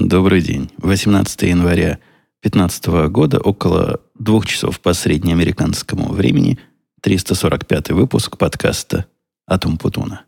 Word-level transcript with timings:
Добрый 0.00 0.42
день. 0.42 0.70
18 0.78 1.42
января 1.42 1.98
2015 2.42 2.86
года, 3.10 3.40
около 3.40 4.00
двух 4.16 4.46
часов 4.46 4.78
по 4.78 4.92
среднеамериканскому 4.92 6.12
времени, 6.12 6.56
345 7.02 7.90
выпуск 7.90 8.38
подкаста 8.38 9.06
«Атум 9.44 9.76
Путуна». 9.76 10.24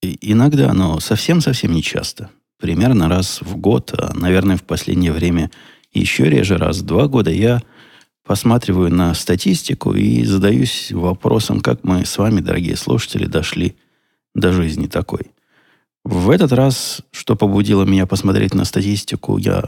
Иногда, 0.00 0.72
но 0.72 0.98
совсем-совсем 1.00 1.72
не 1.72 1.82
часто– 1.82 2.30
примерно 2.64 3.10
раз 3.10 3.42
в 3.42 3.58
год, 3.58 3.92
а, 3.92 4.14
наверное, 4.14 4.56
в 4.56 4.62
последнее 4.62 5.12
время 5.12 5.50
еще 5.92 6.30
реже, 6.30 6.56
раз 6.56 6.78
в 6.78 6.86
два 6.86 7.08
года, 7.08 7.30
я 7.30 7.60
посматриваю 8.26 8.90
на 8.90 9.12
статистику 9.12 9.92
и 9.92 10.24
задаюсь 10.24 10.90
вопросом, 10.90 11.60
как 11.60 11.84
мы 11.84 12.06
с 12.06 12.16
вами, 12.16 12.40
дорогие 12.40 12.76
слушатели, 12.76 13.26
дошли 13.26 13.76
до 14.34 14.50
жизни 14.52 14.86
такой. 14.86 15.32
В 16.04 16.30
этот 16.30 16.52
раз, 16.52 17.02
что 17.10 17.36
побудило 17.36 17.84
меня 17.84 18.06
посмотреть 18.06 18.54
на 18.54 18.64
статистику, 18.64 19.36
я... 19.36 19.64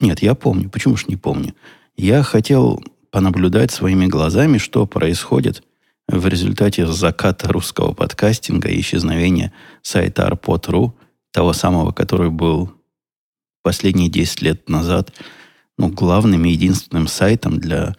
Нет, 0.00 0.20
я 0.20 0.34
помню. 0.34 0.68
Почему 0.70 0.96
ж 0.96 1.06
не 1.06 1.14
помню? 1.14 1.54
Я 1.96 2.24
хотел 2.24 2.82
понаблюдать 3.12 3.70
своими 3.70 4.06
глазами, 4.06 4.58
что 4.58 4.86
происходит 4.86 5.62
в 6.08 6.26
результате 6.26 6.88
заката 6.88 7.52
русского 7.52 7.92
подкастинга 7.92 8.70
и 8.70 8.80
исчезновения 8.80 9.52
сайта 9.82 10.26
arpod.ru– 10.28 10.94
того 11.32 11.52
самого, 11.52 11.92
который 11.92 12.30
был 12.30 12.72
последние 13.62 14.08
10 14.08 14.42
лет 14.42 14.68
назад 14.68 15.12
ну, 15.78 15.88
главным 15.88 16.44
и 16.44 16.50
единственным 16.50 17.08
сайтом 17.08 17.58
для 17.58 17.94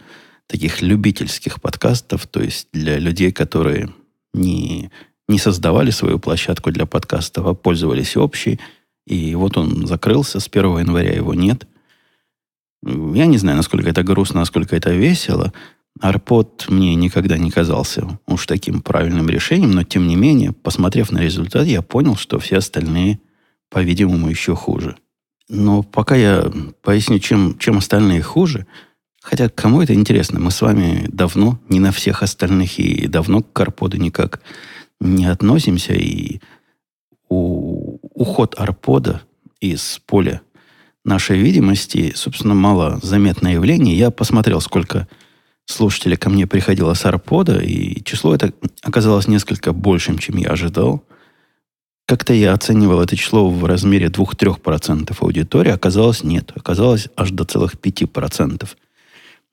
таких 0.48 0.82
любительских 0.82 1.62
подкастов, 1.62 2.28
то 2.28 2.42
есть 2.42 2.68
для 2.74 3.00
людей, 3.00 3.32
которые 3.32 3.90
не, 4.34 4.92
не 5.28 5.40
создавали 5.40 5.92
свою 5.92 6.20
площадку 6.20 6.72
для 6.72 6.86
подкастов, 6.86 7.48
а 7.48 7.54
пользовались 7.54 8.18
общей. 8.18 8.60
И 9.08 9.34
вот 9.36 9.58
он 9.58 9.88
закрылся, 9.88 10.40
с 10.40 10.48
1 10.48 10.80
января 10.80 11.14
его 11.14 11.34
нет. 11.34 11.68
Я 12.84 13.26
не 13.26 13.38
знаю, 13.38 13.58
насколько 13.58 13.90
это 13.90 14.04
грустно, 14.04 14.42
насколько 14.42 14.76
это 14.76 14.92
весело. 14.92 15.54
Арпод 16.02 16.66
мне 16.68 16.96
никогда 16.96 17.38
не 17.38 17.52
казался 17.52 18.20
уж 18.26 18.48
таким 18.48 18.82
правильным 18.82 19.30
решением, 19.30 19.72
но 19.72 19.84
тем 19.84 20.08
не 20.08 20.16
менее, 20.16 20.52
посмотрев 20.52 21.12
на 21.12 21.20
результат, 21.20 21.68
я 21.68 21.84
понял, 21.84 22.16
что 22.16 22.40
все 22.40 22.58
остальные, 22.58 23.20
по-видимому, 23.70 24.28
еще 24.28 24.56
хуже. 24.56 24.98
Но 25.48 25.84
пока 25.84 26.16
я 26.16 26.52
поясню, 26.82 27.20
чем, 27.20 27.56
чем 27.60 27.78
остальные 27.78 28.24
хуже, 28.24 28.66
хотя 29.22 29.48
кому 29.48 29.84
это 29.84 29.94
интересно, 29.94 30.40
мы 30.40 30.50
с 30.50 30.62
вами 30.62 31.08
давно 31.12 31.60
не 31.70 31.80
на 31.80 31.92
всех 31.92 32.24
остальных 32.24 32.80
и 32.80 33.08
давно 33.08 33.44
к 33.44 33.60
Арподу 33.60 33.98
никак 33.98 34.42
не 35.00 35.26
относимся, 35.26 35.94
и 35.94 36.40
у, 37.30 38.00
уход 38.14 38.56
Арпода 38.58 39.22
из 39.60 40.02
поля 40.08 40.42
нашей 41.06 41.38
видимости, 41.38 42.14
собственно, 42.16 42.56
мало 42.56 43.00
заметное 43.04 43.54
явление. 43.54 43.96
Я 43.96 44.10
посмотрел, 44.10 44.62
сколько 44.62 45.08
слушателей 45.72 46.18
ко 46.18 46.30
мне 46.30 46.48
приходило 46.48 46.94
с 46.94 47.06
Арпода, 47.06 47.60
и 47.60 48.04
число 48.04 48.36
это 48.36 48.54
оказалось 48.82 49.28
несколько 49.28 49.74
большим, 49.74 50.18
чем 50.18 50.38
я 50.38 50.50
ожидал. 50.50 51.04
Как-то 52.06 52.34
я 52.34 52.54
оценивал 52.54 53.02
это 53.02 53.16
число 53.16 53.50
в 53.50 53.66
размере 53.66 54.08
2-3% 54.08 55.16
аудитории, 55.20 55.72
оказалось 55.72 56.24
нет. 56.24 56.52
Оказалось 56.56 57.08
аж 57.16 57.32
до 57.32 57.46
целых 57.46 57.76
5%. 57.76 58.68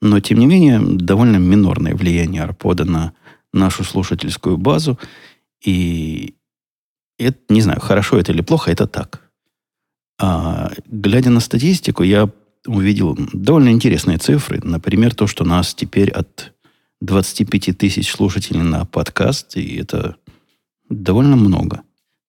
Но, 0.01 0.21
тем 0.21 0.39
не 0.39 0.47
менее, 0.47 0.81
довольно 0.81 1.37
минорное 1.37 1.95
влияние 1.95 2.43
Арпода 2.43 2.85
на 2.85 3.13
нашу 3.53 3.85
слушательскую 3.85 4.57
базу. 4.57 4.99
И 5.65 6.35
это, 7.19 7.39
не 7.49 7.61
знаю, 7.61 7.81
хорошо 7.81 8.19
это 8.19 8.33
или 8.33 8.43
плохо, 8.43 8.71
это 8.71 8.87
так. 8.87 9.23
А, 10.21 10.73
глядя 10.87 11.31
на 11.31 11.41
статистику, 11.41 12.03
я 12.03 12.29
увидел 12.69 13.17
довольно 13.33 13.71
интересные 13.71 14.19
цифры. 14.19 14.61
Например, 14.63 15.15
то, 15.15 15.27
что 15.27 15.45
нас 15.45 15.75
теперь 15.75 16.11
от 16.11 16.53
25 17.01 17.77
тысяч 17.77 18.11
слушателей 18.11 18.63
на 18.63 18.85
подкаст, 18.85 19.57
и 19.57 19.77
это 19.77 20.17
довольно 20.89 21.37
много. 21.37 21.83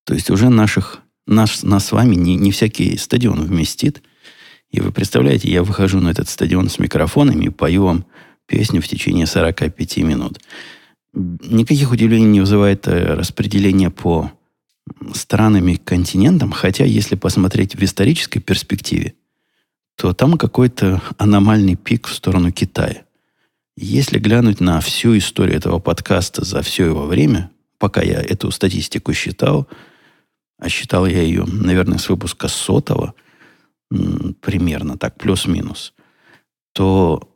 То 0.05 0.13
есть 0.13 0.29
уже 0.29 0.49
наших, 0.49 1.01
наш, 1.27 1.63
нас 1.63 1.87
с 1.87 1.91
вами 1.91 2.15
не, 2.15 2.35
не 2.35 2.51
всякий 2.51 2.97
стадион 2.97 3.43
вместит. 3.43 4.01
И 4.71 4.81
вы 4.81 4.91
представляете, 4.91 5.51
я 5.51 5.63
выхожу 5.63 5.99
на 5.99 6.09
этот 6.09 6.29
стадион 6.29 6.69
с 6.69 6.79
микрофонами 6.79 7.45
и 7.45 7.49
пою 7.49 7.85
вам 7.85 8.05
песню 8.45 8.81
в 8.81 8.87
течение 8.87 9.25
45 9.25 9.97
минут. 9.97 10.39
Никаких 11.13 11.91
удивлений 11.91 12.27
не 12.27 12.39
вызывает 12.39 12.87
э, 12.87 13.15
распределение 13.15 13.89
по 13.89 14.31
странам 15.13 15.67
и 15.67 15.75
континентам, 15.75 16.51
хотя 16.51 16.85
если 16.85 17.15
посмотреть 17.15 17.75
в 17.75 17.83
исторической 17.83 18.39
перспективе, 18.39 19.15
то 19.99 20.13
там 20.13 20.37
какой-то 20.37 21.01
аномальный 21.17 21.75
пик 21.75 22.07
в 22.07 22.13
сторону 22.13 22.53
Китая. 22.53 23.03
Если 23.75 24.17
глянуть 24.17 24.61
на 24.61 24.79
всю 24.79 25.17
историю 25.17 25.57
этого 25.57 25.79
подкаста 25.79 26.45
за 26.45 26.61
все 26.61 26.85
его 26.85 27.05
время, 27.05 27.51
пока 27.79 28.01
я 28.01 28.21
эту 28.21 28.49
статистику 28.51 29.11
считал, 29.11 29.67
а 30.57 30.69
считал 30.69 31.05
я 31.05 31.21
ее, 31.21 31.43
наверное, 31.45 31.97
с 31.97 32.07
выпуска 32.07 32.47
сотого, 32.47 33.13
примерно 33.89 34.97
так, 34.97 35.17
плюс-минус, 35.17 35.93
то 36.71 37.29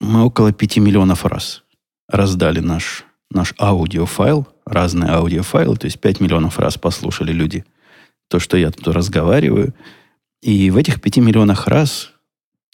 мы 0.00 0.24
около 0.24 0.50
5 0.50 0.78
миллионов 0.78 1.26
раз 1.26 1.62
раздали 2.08 2.60
наш, 2.60 3.04
наш 3.30 3.52
аудиофайл, 3.58 4.48
разные 4.64 5.10
аудиофайлы, 5.10 5.76
то 5.76 5.84
есть 5.84 6.00
5 6.00 6.20
миллионов 6.20 6.58
раз 6.58 6.78
послушали 6.78 7.32
люди 7.32 7.66
то, 8.28 8.38
что 8.38 8.56
я 8.56 8.70
тут 8.70 8.88
разговариваю– 8.88 9.74
и 10.42 10.70
в 10.70 10.76
этих 10.76 11.00
пяти 11.00 11.20
миллионах 11.20 11.66
раз 11.66 12.12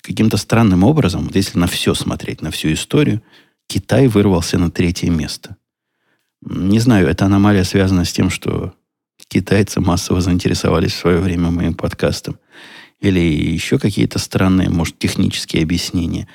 каким-то 0.02 0.36
странным 0.36 0.84
образом, 0.84 1.24
вот 1.24 1.36
если 1.36 1.58
на 1.58 1.66
все 1.66 1.94
смотреть, 1.94 2.42
на 2.42 2.50
всю 2.50 2.72
историю, 2.72 3.22
Китай 3.66 4.06
вырвался 4.06 4.58
на 4.58 4.70
третье 4.70 5.10
место. 5.10 5.56
Не 6.42 6.78
знаю, 6.78 7.08
эта 7.08 7.24
аномалия 7.24 7.64
связана 7.64 8.04
с 8.04 8.12
тем, 8.12 8.28
что 8.28 8.74
китайцы 9.28 9.80
массово 9.80 10.20
заинтересовались 10.20 10.92
в 10.92 10.98
свое 10.98 11.18
время 11.18 11.50
моим 11.50 11.74
подкастом. 11.74 12.38
Или 13.00 13.20
еще 13.20 13.78
какие-то 13.78 14.18
странные, 14.18 14.68
может, 14.68 14.98
технические 14.98 15.62
объяснения. 15.62 16.28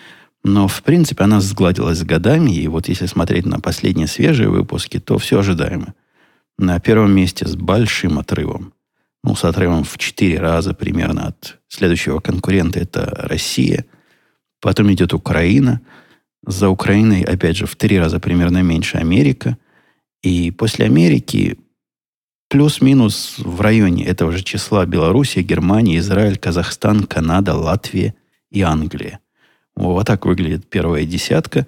Но, 0.43 0.67
в 0.67 0.81
принципе, 0.81 1.23
она 1.23 1.39
сгладилась 1.41 1.99
с 1.99 2.03
годами. 2.03 2.51
И 2.51 2.67
вот 2.67 2.87
если 2.87 3.05
смотреть 3.05 3.45
на 3.45 3.59
последние 3.59 4.07
свежие 4.07 4.49
выпуски, 4.49 4.99
то 4.99 5.19
все 5.19 5.39
ожидаемо. 5.39 5.93
На 6.57 6.79
первом 6.79 7.11
месте 7.11 7.47
с 7.47 7.55
большим 7.55 8.17
отрывом 8.17 8.73
ну, 9.23 9.35
с 9.35 9.43
отрывом 9.43 9.83
в 9.83 9.97
4 9.97 10.39
раза 10.39 10.73
примерно 10.73 11.27
от 11.27 11.59
следующего 11.67 12.19
конкурента, 12.19 12.79
это 12.79 13.05
Россия. 13.15 13.85
Потом 14.61 14.91
идет 14.91 15.13
Украина. 15.13 15.81
За 16.45 16.69
Украиной, 16.69 17.23
опять 17.23 17.57
же, 17.57 17.65
в 17.65 17.75
3 17.75 17.99
раза 17.99 18.19
примерно 18.19 18.61
меньше 18.61 18.97
Америка. 18.97 19.57
И 20.21 20.51
после 20.51 20.85
Америки 20.85 21.57
плюс-минус 22.49 23.35
в 23.37 23.61
районе 23.61 24.05
этого 24.05 24.31
же 24.31 24.43
числа 24.43 24.85
Белоруссия, 24.85 25.41
Германия, 25.41 25.97
Израиль, 25.97 26.37
Казахстан, 26.37 27.03
Канада, 27.03 27.55
Латвия 27.55 28.15
и 28.51 28.61
Англия. 28.61 29.19
Вот 29.75 30.07
так 30.07 30.25
выглядит 30.25 30.69
первая 30.69 31.05
десятка. 31.05 31.67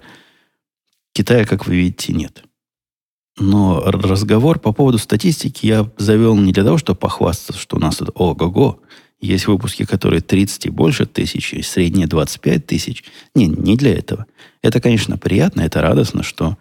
Китая, 1.14 1.44
как 1.44 1.66
вы 1.66 1.76
видите, 1.76 2.12
нет. 2.12 2.44
Но 3.38 3.80
разговор 3.80 4.58
по 4.58 4.72
поводу 4.72 4.98
статистики 4.98 5.66
я 5.66 5.90
завел 5.96 6.36
не 6.36 6.52
для 6.52 6.64
того, 6.64 6.78
чтобы 6.78 6.98
похвастаться, 6.98 7.60
что 7.60 7.76
у 7.76 7.80
нас 7.80 7.96
тут 7.96 8.10
ого-го. 8.14 8.80
Есть 9.20 9.46
выпуски, 9.46 9.84
которые 9.84 10.20
30 10.20 10.66
и 10.66 10.70
больше 10.70 11.06
тысяч, 11.06 11.54
и 11.54 11.62
средние 11.62 12.06
25 12.06 12.66
тысяч. 12.66 13.04
Не, 13.34 13.46
не 13.46 13.76
для 13.76 13.94
этого. 13.94 14.26
Это, 14.62 14.80
конечно, 14.80 15.16
приятно, 15.16 15.62
это 15.62 15.80
радостно, 15.80 16.22
что 16.22 16.58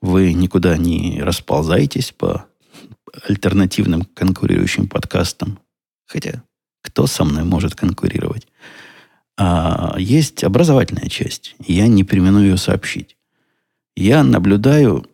вы 0.00 0.32
никуда 0.32 0.76
не 0.76 1.22
расползаетесь 1.22 2.12
по 2.12 2.46
альтернативным 3.28 4.04
конкурирующим 4.14 4.88
подкастам. 4.88 5.58
Хотя, 6.06 6.42
кто 6.82 7.06
со 7.06 7.24
мной 7.24 7.44
может 7.44 7.74
конкурировать? 7.74 8.46
А 9.38 9.96
есть 9.98 10.44
образовательная 10.44 11.08
часть. 11.08 11.56
Я 11.66 11.88
не 11.88 12.04
примену 12.04 12.42
ее 12.42 12.58
сообщить. 12.58 13.16
Я 13.96 14.22
наблюдаю 14.22 15.06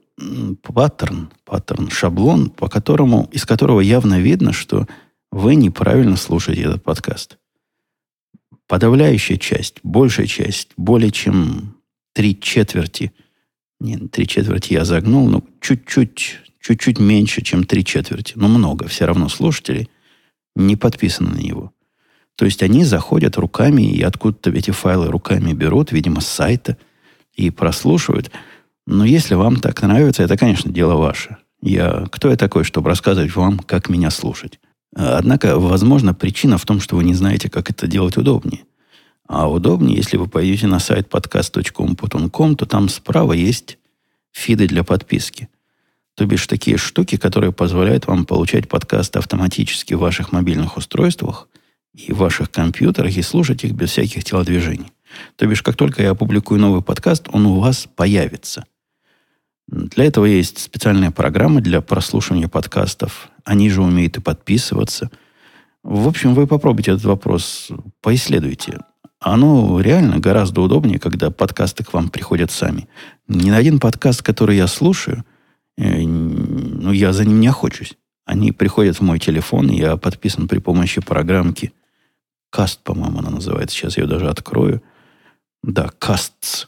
паттерн, 0.63 1.31
паттерн, 1.45 1.91
шаблон, 1.91 2.51
по 2.51 2.69
которому, 2.69 3.29
из 3.33 3.45
которого 3.45 3.81
явно 3.81 4.21
видно, 4.21 4.53
что 4.53 4.87
вы 5.31 5.55
неправильно 5.55 6.17
слушаете 6.17 6.63
этот 6.63 6.83
подкаст. 6.83 7.39
Подавляющая 8.67 9.37
часть, 9.37 9.77
большая 9.83 10.27
часть, 10.27 10.71
более 10.77 11.11
чем 11.11 11.77
три 12.13 12.39
четверти, 12.39 13.13
не, 13.81 13.97
три 13.97 14.27
четверти 14.27 14.73
я 14.75 14.85
загнул, 14.85 15.29
но 15.29 15.45
чуть-чуть, 15.61 16.41
чуть-чуть 16.61 16.99
меньше, 16.99 17.43
чем 17.43 17.65
три 17.65 17.85
четверти, 17.85 18.33
но 18.37 18.49
много 18.49 18.89
все 18.89 19.07
равно 19.07 19.29
слушателей, 19.29 19.89
не 20.57 20.77
подписаны 20.77 21.31
на 21.31 21.39
него. 21.39 21.73
То 22.35 22.45
есть 22.45 22.63
они 22.63 22.85
заходят 22.85 23.37
руками 23.37 23.83
и 23.83 24.03
откуда-то 24.03 24.51
эти 24.51 24.71
файлы 24.71 25.09
руками 25.09 25.53
берут, 25.53 25.93
видимо, 25.93 26.21
с 26.21 26.27
сайта, 26.27 26.77
и 27.35 27.51
прослушивают. 27.51 28.31
Но 28.91 29.05
если 29.05 29.35
вам 29.35 29.57
так 29.57 29.83
нравится, 29.83 30.23
это, 30.23 30.39
конечно, 30.39 30.73
дело 30.73 30.95
ваше. 30.95 31.37
Я, 31.61 32.07
кто 32.11 32.31
я 32.31 32.37
такой, 32.37 32.65
чтобы 32.65 32.89
рассказывать 32.89 33.37
вам, 33.37 33.59
как 33.59 33.91
меня 33.91 34.11
слушать? 34.11 34.59
Однако, 34.97 35.59
возможно, 35.59 36.15
причина 36.15 36.57
в 36.57 36.65
том, 36.65 36.81
что 36.81 36.97
вы 36.97 37.05
не 37.05 37.13
знаете, 37.13 37.51
как 37.51 37.69
это 37.69 37.87
делать 37.87 38.17
удобнее. 38.17 38.63
А 39.27 39.47
удобнее, 39.47 39.99
если 39.99 40.17
вы 40.17 40.27
пойдете 40.27 40.69
на 40.69 40.79
сайт 40.79 41.07
podcast.com.com, 41.11 42.57
то 42.57 42.65
там 42.65 42.89
справа 42.89 43.35
есть 43.35 43.77
фиды 44.33 44.67
для 44.67 44.85
подписки. 44.85 45.51
То 46.15 46.25
бишь 46.25 46.47
такие 46.47 46.79
штуки, 46.79 47.19
которые 47.19 47.53
позволяют 47.53 48.07
вам 48.07 48.25
получать 48.25 48.71
подкасты 48.71 49.19
автоматически 49.19 49.93
в 49.93 50.01
ваших 50.01 50.33
мобильных 50.33 50.79
устройствах 50.79 51.49
и 51.93 52.11
в 52.11 52.17
ваших 52.17 52.51
компьютерах 52.51 53.15
и 53.19 53.21
слушать 53.21 53.65
их 53.65 53.73
без 53.73 53.91
всяких 53.91 54.25
телодвижений. 54.25 54.91
То 55.37 55.47
бишь, 55.47 55.63
как 55.63 55.77
только 55.77 56.03
я 56.03 56.13
опубликую 56.13 56.59
новый 56.59 56.81
подкаст, 56.81 57.29
он 57.31 57.45
у 57.45 57.61
вас 57.61 57.87
появится. 57.95 58.65
Для 59.69 60.05
этого 60.05 60.25
есть 60.25 60.59
специальные 60.59 61.11
программы 61.11 61.61
для 61.61 61.83
прослушивания 61.83 62.49
подкастов. 62.49 63.29
Они 63.45 63.69
же 63.69 63.83
умеют 63.83 64.17
и 64.17 64.21
подписываться. 64.21 65.11
В 65.83 66.09
общем, 66.09 66.35
вы 66.35 66.47
попробуйте 66.47 66.93
этот 66.93 67.05
вопрос, 67.05 67.69
поисследуйте. 68.01 68.81
Оно 69.21 69.81
реально 69.81 70.19
гораздо 70.19 70.63
удобнее, 70.63 70.99
когда 70.99 71.31
подкасты 71.31 71.85
к 71.85 71.93
вам 71.93 72.09
приходят 72.09 72.51
сами. 72.51 72.89
Ни 73.27 73.51
на 73.51 73.59
один 73.59 73.79
подкаст, 73.79 74.23
который 74.23 74.57
я 74.57 74.67
слушаю, 74.67 75.25
э, 75.77 76.03
ну, 76.03 76.93
я 76.93 77.13
за 77.13 77.25
ним 77.25 77.41
не 77.41 77.49
охочусь. 77.49 77.95
Они 78.25 78.53
приходят 78.53 78.97
в 78.97 79.03
мой 79.03 79.19
телефон, 79.19 79.71
я 79.71 79.97
подписан 79.97 80.49
при 80.49 80.61
помощи 80.61 81.01
программки 81.01 81.73
Каст, 82.51 82.83
по-моему, 82.83 83.19
она 83.19 83.31
называется. 83.31 83.77
Сейчас 83.77 83.97
я 83.97 84.05
ее 84.05 84.09
даже 84.09 84.29
открою. 84.29 84.83
Да, 85.63 85.91
Casts 86.01 86.67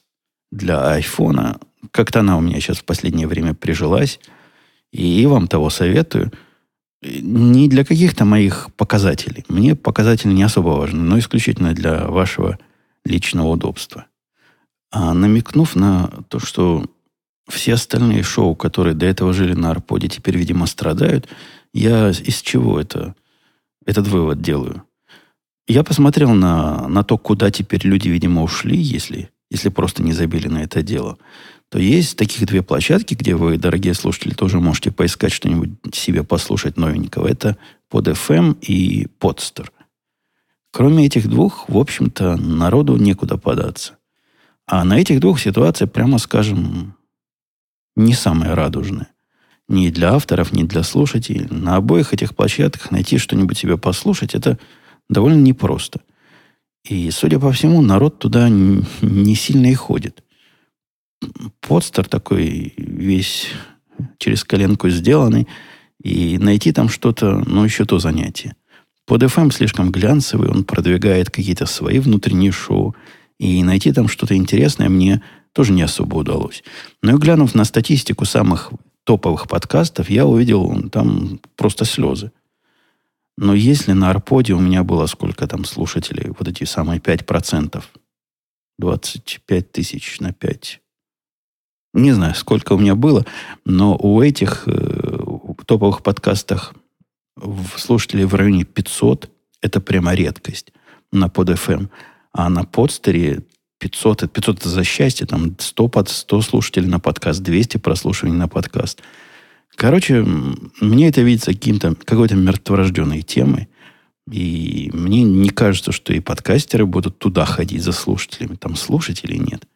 для 0.51 0.93
айфона. 0.93 1.59
Как-то 1.91 2.21
она 2.21 2.37
у 2.37 2.41
меня 2.41 2.61
сейчас 2.61 2.79
в 2.79 2.85
последнее 2.85 3.27
время 3.27 3.55
прижилась. 3.55 4.21
И 4.93 5.25
вам 5.27 5.49
того 5.49 5.71
советую. 5.71 6.33
Не 7.03 7.69
для 7.69 7.85
каких-то 7.85 8.25
моих 8.25 8.69
показателей. 8.77 9.45
Мне 9.49 9.75
показатели 9.75 10.33
не 10.33 10.43
особо 10.43 10.71
важны, 10.71 11.03
но 11.03 11.19
исключительно 11.19 11.73
для 11.73 12.07
вашего 12.07 12.59
личного 13.05 13.49
удобства. 13.49 14.07
А 14.91 15.15
намекнув 15.15 15.77
на 15.77 16.09
то, 16.29 16.41
что 16.41 16.85
все 17.49 17.75
остальные 17.75 18.23
шоу, 18.23 18.55
которые 18.55 18.95
до 18.95 19.07
этого 19.07 19.33
жили 19.33 19.55
на 19.55 19.71
Арподе, 19.71 20.09
теперь, 20.09 20.37
видимо, 20.37 20.67
страдают, 20.67 21.29
я 21.73 22.11
из 22.11 22.43
чего 22.43 22.81
это, 22.81 23.15
этот 23.87 24.07
вывод 24.09 24.43
делаю? 24.43 24.83
Я 25.67 25.85
посмотрел 25.85 26.33
на, 26.33 26.89
на 26.89 27.05
то, 27.05 27.17
куда 27.17 27.51
теперь 27.51 27.87
люди, 27.87 28.09
видимо, 28.09 28.43
ушли, 28.43 28.77
если, 28.77 29.31
если 29.51 29.69
просто 29.69 30.03
не 30.03 30.13
забили 30.13 30.49
на 30.49 30.63
это 30.63 30.83
дело. 30.83 31.19
То 31.69 31.79
есть 31.79 32.17
таких 32.17 32.47
две 32.47 32.63
площадки, 32.63 33.15
где 33.15 33.35
вы, 33.35 33.57
дорогие 33.57 33.95
слушатели, 33.95 34.35
тоже 34.35 34.59
можете 34.59 34.91
поискать 34.91 35.33
что-нибудь 35.33 35.95
себе 35.95 36.25
послушать 36.25 36.77
новенького. 36.77 37.29
Это 37.29 37.57
под 37.89 38.09
FM 38.09 38.59
и 38.61 39.07
Podster. 39.21 39.69
Кроме 40.73 41.07
этих 41.07 41.29
двух, 41.29 41.69
в 41.69 41.77
общем-то, 41.77 42.37
народу 42.37 42.97
некуда 42.97 43.37
податься. 43.37 43.99
А 44.67 44.85
на 44.85 45.01
этих 45.01 45.21
двух 45.21 45.41
ситуация, 45.41 45.89
прямо 45.89 46.19
скажем, 46.19 46.95
не 47.97 48.15
самая 48.15 48.55
радужная. 48.55 49.09
Ни 49.69 49.91
для 49.91 50.15
авторов, 50.15 50.53
ни 50.53 50.65
для 50.65 50.83
слушателей. 50.83 51.47
На 51.51 51.77
обоих 51.77 52.13
этих 52.13 52.35
площадках 52.35 52.91
найти 52.91 53.19
что-нибудь 53.19 53.59
себе 53.59 53.79
послушать, 53.79 54.35
это 54.35 54.59
довольно 55.09 55.41
непросто. 55.41 56.01
И, 56.89 57.11
судя 57.11 57.39
по 57.39 57.53
всему, 57.53 57.83
народ 57.83 58.19
туда 58.19 58.49
не 58.49 59.35
сильно 59.35 59.67
и 59.67 59.75
ходит. 59.75 60.23
Подстер 61.61 62.07
такой 62.07 62.75
весь 62.77 63.49
через 64.19 64.45
коленку 64.45 64.89
сделанный, 64.89 65.47
и 66.03 66.39
найти 66.39 66.73
там 66.73 66.89
что-то, 66.89 67.43
ну, 67.47 67.65
еще 67.65 67.85
то 67.85 67.99
занятие. 67.99 68.55
Под 69.07 69.23
FM 69.23 69.53
слишком 69.53 69.91
глянцевый, 69.91 70.49
он 70.49 70.65
продвигает 70.65 71.31
какие-то 71.31 71.67
свои 71.67 71.99
внутренние 71.99 72.53
шоу, 72.53 72.95
и 73.39 73.63
найти 73.63 73.93
там 73.93 74.09
что-то 74.09 74.35
интересное 74.35 74.89
мне 74.89 75.23
тоже 75.53 75.73
не 75.73 75.83
особо 75.83 76.17
удалось. 76.17 76.63
Но 77.03 77.13
и 77.13 77.19
глянув 77.19 77.55
на 77.55 77.65
статистику 77.65 78.25
самых 78.25 78.73
топовых 79.05 79.49
подкастов, 79.49 80.09
я 80.11 80.27
увидел 80.27 80.89
там 80.91 81.41
просто 81.57 81.85
слезы. 81.85 82.33
Но 83.41 83.55
если 83.55 83.93
на 83.93 84.11
Арподе 84.11 84.53
у 84.53 84.61
меня 84.61 84.85
было 84.85 85.07
сколько 85.07 85.47
там 85.47 85.65
слушателей, 85.65 86.31
вот 86.39 86.47
эти 86.47 86.65
самые 86.65 87.01
5%, 87.01 87.83
25 88.79 89.73
тысяч 89.73 90.21
на 90.21 90.35
5, 90.35 90.81
не 91.95 92.13
знаю, 92.13 92.35
сколько 92.35 92.75
у 92.75 92.79
меня 92.79 92.95
было, 92.95 93.25
но 93.65 93.97
у 93.97 94.21
этих 94.21 94.65
э, 94.67 95.19
топовых 95.65 96.03
подкастах 96.03 96.75
слушателей 97.79 98.27
в 98.27 98.35
районе 98.35 98.65
500 98.65 99.31
это 99.63 99.81
прямо 99.81 100.13
редкость 100.13 100.75
на 101.11 101.31
под 101.31 101.49
FM. 101.49 101.89
А 102.33 102.51
на 102.51 102.65
подстере 102.65 103.45
500, 103.79 104.31
500 104.31 104.59
это 104.59 104.69
за 104.69 104.85
счастье, 104.85 105.27
там 105.27 105.57
100, 105.59 105.89
под 105.89 106.11
100 106.11 106.43
слушателей 106.43 106.89
на 106.89 107.01
подкаст, 107.01 107.43
200 107.43 107.79
прослушиваний 107.79 108.37
на 108.37 108.49
подкаст– 108.49 109.01
Короче, 109.77 110.25
мне 110.81 111.09
это 111.09 111.23
видится 111.23 111.53
каким-то, 111.53 111.95
какой-то 111.95 112.37
мертворожденной 112.37 113.23
темой. 113.23 113.69
И 114.31 114.91
мне 114.93 115.23
не 115.23 115.49
кажется, 115.49 115.93
что 115.93 116.13
и 116.13 116.21
подкастеры 116.21 116.87
будут 116.87 117.19
туда 117.19 117.45
ходить 117.45 117.83
за 117.83 117.93
слушателями. 117.93 118.57
Там 118.57 118.77
слушателей 118.77 119.39
нет. 119.39 119.67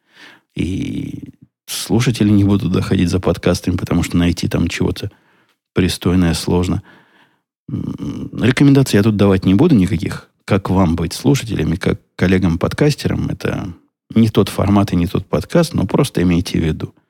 И 0.55 1.33
слушатели 1.65 2.29
не 2.29 2.43
будут 2.43 2.63
туда 2.63 2.81
ходить 2.81 3.09
за 3.09 3.19
подкастами, 3.19 3.75
потому 3.75 4.03
что 4.03 4.17
найти 4.17 4.47
там 4.47 4.67
чего-то 4.67 5.11
пристойное 5.73 6.33
сложно. 6.33 6.83
Рекомендаций 7.67 8.97
я 8.97 9.03
тут 9.03 9.17
давать 9.17 9.45
не 9.45 9.55
буду 9.55 9.75
никаких. 9.75 10.29
Как 10.45 10.69
вам 10.69 10.95
быть 10.95 11.13
слушателями, 11.13 11.75
как 11.75 11.99
коллегам-подкастерам. 12.15 13.27
Это 13.29 13.73
не 14.13 14.29
тот 14.29 14.49
формат 14.49 14.93
и 14.93 14.95
не 14.95 15.07
тот 15.07 15.25
подкаст, 15.25 15.73
но 15.73 15.85
просто 15.85 16.21
имейте 16.21 16.59
в 16.59 16.63
виду– 16.63 16.93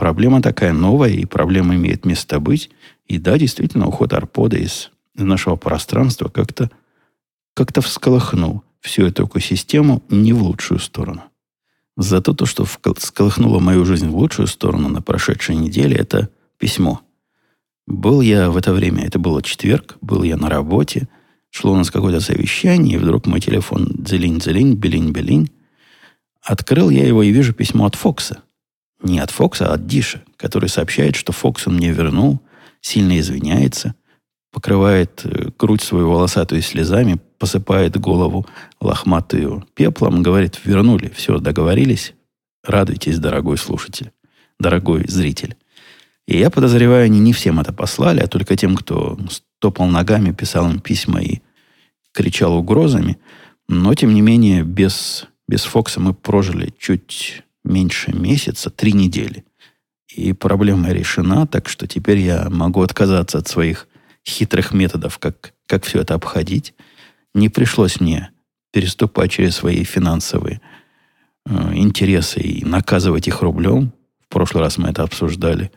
Проблема 0.00 0.40
такая 0.40 0.72
новая, 0.72 1.10
и 1.10 1.26
проблема 1.26 1.74
имеет 1.74 2.06
место 2.06 2.40
быть. 2.40 2.70
И 3.06 3.18
да, 3.18 3.36
действительно, 3.36 3.86
уход 3.86 4.14
арпода 4.14 4.56
из 4.56 4.90
нашего 5.14 5.56
пространства 5.56 6.30
как-то 6.30 6.70
как 7.52 7.68
всколыхнул 7.84 8.64
всю 8.80 9.04
эту 9.04 9.26
экосистему 9.26 10.02
не 10.08 10.32
в 10.32 10.42
лучшую 10.42 10.80
сторону. 10.80 11.24
Зато 11.98 12.32
то, 12.32 12.46
что 12.46 12.64
всколыхнуло 12.64 13.58
мою 13.58 13.84
жизнь 13.84 14.08
в 14.08 14.16
лучшую 14.16 14.46
сторону 14.48 14.88
на 14.88 15.02
прошедшей 15.02 15.54
неделе, 15.54 15.96
это 15.96 16.30
письмо. 16.56 17.02
Был 17.86 18.22
я 18.22 18.50
в 18.50 18.56
это 18.56 18.72
время, 18.72 19.04
это 19.04 19.18
было 19.18 19.42
четверг, 19.42 19.98
был 20.00 20.22
я 20.22 20.38
на 20.38 20.48
работе, 20.48 21.08
шло 21.50 21.72
у 21.72 21.76
нас 21.76 21.90
какое-то 21.90 22.20
совещание, 22.20 22.94
и 22.94 22.98
вдруг 22.98 23.26
мой 23.26 23.40
телефон 23.40 23.90
дзелинь-дзелинь, 23.98 24.76
белинь-белинь. 24.76 25.50
Открыл 26.40 26.88
я 26.88 27.06
его 27.06 27.22
и 27.22 27.32
вижу 27.32 27.52
письмо 27.52 27.84
от 27.84 27.96
Фокса– 27.96 28.44
не 29.02 29.18
от 29.18 29.30
Фокса, 29.30 29.70
а 29.70 29.74
от 29.74 29.86
Диша, 29.86 30.22
который 30.36 30.68
сообщает, 30.68 31.16
что 31.16 31.32
Фокс 31.32 31.66
он 31.66 31.76
мне 31.76 31.90
вернул, 31.90 32.40
сильно 32.80 33.18
извиняется, 33.18 33.94
покрывает 34.52 35.22
э, 35.24 35.50
грудь 35.58 35.82
свою 35.82 36.10
волосатую 36.10 36.62
слезами, 36.62 37.18
посыпает 37.38 37.98
голову 37.98 38.46
лохматую 38.80 39.66
пеплом, 39.74 40.22
говорит, 40.22 40.60
вернули, 40.64 41.10
все, 41.14 41.38
договорились, 41.38 42.14
радуйтесь, 42.64 43.18
дорогой 43.18 43.58
слушатель, 43.58 44.12
дорогой 44.58 45.06
зритель. 45.08 45.56
И 46.26 46.38
я 46.38 46.50
подозреваю, 46.50 47.04
они 47.04 47.18
не 47.18 47.32
всем 47.32 47.60
это 47.60 47.72
послали, 47.72 48.20
а 48.20 48.28
только 48.28 48.56
тем, 48.56 48.76
кто 48.76 49.18
стопал 49.30 49.86
ногами, 49.86 50.32
писал 50.32 50.70
им 50.70 50.80
письма 50.80 51.20
и 51.20 51.40
кричал 52.12 52.54
угрозами. 52.54 53.18
Но, 53.68 53.94
тем 53.94 54.14
не 54.14 54.20
менее, 54.20 54.62
без, 54.62 55.26
без 55.48 55.64
Фокса 55.64 56.00
мы 56.00 56.14
прожили 56.14 56.72
чуть 56.78 57.42
меньше 57.64 58.12
месяца, 58.12 58.70
три 58.70 58.92
недели. 58.92 59.44
И 60.14 60.32
проблема 60.32 60.90
решена, 60.90 61.46
так 61.46 61.68
что 61.68 61.86
теперь 61.86 62.18
я 62.18 62.48
могу 62.50 62.82
отказаться 62.82 63.38
от 63.38 63.48
своих 63.48 63.86
хитрых 64.26 64.72
методов, 64.72 65.18
как, 65.18 65.54
как 65.66 65.84
все 65.84 66.00
это 66.00 66.14
обходить. 66.14 66.74
Не 67.34 67.48
пришлось 67.48 68.00
мне 68.00 68.30
переступать 68.72 69.30
через 69.30 69.56
свои 69.56 69.84
финансовые 69.84 70.60
э, 71.46 71.74
интересы 71.74 72.40
и 72.40 72.64
наказывать 72.64 73.28
их 73.28 73.42
рублем. 73.42 73.92
В 74.20 74.28
прошлый 74.28 74.64
раз 74.64 74.78
мы 74.78 74.88
это 74.88 75.02
обсуждали. 75.02 75.70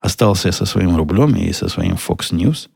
Остался 0.00 0.48
я 0.48 0.52
со 0.52 0.64
своим 0.64 0.96
рублем 0.96 1.34
и 1.34 1.52
со 1.52 1.68
своим 1.68 1.94
Fox 1.94 2.32
News, 2.32 2.68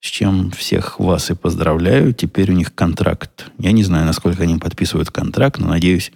с 0.00 0.06
чем 0.06 0.50
всех 0.50 1.00
вас 1.00 1.30
и 1.30 1.34
поздравляю. 1.34 2.14
Теперь 2.14 2.50
у 2.50 2.54
них 2.54 2.74
контракт. 2.74 3.50
Я 3.58 3.72
не 3.72 3.82
знаю, 3.82 4.06
насколько 4.06 4.44
они 4.44 4.58
подписывают 4.58 5.10
контракт, 5.10 5.58
но 5.58 5.68
надеюсь, 5.68 6.12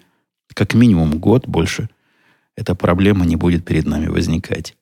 как 0.55 0.75
минимум 0.75 1.19
год 1.19 1.47
больше 1.47 1.89
эта 2.57 2.75
проблема 2.75 3.25
не 3.25 3.37
будет 3.37 3.65
перед 3.65 3.87
нами 3.87 4.07
возникать. 4.07 4.77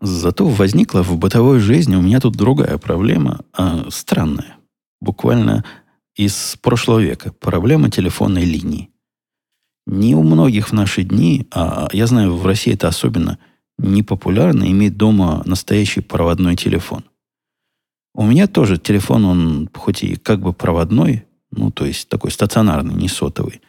Зато 0.00 0.46
возникла 0.46 1.02
в 1.02 1.16
бытовой 1.16 1.60
жизни 1.60 1.94
у 1.94 2.02
меня 2.02 2.20
тут 2.20 2.34
другая 2.34 2.78
проблема, 2.78 3.40
а, 3.52 3.86
странная. 3.90 4.56
буквально 5.00 5.64
из 6.14 6.56
прошлого 6.60 7.00
века. 7.00 7.32
Проблема 7.32 7.90
телефонной 7.90 8.44
линии. 8.44 8.90
Не 9.86 10.14
у 10.14 10.22
многих 10.22 10.68
в 10.68 10.72
наши 10.72 11.02
дни, 11.02 11.46
а 11.50 11.88
я 11.92 12.06
знаю, 12.06 12.36
в 12.36 12.46
России 12.46 12.74
это 12.74 12.88
особенно 12.88 13.38
непопулярно, 13.78 14.70
иметь 14.70 14.96
дома 14.96 15.42
настоящий 15.44 16.00
проводной 16.00 16.56
телефон. 16.56 17.04
У 18.14 18.24
меня 18.24 18.46
тоже 18.46 18.78
телефон, 18.78 19.24
он 19.24 19.70
хоть 19.74 20.04
и 20.04 20.16
как 20.16 20.40
бы 20.40 20.52
проводной, 20.52 21.24
ну, 21.50 21.70
то 21.70 21.86
есть 21.86 22.08
такой 22.08 22.30
стационарный, 22.30 22.94
не 22.94 23.08
сотовый, 23.08 23.60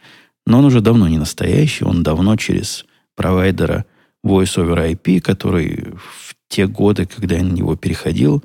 но 0.45 0.59
он 0.59 0.65
уже 0.65 0.81
давно 0.81 1.07
не 1.07 1.17
настоящий, 1.17 1.85
он 1.85 2.03
давно 2.03 2.35
через 2.35 2.85
провайдера 3.15 3.85
Voice 4.25 4.57
over 4.57 4.91
IP, 4.93 5.21
который 5.21 5.93
в 5.97 6.35
те 6.47 6.67
годы, 6.67 7.05
когда 7.05 7.35
я 7.35 7.43
на 7.43 7.51
него 7.51 7.75
переходил, 7.75 8.43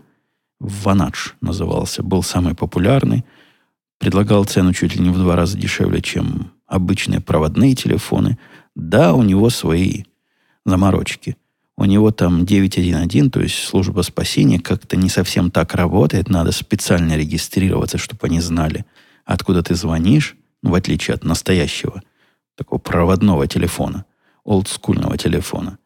Ванадж 0.60 1.30
назывался, 1.40 2.02
был 2.02 2.22
самый 2.22 2.54
популярный, 2.54 3.24
предлагал 3.98 4.44
цену 4.44 4.72
чуть 4.72 4.96
ли 4.96 5.02
не 5.02 5.10
в 5.10 5.18
два 5.18 5.36
раза 5.36 5.56
дешевле, 5.56 6.00
чем 6.00 6.52
обычные 6.66 7.20
проводные 7.20 7.74
телефоны. 7.74 8.38
Да, 8.74 9.14
у 9.14 9.22
него 9.22 9.50
свои 9.50 10.04
заморочки. 10.64 11.36
У 11.76 11.84
него 11.84 12.10
там 12.10 12.44
911, 12.44 13.32
то 13.32 13.40
есть 13.40 13.54
служба 13.54 14.02
спасения, 14.02 14.58
как-то 14.58 14.96
не 14.96 15.08
совсем 15.08 15.52
так 15.52 15.74
работает. 15.74 16.28
Надо 16.28 16.50
специально 16.50 17.16
регистрироваться, 17.16 17.98
чтобы 17.98 18.26
они 18.26 18.40
знали, 18.40 18.84
откуда 19.24 19.62
ты 19.62 19.76
звонишь, 19.76 20.36
в 20.62 20.74
отличие 20.74 21.14
от 21.14 21.24
настоящего 21.24 22.02
такого 22.56 22.78
проводного 22.78 23.46
телефона, 23.46 24.04
олдскульного 24.44 25.16
телефона. 25.16 25.78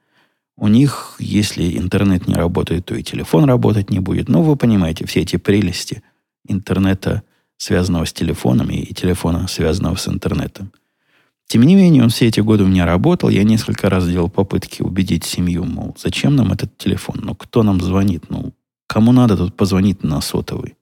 У 0.57 0.69
них, 0.69 1.17
если 1.19 1.79
интернет 1.79 2.29
не 2.29 2.35
работает, 2.35 2.87
то 2.87 2.95
и 2.95 3.03
телефон 3.03 3.45
работать 3.45 3.91
не 3.91 4.01
будет. 4.01 4.29
Но 4.29 4.43
вы 4.43 4.57
понимаете, 4.57 5.07
все 5.07 5.21
эти 5.21 5.37
прелести 5.37 6.03
интернета, 6.47 7.23
связанного 7.57 8.05
с 8.05 8.13
телефоном, 8.13 8.71
и 8.71 8.93
телефона, 8.93 9.49
связанного 9.49 9.97
с 9.97 10.09
интернетом. 10.09 10.73
Тем 11.47 11.63
не 11.63 11.75
менее, 11.75 12.03
он 12.03 12.09
все 12.09 12.29
эти 12.29 12.41
годы 12.41 12.65
у 12.65 12.69
меня 12.69 12.87
работал. 12.87 13.29
Я 13.29 13.45
несколько 13.45 13.91
раз 13.91 14.09
делал 14.09 14.31
попытки 14.31 14.83
убедить 14.83 15.25
семью, 15.25 15.65
мол, 15.65 15.95
зачем 15.99 16.35
нам 16.35 16.53
этот 16.53 16.77
телефон? 16.79 17.21
Ну, 17.23 17.35
кто 17.35 17.63
нам 17.63 17.81
звонит? 17.81 18.31
Ну, 18.31 18.55
кому 18.87 19.13
надо 19.13 19.37
тут 19.37 19.55
позвонить 19.57 20.03
на 20.03 20.21
сотовый? 20.21 20.77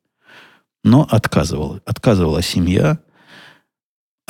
Но 0.84 1.06
отказывал. 1.10 1.80
Отказывала 1.84 2.40
семья. 2.42 2.98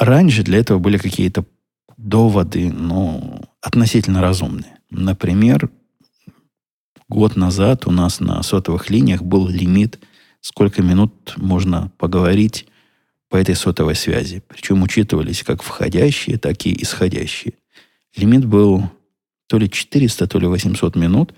Раньше 0.00 0.42
для 0.42 0.58
этого 0.58 0.78
были 0.78 0.96
какие-то 0.96 1.44
доводы, 1.98 2.72
ну, 2.72 3.42
относительно 3.60 4.22
разумные. 4.22 4.78
Например, 4.88 5.68
год 7.06 7.36
назад 7.36 7.86
у 7.86 7.90
нас 7.90 8.18
на 8.18 8.42
сотовых 8.42 8.88
линиях 8.88 9.22
был 9.22 9.46
лимит, 9.46 10.00
сколько 10.40 10.82
минут 10.82 11.34
можно 11.36 11.92
поговорить 11.98 12.66
по 13.28 13.36
этой 13.36 13.54
сотовой 13.54 13.94
связи. 13.94 14.42
Причем 14.48 14.82
учитывались 14.82 15.42
как 15.42 15.62
входящие, 15.62 16.38
так 16.38 16.64
и 16.64 16.82
исходящие. 16.82 17.52
Лимит 18.16 18.46
был 18.46 18.90
то 19.48 19.58
ли 19.58 19.70
400, 19.70 20.26
то 20.26 20.38
ли 20.38 20.46
800 20.46 20.96
минут. 20.96 21.34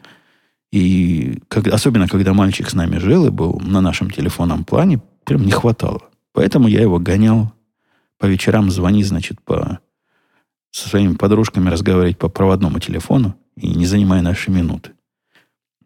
И 0.71 1.41
как, 1.49 1.67
особенно, 1.67 2.07
когда 2.07 2.33
мальчик 2.33 2.71
с 2.71 2.75
нами 2.75 2.99
жил 2.99 3.27
и 3.27 3.31
был 3.31 3.59
на 3.59 3.81
нашем 3.81 4.09
телефонном 4.09 4.65
плане, 4.65 5.03
прям 5.25 5.45
не 5.45 5.51
хватало. 5.51 6.03
Поэтому 6.33 6.69
я 6.69 6.81
его 6.81 7.01
гонял 7.01 7.53
по 8.23 8.27
вечерам, 8.27 8.71
звони, 8.71 9.03
значит, 9.03 9.43
по, 9.43 9.81
со 10.71 10.89
своими 10.89 11.15
подружками 11.15 11.69
разговаривать 11.69 12.19
по 12.19 12.29
проводному 12.29 12.79
телефону 12.79 13.35
и 13.57 13.71
не 13.71 13.85
занимая 13.85 14.23
наши 14.23 14.53
минуты. 14.53 14.93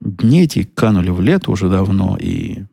Дни 0.00 0.42
эти 0.42 0.64
канули 0.64 1.08
в 1.08 1.22
лето 1.22 1.50
уже 1.50 1.70
давно, 1.70 2.18
и 2.20 2.64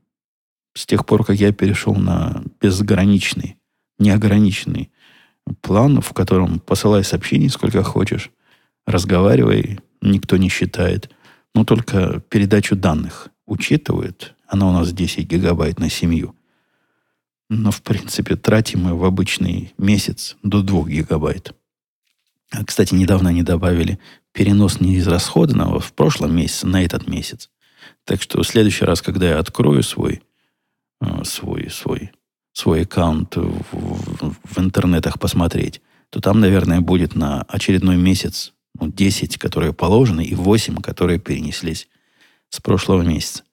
с 0.74 0.86
тех 0.86 1.05
пор, 1.05 1.24
как 1.24 1.38
я 1.38 1.53
перешел 1.53 1.96
на 1.96 2.43
безграничный, 2.60 3.55
неограниченный 4.00 4.91
план, 5.62 6.01
в 6.01 6.12
котором 6.12 6.60
посылай 6.60 7.05
сообщений 7.05 7.48
сколько 7.48 7.84
хочешь, 7.84 8.32
разговаривай, 8.86 9.79
никто 10.01 10.36
не 10.36 10.50
считает, 10.50 11.10
но 11.55 11.63
только 11.63 12.20
передачу 12.27 12.75
данных 12.75 13.29
учитывает. 13.46 14.36
Она 14.46 14.67
у 14.67 14.74
нас 14.74 14.91
10 14.91 15.25
гигабайт 15.25 15.79
на 15.79 15.89
семью. 15.89 16.36
Но, 17.62 17.72
в 17.72 17.81
принципе, 17.81 18.36
тратим 18.36 18.83
мы 18.83 18.95
в 18.95 19.03
обычный 19.05 19.74
месяц 19.77 20.38
до 20.43 20.62
2 20.62 20.89
гигабайт. 20.89 21.53
А, 22.51 22.63
кстати, 22.63 22.93
недавно 22.93 23.29
они 23.29 23.43
добавили 23.43 24.00
перенос 24.31 24.79
неизрасходованного 24.79 25.79
в 25.79 25.93
прошлом 25.93 26.36
месяце 26.36 26.67
на 26.67 26.83
этот 26.83 27.07
месяц. 27.07 27.50
Так 28.05 28.22
что 28.22 28.41
в 28.41 28.48
следующий 28.48 28.86
раз, 28.86 29.01
когда 29.01 29.29
я 29.29 29.39
открою 29.39 29.83
свой 29.83 30.22
Э, 31.03 31.24
свой, 31.24 31.69
свой, 31.69 32.12
свой 32.53 32.83
аккаунт 32.83 33.36
в, 33.36 33.62
в, 33.72 34.36
в 34.43 34.60
интернетах 34.60 35.19
посмотреть, 35.19 35.81
то 36.10 36.22
там, 36.22 36.39
наверное, 36.39 36.81
будет 36.81 37.15
на 37.15 37.41
очередной 37.43 37.98
месяц 37.98 38.53
ну, 38.79 38.89
10, 38.89 39.38
которые 39.38 39.74
положены, 39.74 40.24
и 40.24 40.36
8, 40.36 40.77
которые 40.77 41.19
перенеслись 41.19 41.88
с 42.50 42.60
прошлого 42.62 43.01
месяца. 43.01 43.43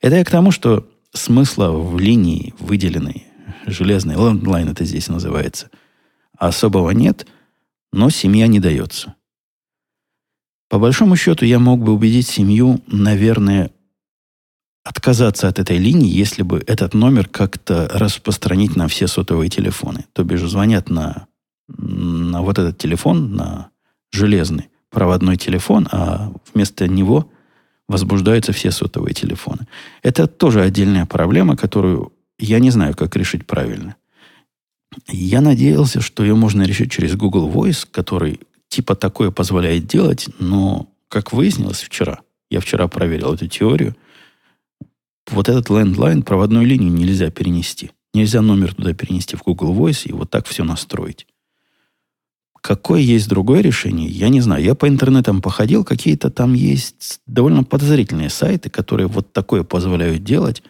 Это 0.00 0.16
я 0.16 0.24
к 0.24 0.30
тому, 0.30 0.50
что 0.50 0.86
смысла 1.12 1.70
в 1.70 1.98
линии 1.98 2.54
выделенной, 2.58 3.26
железной, 3.66 4.14
лендлайн 4.14 4.68
это 4.68 4.84
здесь 4.84 5.08
называется, 5.08 5.70
особого 6.36 6.90
нет, 6.90 7.26
но 7.92 8.10
семья 8.10 8.46
не 8.46 8.60
дается. 8.60 9.14
По 10.68 10.78
большому 10.78 11.16
счету, 11.16 11.44
я 11.44 11.58
мог 11.58 11.82
бы 11.82 11.92
убедить 11.92 12.28
семью, 12.28 12.82
наверное, 12.86 13.70
отказаться 14.84 15.48
от 15.48 15.58
этой 15.58 15.78
линии, 15.78 16.10
если 16.10 16.42
бы 16.42 16.62
этот 16.66 16.94
номер 16.94 17.28
как-то 17.28 17.88
распространить 17.92 18.76
на 18.76 18.88
все 18.88 19.06
сотовые 19.06 19.50
телефоны. 19.50 20.04
То 20.12 20.24
бишь 20.24 20.42
звонят 20.42 20.90
на, 20.90 21.26
на 21.68 22.42
вот 22.42 22.58
этот 22.58 22.78
телефон, 22.78 23.34
на 23.34 23.70
железный 24.10 24.68
проводной 24.90 25.36
телефон, 25.36 25.88
а 25.90 26.32
вместо 26.52 26.88
него 26.88 27.30
возбуждаются 27.88 28.52
все 28.52 28.70
сотовые 28.70 29.14
телефоны. 29.14 29.66
Это 30.02 30.26
тоже 30.26 30.62
отдельная 30.62 31.06
проблема, 31.06 31.56
которую 31.56 32.12
я 32.38 32.58
не 32.58 32.70
знаю, 32.70 32.94
как 32.94 33.16
решить 33.16 33.46
правильно. 33.46 33.96
Я 35.08 35.40
надеялся, 35.40 36.00
что 36.00 36.22
ее 36.22 36.34
можно 36.34 36.62
решить 36.62 36.90
через 36.90 37.14
Google 37.14 37.50
Voice, 37.50 37.86
который 37.90 38.40
типа 38.68 38.96
такое 38.96 39.30
позволяет 39.30 39.86
делать, 39.86 40.28
но, 40.38 40.90
как 41.08 41.32
выяснилось 41.32 41.80
вчера, 41.80 42.20
я 42.50 42.60
вчера 42.60 42.88
проверил 42.88 43.34
эту 43.34 43.46
теорию– 43.46 43.96
вот 45.30 45.48
этот 45.48 45.70
лендлайн, 45.70 46.22
проводную 46.22 46.66
линию 46.66 46.92
нельзя 46.92 47.30
перенести. 47.30 47.90
Нельзя 48.14 48.40
номер 48.40 48.74
туда 48.74 48.94
перенести 48.94 49.36
в 49.36 49.42
Google 49.42 49.74
Voice 49.74 50.08
и 50.08 50.12
вот 50.12 50.30
так 50.30 50.46
все 50.46 50.64
настроить. 50.64 51.26
Какое 52.60 53.00
есть 53.00 53.28
другое 53.28 53.60
решение, 53.60 54.08
я 54.08 54.30
не 54.30 54.40
знаю. 54.40 54.64
Я 54.64 54.74
по 54.74 54.88
интернетам 54.88 55.40
походил, 55.40 55.84
какие-то 55.84 56.30
там 56.30 56.54
есть 56.54 57.20
довольно 57.26 57.62
подозрительные 57.62 58.30
сайты, 58.30 58.68
которые 58.68 59.06
вот 59.06 59.32
такое 59.32 59.62
позволяют 59.62 60.24
делать. 60.24 60.62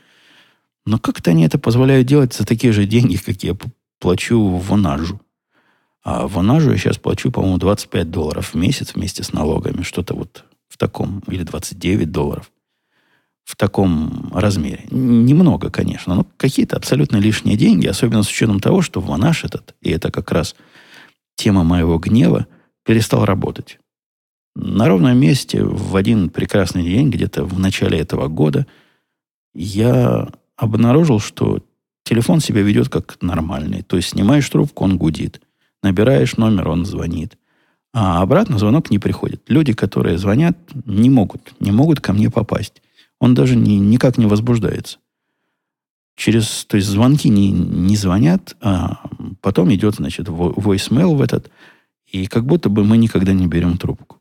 Но 0.89 0.99
как-то 0.99 1.33
они 1.33 1.45
это 1.45 1.59
позволяют 1.59 2.07
делать 2.07 2.33
за 2.33 2.47
такие 2.47 2.73
же 2.73 2.87
деньги, 2.87 3.17
как 3.17 3.43
я 3.43 3.55
плачу 4.01 4.41
в 4.41 4.69
Вонажу. 4.69 5.21
А 6.03 6.27
в 6.27 6.33
Вонажу 6.33 6.71
я 6.71 6.79
сейчас 6.79 6.97
плачу, 6.97 7.31
по-моему, 7.31 7.59
25 7.59 8.11
долларов 8.11 8.55
в 8.55 8.57
месяц 8.57 8.95
вместе 8.95 9.23
с 9.23 9.35
налогами. 9.35 9.83
Что-то 9.83 10.15
вот 10.15 10.47
в 10.67 10.79
таком. 10.79 11.23
Или 11.27 11.43
29 11.43 12.11
долларов 12.11 12.51
в 13.45 13.55
таком 13.57 14.31
размере. 14.33 14.87
Немного, 14.91 15.71
конечно, 15.71 16.15
но 16.15 16.27
какие-то 16.39 16.77
абсолютно 16.77 17.19
лишние 17.19 17.59
деньги, 17.59 17.87
особенно 17.87 18.23
с 18.23 18.31
учетом 18.31 18.59
того, 18.59 18.81
что 18.81 19.03
Ванаш 19.03 19.45
этот, 19.45 19.75
и 19.83 19.91
это 19.91 20.11
как 20.11 20.33
раз 20.33 20.55
тема 21.35 21.65
моего 21.65 21.99
гнева, 21.99 22.47
перестал 22.85 23.27
работать. 23.27 23.79
На 24.55 24.89
ровном 24.89 25.19
месте 25.19 25.63
в 25.63 25.97
один 25.97 26.31
прекрасный 26.31 26.83
день, 26.83 27.11
где-то 27.11 27.45
в 27.45 27.59
начале 27.59 27.99
этого 27.99 28.29
года, 28.29 28.67
я 29.55 30.29
обнаружил, 30.59 31.21
что 31.21 31.61
телефон 32.05 32.41
себя 32.41 32.61
ведет 32.61 32.91
как 32.91 33.17
нормальный. 33.23 33.83
То 33.83 33.97
есть 33.97 34.11
снимаешь 34.11 34.49
трубку, 34.51 34.85
он 34.85 34.99
гудит. 34.99 35.41
Набираешь 35.83 36.37
номер, 36.37 36.69
он 36.69 36.85
звонит. 36.85 37.39
А 37.95 38.21
обратно 38.21 38.59
звонок 38.59 38.91
не 38.91 38.99
приходит. 38.99 39.43
Люди, 39.49 39.73
которые 39.73 40.19
звонят, 40.19 40.59
не 40.85 41.09
могут, 41.09 41.55
не 41.61 41.73
могут 41.73 42.01
ко 42.01 42.13
мне 42.13 42.31
попасть 42.31 42.83
он 43.21 43.35
даже 43.35 43.57
не, 43.57 43.79
никак 43.79 44.19
не 44.19 44.27
возбуждается. 44.27 44.99
Через, 46.17 46.65
то 46.65 46.77
есть 46.77 46.89
звонки 46.89 47.29
не, 47.29 47.51
не 47.51 47.97
звонят, 47.97 48.57
а 48.61 49.09
потом 49.41 49.73
идет, 49.73 49.97
значит, 49.97 50.29
voicemail 50.29 51.15
в 51.15 51.21
этот, 51.21 51.51
и 52.07 52.27
как 52.27 52.45
будто 52.45 52.69
бы 52.69 52.85
мы 52.85 52.97
никогда 52.97 53.33
не 53.33 53.47
берем 53.47 53.77
трубку. 53.79 54.18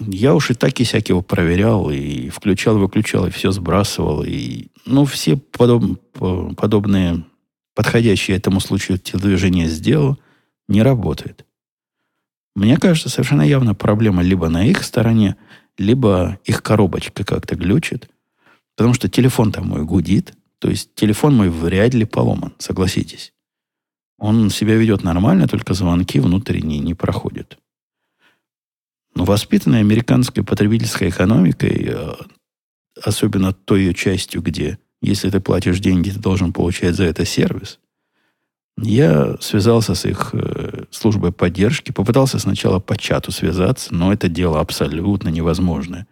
Я 0.00 0.34
уж 0.34 0.50
и 0.50 0.54
так 0.54 0.78
и 0.80 0.84
всяк 0.84 1.08
его 1.08 1.22
проверял, 1.22 1.90
и 1.90 2.28
включал, 2.28 2.78
выключал, 2.78 3.26
и 3.26 3.30
все 3.30 3.50
сбрасывал. 3.50 4.22
И, 4.24 4.68
ну, 4.86 5.04
все 5.04 5.36
подоб, 5.36 6.00
подобные, 6.56 7.24
подходящие 7.74 8.36
этому 8.36 8.60
случаю 8.60 8.98
телодвижения 8.98 9.66
сделал, 9.66 10.18
не 10.68 10.82
работает. 10.82 11.44
Мне 12.54 12.76
кажется, 12.76 13.08
совершенно 13.08 13.42
явно 13.42 13.74
проблема 13.74 14.22
либо 14.22 14.48
на 14.48 14.66
их 14.66 14.82
стороне– 14.84 15.36
либо 15.78 16.38
их 16.44 16.62
коробочка 16.62 17.24
как-то 17.24 17.54
глючит, 17.54 18.10
потому 18.76 18.94
что 18.94 19.08
телефон 19.08 19.52
там 19.52 19.68
мой 19.68 19.84
гудит, 19.84 20.34
То 20.58 20.68
есть 20.68 20.92
телефон 20.96 21.36
мой 21.36 21.50
вряд 21.50 21.94
ли 21.94 22.04
поломан, 22.04 22.52
согласитесь. 22.58 23.32
Он 24.18 24.50
себя 24.50 24.74
ведет 24.74 25.04
нормально, 25.04 25.46
только 25.46 25.74
звонки 25.74 26.18
внутренние 26.18 26.80
не 26.80 26.94
проходят. 26.94 27.58
Но 29.18 29.24
воспитанной 29.24 29.80
американской 29.80 30.44
потребительской 30.44 31.08
экономикой, 31.08 31.88
э, 31.88 32.12
особенно 33.02 33.52
той 33.52 33.80
ее 33.80 33.92
частью, 33.92 34.42
где 34.42 34.78
если 35.02 35.28
ты 35.28 35.40
платишь 35.40 35.80
деньги, 35.80 36.10
ты 36.10 36.20
должен 36.20 36.52
получать 36.52 36.94
за 36.94 37.02
это 37.02 37.24
сервис, 37.24 37.80
я 38.80 39.36
связался 39.40 39.96
с 39.96 40.04
их 40.04 40.30
э, 40.34 40.84
службой 40.92 41.32
поддержки, 41.32 41.90
попытался 41.90 42.38
сначала 42.38 42.78
по 42.78 42.96
чату 42.96 43.32
связаться, 43.32 43.92
но 43.92 44.12
это 44.12 44.28
дело 44.28 44.60
абсолютно 44.60 45.30
невозможное. 45.30 46.06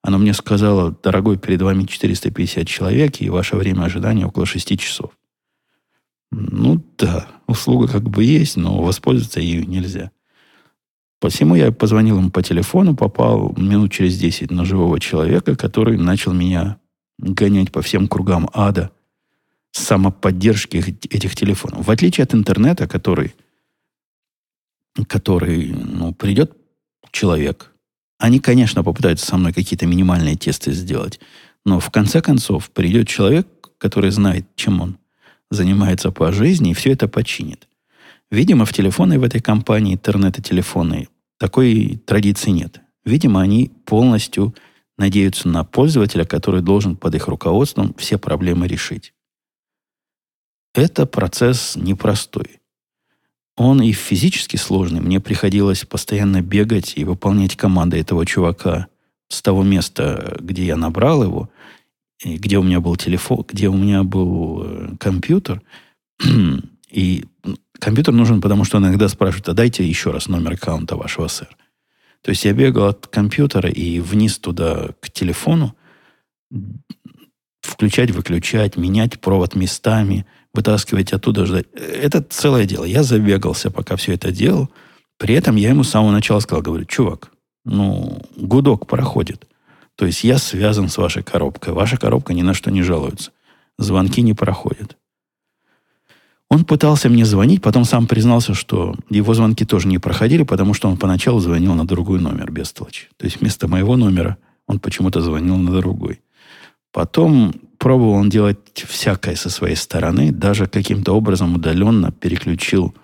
Оно 0.00 0.18
мне 0.18 0.32
сказало, 0.32 0.96
дорогой, 1.02 1.38
перед 1.38 1.60
вами 1.60 1.86
450 1.86 2.68
человек, 2.68 3.20
и 3.20 3.30
ваше 3.30 3.56
время 3.56 3.82
ожидания 3.82 4.26
около 4.26 4.46
6 4.46 4.78
часов. 4.78 5.10
Ну 6.30 6.80
да, 6.98 7.26
услуга 7.48 7.88
как 7.88 8.08
бы 8.08 8.22
есть, 8.22 8.56
но 8.56 8.80
воспользоваться 8.80 9.40
ею 9.40 9.68
нельзя. 9.68 10.12
Посему 11.24 11.54
я 11.54 11.72
позвонил 11.72 12.18
ему 12.18 12.30
по 12.30 12.42
телефону, 12.42 12.94
попал 12.94 13.54
минут 13.56 13.90
через 13.90 14.18
10 14.18 14.50
на 14.50 14.66
живого 14.66 15.00
человека, 15.00 15.56
который 15.56 15.96
начал 15.96 16.34
меня 16.34 16.76
гонять 17.16 17.72
по 17.72 17.80
всем 17.80 18.08
кругам 18.08 18.50
ада 18.52 18.90
самоподдержки 19.72 20.76
этих 20.76 21.34
телефонов. 21.34 21.86
В 21.86 21.90
отличие 21.90 22.24
от 22.24 22.34
интернета, 22.34 22.86
который, 22.86 23.34
который 25.08 25.72
ну, 25.72 26.12
придет 26.12 26.58
человек, 27.10 27.72
они, 28.18 28.38
конечно, 28.38 28.84
попытаются 28.84 29.24
со 29.24 29.38
мной 29.38 29.54
какие-то 29.54 29.86
минимальные 29.86 30.36
тесты 30.36 30.72
сделать, 30.72 31.20
но 31.64 31.80
в 31.80 31.88
конце 31.90 32.20
концов 32.20 32.70
придет 32.70 33.08
человек, 33.08 33.48
который 33.78 34.10
знает, 34.10 34.44
чем 34.56 34.82
он 34.82 34.98
занимается 35.50 36.10
по 36.10 36.32
жизни, 36.32 36.72
и 36.72 36.74
все 36.74 36.92
это 36.92 37.08
починит. 37.08 37.66
Видимо, 38.30 38.66
в 38.66 38.74
телефоны 38.74 39.18
в 39.18 39.22
этой 39.22 39.40
компании, 39.40 39.94
интернет-телефоны, 39.94 41.08
такой 41.38 42.00
традиции 42.06 42.50
нет. 42.50 42.80
Видимо, 43.04 43.40
они 43.40 43.70
полностью 43.84 44.54
надеются 44.96 45.48
на 45.48 45.64
пользователя, 45.64 46.24
который 46.24 46.62
должен 46.62 46.96
под 46.96 47.14
их 47.14 47.28
руководством 47.28 47.94
все 47.98 48.18
проблемы 48.18 48.66
решить. 48.66 49.12
Это 50.74 51.06
процесс 51.06 51.76
непростой. 51.76 52.60
Он 53.56 53.80
и 53.80 53.92
физически 53.92 54.56
сложный. 54.56 55.00
Мне 55.00 55.20
приходилось 55.20 55.84
постоянно 55.84 56.42
бегать 56.42 56.94
и 56.96 57.04
выполнять 57.04 57.56
команды 57.56 57.98
этого 57.98 58.26
чувака 58.26 58.88
с 59.28 59.42
того 59.42 59.62
места, 59.62 60.36
где 60.40 60.64
я 60.64 60.76
набрал 60.76 61.22
его, 61.22 61.50
где 62.24 62.58
у 62.58 62.62
меня 62.62 62.80
был 62.80 62.96
телефон, 62.96 63.44
где 63.48 63.68
у 63.68 63.76
меня 63.76 64.02
был 64.02 64.62
э, 64.64 64.96
компьютер. 64.98 65.62
И 66.94 67.24
компьютер 67.80 68.14
нужен, 68.14 68.40
потому 68.40 68.64
что 68.64 68.78
иногда 68.78 69.08
спрашивают, 69.08 69.48
а 69.48 69.52
дайте 69.52 69.84
еще 69.84 70.12
раз 70.12 70.28
номер 70.28 70.52
аккаунта 70.52 70.94
вашего, 70.94 71.26
сэр. 71.26 71.56
То 72.22 72.30
есть 72.30 72.44
я 72.44 72.52
бегал 72.52 72.86
от 72.86 73.08
компьютера 73.08 73.68
и 73.68 73.98
вниз 73.98 74.38
туда 74.38 74.90
к 75.00 75.10
телефону, 75.10 75.74
включать, 77.62 78.12
выключать, 78.12 78.76
менять 78.76 79.20
провод 79.20 79.56
местами, 79.56 80.24
вытаскивать 80.52 81.12
оттуда, 81.12 81.46
ждать. 81.46 81.66
Это 81.72 82.22
целое 82.22 82.64
дело. 82.64 82.84
Я 82.84 83.02
забегался, 83.02 83.72
пока 83.72 83.96
все 83.96 84.12
это 84.12 84.30
делал. 84.30 84.70
При 85.18 85.34
этом 85.34 85.56
я 85.56 85.70
ему 85.70 85.82
с 85.82 85.90
самого 85.90 86.12
начала 86.12 86.38
сказал, 86.38 86.62
говорю, 86.62 86.84
чувак, 86.84 87.32
ну, 87.64 88.22
гудок 88.36 88.86
проходит. 88.86 89.48
То 89.96 90.06
есть 90.06 90.22
я 90.22 90.38
связан 90.38 90.88
с 90.88 90.96
вашей 90.96 91.24
коробкой. 91.24 91.72
Ваша 91.72 91.96
коробка 91.96 92.34
ни 92.34 92.42
на 92.42 92.54
что 92.54 92.70
не 92.70 92.82
жалуется. 92.82 93.32
Звонки 93.78 94.22
не 94.22 94.34
проходят. 94.34 94.96
Он 96.54 96.64
пытался 96.64 97.08
мне 97.08 97.24
звонить, 97.24 97.60
потом 97.62 97.84
сам 97.84 98.06
признался, 98.06 98.54
что 98.54 98.94
его 99.10 99.34
звонки 99.34 99.64
тоже 99.64 99.88
не 99.88 99.98
проходили, 99.98 100.44
потому 100.44 100.72
что 100.72 100.88
он 100.88 100.96
поначалу 100.96 101.40
звонил 101.40 101.74
на 101.74 101.84
другой 101.84 102.20
номер, 102.20 102.52
без 102.52 102.72
толочи. 102.72 103.08
То 103.16 103.24
есть 103.24 103.40
вместо 103.40 103.66
моего 103.66 103.96
номера 103.96 104.36
он 104.68 104.78
почему-то 104.78 105.20
звонил 105.20 105.56
на 105.56 105.72
другой. 105.72 106.20
Потом 106.92 107.54
пробовал 107.76 108.12
он 108.12 108.28
делать 108.28 108.84
всякое 108.86 109.34
со 109.34 109.50
своей 109.50 109.74
стороны, 109.74 110.30
даже 110.30 110.68
каким-то 110.68 111.12
образом 111.14 111.56
удаленно 111.56 112.12
переключил 112.12 112.94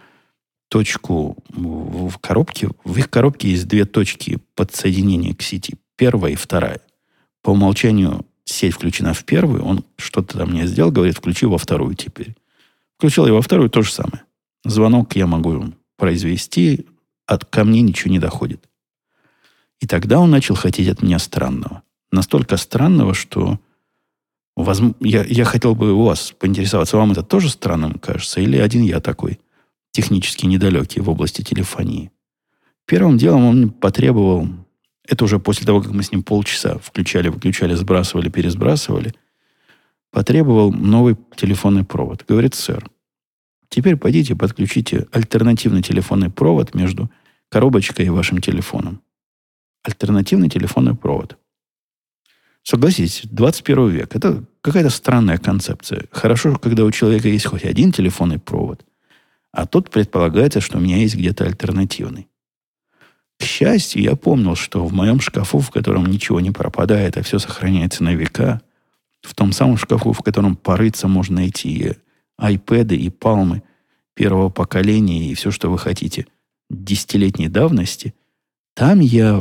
точку 0.69 1.37
в 1.49 2.19
коробке. 2.21 2.69
В 2.85 2.99
их 2.99 3.11
коробке 3.11 3.51
есть 3.51 3.67
две 3.67 3.85
точки 3.85 4.39
подсоединения 4.55 5.35
к 5.35 5.43
сети 5.43 5.75
первая 5.97 6.35
и 6.35 6.37
вторая. 6.37 6.83
По 7.43 7.51
умолчанию 7.51 8.25
сеть 8.45 8.75
включена 8.75 9.13
в 9.13 9.25
первую, 9.25 9.65
он 9.65 9.85
что-то 9.97 10.39
там 10.39 10.51
мне 10.51 10.69
сделал, 10.69 10.93
говорит, 10.93 11.17
включи 11.17 11.47
во 11.47 11.59
вторую 11.59 11.97
теперь. 11.97 12.37
Включил 13.01 13.27
я 13.27 13.33
во 13.33 13.41
вторую, 13.41 13.71
то 13.71 13.81
же 13.81 13.91
самое. 13.91 14.25
Звонок 14.63 15.17
я 15.17 15.27
могу 15.27 15.73
произвести, 15.97 16.85
от 17.25 17.47
ко 17.47 17.65
мне 17.65 17.81
ничего 17.81 18.11
не 18.11 18.19
доходит. 18.19 18.69
И 19.81 19.87
тогда 19.87 20.19
он 20.21 20.31
начал 20.31 20.55
хотеть 20.55 20.87
от 20.87 21.01
меня 21.01 21.19
странного. 21.19 21.83
Настолько 22.13 22.59
странного, 22.59 23.15
что 23.15 23.59
возможно, 24.55 24.97
я, 25.01 25.25
я 25.25 25.47
хотел 25.47 25.75
бы 25.75 25.95
у 25.95 26.05
вас 26.05 26.35
поинтересоваться, 26.39 26.99
вам 26.99 27.13
это 27.13 27.23
тоже 27.23 27.49
странным 27.49 27.95
кажется, 27.95 28.43
или 28.43 28.59
один 28.59 28.83
я 28.83 29.01
такой 29.01 29.41
технически 29.93 30.45
недалекий 30.45 31.01
в 31.01 31.09
области 31.09 31.41
телефонии. 31.41 32.13
Первым 32.85 33.17
делом 33.17 33.47
он 33.47 33.71
потребовал 33.71 34.47
это 35.09 35.25
уже 35.25 35.39
после 35.39 35.65
того, 35.65 35.81
как 35.81 35.93
мы 35.93 36.03
с 36.03 36.13
ним 36.13 36.23
полчаса 36.23 36.77
включали, 36.77 37.31
выключали, 37.31 37.73
сбрасывали, 37.73 38.29
пересбрасывали, 38.29 39.15
потребовал 40.11 40.73
новый 40.73 41.17
телефонный 41.37 41.85
провод. 41.85 42.25
Говорит, 42.27 42.55
сэр, 42.55 42.89
теперь 43.69 43.97
пойдите 43.97 44.35
подключите 44.35 45.07
альтернативный 45.13 45.83
телефонный 45.83 46.31
провод 46.31 46.75
между 46.75 47.11
коробочкой 47.49 48.07
и 48.07 48.11
вашим 48.11 48.41
телефоном. 48.41 49.01
Альтернативный 49.83 50.49
телефонный 50.49 50.95
провод. 50.95 51.39
Согласитесь, 52.63 53.23
21 53.25 53.89
век. 53.89 54.15
Это 54.15 54.45
какая-то 54.61 54.91
странная 54.91 55.39
концепция. 55.39 56.05
Хорошо, 56.11 56.57
когда 56.57 56.85
у 56.85 56.91
человека 56.91 57.29
есть 57.29 57.47
хоть 57.47 57.65
один 57.65 57.91
телефонный 57.91 58.39
провод, 58.39 58.85
а 59.53 59.67
тут 59.67 59.91
предполагается, 59.91 60.61
что 60.61 60.79
у 60.79 60.81
меня 60.81 60.99
есть 60.99 61.17
где-то 61.17 61.45
альтернативный. 61.45 62.29
К 63.39 63.43
счастью, 63.43 64.03
я 64.03 64.17
помнил, 64.17 64.55
что 64.55 64.85
в 64.85 64.93
моем 64.93 65.19
шкафу, 65.21 65.61
в 65.61 65.71
котором 65.71 66.07
ничего 66.07 66.41
не 66.41 66.51
пропадает, 66.51 67.17
а 67.17 67.23
все 67.23 67.39
сохраняется 67.39 68.05
на 68.05 68.15
века, 68.15 68.61
в 69.23 69.35
том 69.35 69.53
самом 69.53 69.77
шкафу, 69.77 70.13
в 70.13 70.21
котором 70.21 70.57
порыться 70.57 71.09
можно 71.09 71.37
найти 71.37 71.93
айпэды 72.37 72.97
и 72.97 73.11
палмы 73.11 73.63
первого 74.15 74.49
поколения 74.49 75.31
и 75.31 75.35
все, 75.35 75.51
что 75.51 75.71
вы 75.71 75.79
хотите, 75.79 76.27
десятилетней 76.69 77.49
давности, 77.49 78.15
там 78.75 79.01
я 79.01 79.41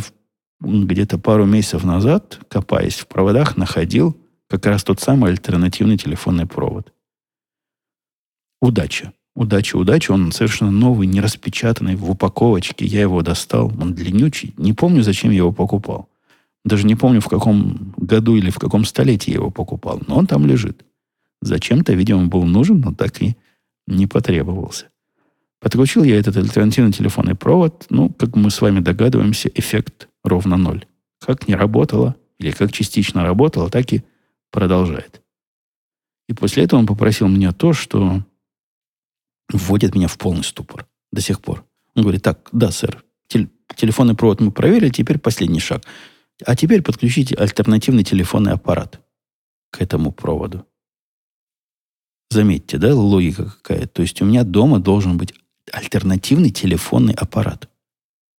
где-то 0.59 1.17
пару 1.17 1.45
месяцев 1.45 1.83
назад, 1.83 2.39
копаясь 2.49 2.95
в 2.95 3.07
проводах, 3.07 3.55
находил 3.55 4.17
как 4.49 4.65
раз 4.65 4.83
тот 4.83 4.99
самый 4.99 5.31
альтернативный 5.31 5.97
телефонный 5.97 6.45
провод. 6.45 6.91
Удача. 8.61 9.13
Удача, 9.35 9.77
удача. 9.77 10.11
Он 10.11 10.31
совершенно 10.31 10.71
новый, 10.71 11.07
не 11.07 11.21
распечатанный, 11.21 11.95
в 11.95 12.09
упаковочке. 12.09 12.85
Я 12.85 13.01
его 13.01 13.21
достал. 13.21 13.67
Он 13.79 13.93
длиннючий. 13.93 14.53
Не 14.57 14.73
помню, 14.73 15.01
зачем 15.01 15.31
я 15.31 15.37
его 15.37 15.53
покупал. 15.53 16.08
Даже 16.65 16.85
не 16.85 16.95
помню, 16.95 17.21
в 17.21 17.27
каком 17.27 17.93
году 17.97 18.35
или 18.35 18.49
в 18.49 18.59
каком 18.59 18.85
столетии 18.85 19.31
я 19.31 19.37
его 19.37 19.49
покупал. 19.49 20.01
Но 20.07 20.17
он 20.17 20.27
там 20.27 20.45
лежит. 20.45 20.85
Зачем-то, 21.41 21.93
видимо, 21.93 22.27
был 22.27 22.43
нужен, 22.43 22.81
но 22.81 22.93
так 22.93 23.21
и 23.21 23.37
не 23.87 24.07
потребовался. 24.07 24.87
Подключил 25.61 26.03
я 26.03 26.17
этот 26.17 26.37
альтернативный 26.37 26.91
телефонный 26.91 27.35
провод. 27.35 27.85
Ну, 27.89 28.09
как 28.09 28.35
мы 28.35 28.49
с 28.49 28.61
вами 28.61 28.79
догадываемся, 28.79 29.49
эффект 29.53 30.09
ровно 30.23 30.57
ноль. 30.57 30.85
Как 31.19 31.47
не 31.47 31.55
работало, 31.55 32.15
или 32.39 32.51
как 32.51 32.71
частично 32.71 33.23
работало, 33.23 33.69
так 33.69 33.91
и 33.93 34.03
продолжает. 34.51 35.21
И 36.27 36.33
после 36.33 36.63
этого 36.63 36.79
он 36.79 36.87
попросил 36.87 37.27
меня 37.27 37.51
то, 37.51 37.73
что 37.73 38.23
вводит 39.51 39.95
меня 39.95 40.07
в 40.07 40.17
полный 40.17 40.43
ступор 40.43 40.87
до 41.11 41.21
сих 41.21 41.41
пор. 41.41 41.65
Он 41.95 42.03
говорит, 42.03 42.21
так, 42.21 42.47
да, 42.51 42.71
сэр, 42.71 43.03
тел- 43.27 43.49
телефонный 43.75 44.15
провод 44.15 44.39
мы 44.39 44.51
проверили, 44.51 44.89
теперь 44.89 45.17
последний 45.17 45.59
шаг. 45.59 45.83
А 46.45 46.55
теперь 46.55 46.81
подключите 46.81 47.35
альтернативный 47.35 48.03
телефонный 48.03 48.53
аппарат 48.53 49.01
к 49.71 49.81
этому 49.81 50.11
проводу. 50.11 50.65
Заметьте, 52.29 52.77
да, 52.77 52.93
логика 52.93 53.45
какая. 53.45 53.87
То 53.87 54.01
есть 54.01 54.21
у 54.21 54.25
меня 54.25 54.43
дома 54.43 54.79
должен 54.79 55.17
быть 55.17 55.33
альтернативный 55.71 56.51
телефонный 56.51 57.13
аппарат. 57.13 57.69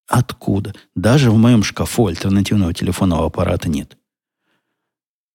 Откуда? 0.06 0.74
Даже 0.94 1.30
в 1.30 1.36
моем 1.36 1.62
шкафу 1.62 2.06
альтернативного 2.06 2.72
телефонного 2.72 3.26
аппарата 3.26 3.68
нет. 3.68 3.96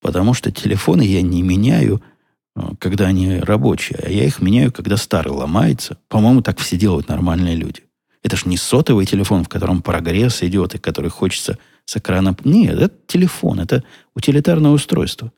Потому 0.02 0.34
что 0.34 0.52
телефоны 0.52 1.02
я 1.02 1.22
не 1.22 1.42
меняю– 1.42 2.02
Э, 2.56 2.70
когда 2.80 3.08
они 3.08 3.40
рабочие, 3.40 4.00
а 4.02 4.10
я 4.10 4.26
их 4.26 4.42
меняю, 4.42 4.72
когда 4.72 4.98
старый 4.98 5.34
ломается. 5.34 5.98
По-моему, 6.08 6.42
так 6.42 6.60
все 6.60 6.78
делают 6.78 7.08
нормальные 7.08 7.56
люди. 7.56 7.84
Это 8.24 8.38
ж 8.38 8.46
не 8.46 8.58
сотовый 8.58 9.06
телефон, 9.06 9.44
в 9.44 9.50
котором 9.50 9.82
прогресс 9.82 10.42
идет, 10.42 10.76
и 10.76 10.80
который 10.80 11.12
хочется 11.12 11.60
с 11.86 11.98
экрана... 11.98 12.36
Нет, 12.44 12.80
это 12.80 12.96
телефон, 13.08 13.60
это 13.60 13.84
утилитарное 14.16 14.72
устройство. 14.72 15.32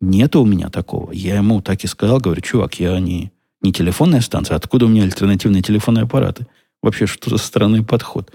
Нету 0.00 0.42
у 0.42 0.46
меня 0.46 0.68
такого. 0.68 1.12
Я 1.12 1.36
ему 1.36 1.62
так 1.62 1.84
и 1.84 1.86
сказал, 1.86 2.18
говорю, 2.18 2.40
чувак, 2.40 2.80
я 2.80 2.98
не, 2.98 3.30
не 3.60 3.72
телефонная 3.72 4.20
станция, 4.20 4.56
откуда 4.56 4.86
у 4.86 4.88
меня 4.88 5.04
альтернативные 5.04 5.62
телефонные 5.62 6.04
аппараты? 6.04 6.46
Вообще, 6.82 7.06
что 7.06 7.30
за 7.30 7.38
странный 7.38 7.84
подход? 7.84 8.32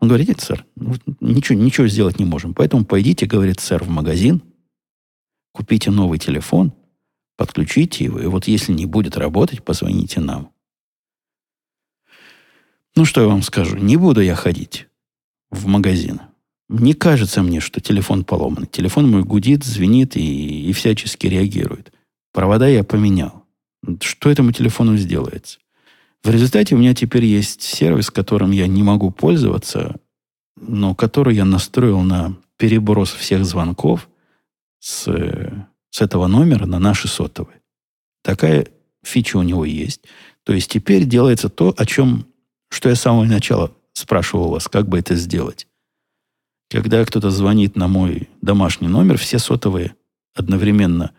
Он 0.00 0.08
говорит, 0.08 0.28
нет, 0.28 0.40
сэр, 0.40 0.64
ничего, 1.20 1.58
ничего 1.58 1.86
сделать 1.86 2.18
не 2.18 2.24
можем. 2.24 2.54
Поэтому 2.54 2.84
пойдите, 2.84 3.26
говорит 3.26 3.60
сэр, 3.60 3.84
в 3.84 3.88
магазин, 3.88 4.42
купите 5.52 5.90
новый 5.90 6.18
телефон, 6.18 6.72
подключите 7.36 8.04
его, 8.04 8.18
и 8.18 8.26
вот 8.26 8.48
если 8.48 8.72
не 8.72 8.86
будет 8.86 9.16
работать, 9.16 9.62
позвоните 9.62 10.20
нам. 10.20 10.50
Ну, 12.96 13.04
что 13.04 13.20
я 13.20 13.28
вам 13.28 13.42
скажу, 13.42 13.76
не 13.76 13.96
буду 13.96 14.20
я 14.20 14.34
ходить 14.34 14.88
в 15.50 15.66
магазин. 15.66 16.20
Не 16.72 16.92
кажется 16.92 17.42
мне, 17.42 17.58
что 17.58 17.80
телефон 17.80 18.22
поломан. 18.22 18.66
Телефон 18.66 19.10
мой 19.10 19.24
гудит, 19.24 19.64
звенит 19.64 20.16
и, 20.16 20.70
и 20.70 20.72
всячески 20.72 21.26
реагирует. 21.26 21.92
Провода 22.32 22.68
я 22.68 22.84
поменял. 22.84 23.44
Что 24.00 24.30
этому 24.30 24.52
телефону 24.52 24.96
сделается? 24.96 25.58
В 26.22 26.30
результате 26.30 26.76
у 26.76 26.78
меня 26.78 26.94
теперь 26.94 27.24
есть 27.24 27.62
сервис, 27.62 28.12
которым 28.12 28.52
я 28.52 28.68
не 28.68 28.84
могу 28.84 29.10
пользоваться, 29.10 29.96
но 30.60 30.94
который 30.94 31.34
я 31.34 31.44
настроил 31.44 32.02
на 32.02 32.36
переброс 32.56 33.10
всех 33.14 33.44
звонков 33.44 34.08
с, 34.78 35.06
с 35.90 36.00
этого 36.00 36.28
номера 36.28 36.66
на 36.66 36.78
наши 36.78 37.08
сотовые. 37.08 37.62
Такая 38.22 38.68
фича 39.02 39.38
у 39.38 39.42
него 39.42 39.64
есть. 39.64 40.02
То 40.44 40.52
есть 40.52 40.70
теперь 40.70 41.04
делается 41.04 41.48
то, 41.48 41.74
о 41.76 41.84
чем, 41.84 42.26
что 42.68 42.90
я 42.90 42.94
с 42.94 43.00
самого 43.00 43.24
начала 43.24 43.72
спрашивал 43.92 44.50
вас, 44.50 44.68
как 44.68 44.88
бы 44.88 45.00
это 45.00 45.16
сделать. 45.16 45.66
Когда 46.70 47.04
кто-то 47.04 47.30
звонит 47.30 47.74
на 47.74 47.88
мой 47.88 48.28
домашний 48.42 48.86
номер, 48.86 49.18
все 49.18 49.40
сотовые 49.40 49.96
одновременно 50.34 51.10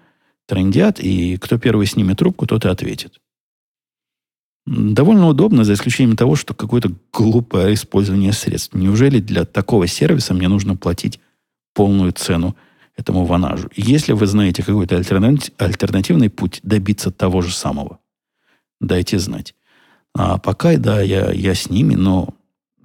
трендят, 0.47 0.99
и 0.99 1.37
кто 1.37 1.57
первый 1.57 1.85
снимет 1.87 2.19
трубку, 2.19 2.47
тот 2.47 2.63
и 2.63 2.69
ответит. 2.69 3.19
Довольно 4.65 5.27
удобно, 5.27 5.65
за 5.65 5.73
исключением 5.73 6.15
того, 6.15 6.35
что 6.35 6.53
какое-то 6.53 6.91
глупое 7.11 7.73
использование 7.73 8.31
средств. 8.31 8.73
Неужели 8.73 9.19
для 9.19 9.43
такого 9.43 9.87
сервиса 9.87 10.33
мне 10.33 10.47
нужно 10.47 10.77
платить 10.77 11.19
полную 11.73 12.13
цену 12.13 12.55
этому 12.95 13.25
ванажу? 13.25 13.69
Если 13.75 14.13
вы 14.13 14.27
знаете 14.27 14.63
какой-то 14.63 14.95
альтернативный 14.95 16.29
путь 16.29 16.61
добиться 16.63 17.11
того 17.11 17.41
же 17.41 17.53
самого, 17.53 17.99
дайте 18.79 19.19
знать. 19.19 19.53
А 20.13 20.37
пока, 20.37 20.77
да, 20.77 21.01
я, 21.01 21.31
я 21.31 21.55
с 21.55 21.69
ними, 21.69 21.95
но 21.95 22.33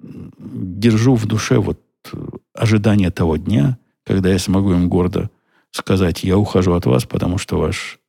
держу 0.01 1.15
в 1.15 1.25
душе 1.27 1.59
вот 1.59 1.79
ожидание 2.53 3.11
того 3.11 3.37
дня, 3.37 3.77
когда 4.05 4.29
я 4.29 4.39
смогу 4.39 4.73
им 4.73 4.89
гордо 4.89 5.29
сказать, 5.71 6.23
я 6.23 6.37
ухожу 6.37 6.73
от 6.73 6.85
вас, 6.85 7.05
потому 7.05 7.37
что 7.37 7.59
ваш, 7.59 7.99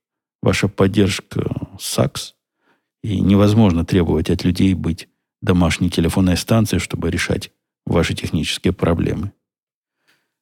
ваша 0.43 0.69
поддержка 0.69 1.51
САКС, 1.79 2.35
и 3.03 3.21
невозможно 3.21 3.85
требовать 3.85 4.31
от 4.31 4.45
людей 4.45 4.75
быть 4.75 5.09
домашней 5.41 5.91
телефонной 5.91 6.37
станцией, 6.37 6.81
чтобы 6.81 7.11
решать 7.11 7.51
ваши 7.87 8.15
технические 8.15 8.73
проблемы. 8.73 9.33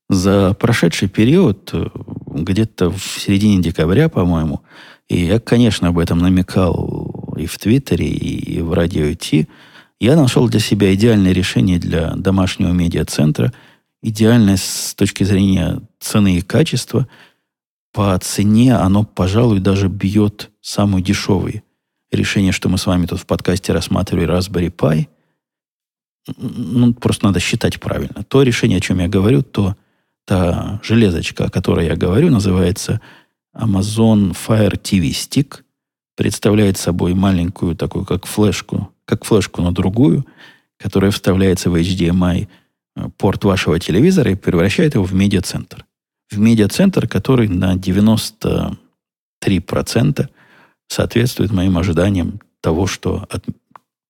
За 0.08 0.54
прошедший 0.54 1.08
период, 1.08 1.72
где-то 2.26 2.90
в 2.90 3.00
середине 3.00 3.60
декабря, 3.60 4.08
по-моему, 4.08 4.62
и 5.08 5.24
я, 5.24 5.40
конечно, 5.40 5.88
об 5.88 5.98
этом 5.98 6.18
намекал 6.18 7.34
и 7.36 7.46
в 7.46 7.58
Твиттере, 7.58 8.08
и 8.08 8.60
в 8.60 8.72
Радио 8.72 9.12
Ти, 9.14 9.48
я 10.00 10.16
нашел 10.16 10.48
для 10.48 10.60
себя 10.60 10.94
идеальное 10.94 11.32
решение 11.32 11.78
для 11.78 12.14
домашнего 12.14 12.72
медиацентра– 12.72 13.52
идеальное 14.02 14.56
с 14.56 14.94
точки 14.94 15.24
зрения 15.24 15.80
цены 15.98 16.38
и 16.38 16.40
качества. 16.40 17.08
По 17.92 18.16
цене 18.18 18.74
оно, 18.76 19.04
пожалуй, 19.04 19.60
даже 19.60 19.88
бьет 19.88 20.50
самые 20.60 21.02
дешевые 21.02 21.62
решения, 22.12 22.52
что 22.52 22.68
мы 22.68 22.78
с 22.78 22.86
вами 22.86 23.06
тут 23.06 23.20
в 23.20 23.26
подкасте 23.26 23.72
рассматривали, 23.72 24.28
Raspberry 24.28 24.70
Pi. 24.70 25.08
Ну, 26.36 26.94
просто 26.94 27.26
надо 27.26 27.40
считать 27.40 27.80
правильно. 27.80 28.22
То 28.24 28.42
решение, 28.42 28.78
о 28.78 28.80
чем 28.80 29.00
я 29.00 29.08
говорю, 29.08 29.42
то 29.42 29.76
та 30.24 30.80
железочка, 30.82 31.44
о 31.46 31.50
которой 31.50 31.86
я 31.86 31.96
говорю, 31.96 32.30
называется 32.30 33.00
Amazon 33.56 34.36
Fire 34.36 34.80
TV 34.80 35.10
Stick. 35.10 35.62
Представляет 36.16 36.78
собой 36.78 37.14
маленькую 37.14 37.76
такую, 37.76 38.04
как 38.04 38.26
флешку, 38.26 38.92
как 39.06 39.24
флешку 39.24 39.62
на 39.62 39.72
другую, 39.72 40.26
которая 40.76 41.10
вставляется 41.10 41.70
в 41.70 41.76
HDMI 41.76 42.48
порт 43.16 43.44
вашего 43.44 43.80
телевизора 43.80 44.32
и 44.32 44.34
превращает 44.34 44.94
его 44.94 45.04
в 45.04 45.14
медиацентр. 45.14 45.86
В 46.30 46.38
медиацентр, 46.38 47.08
который 47.08 47.48
на 47.48 47.76
93% 47.76 50.28
соответствует 50.88 51.52
моим 51.52 51.78
ожиданиям 51.78 52.40
того, 52.60 52.86
что 52.86 53.26
от, 53.30 53.44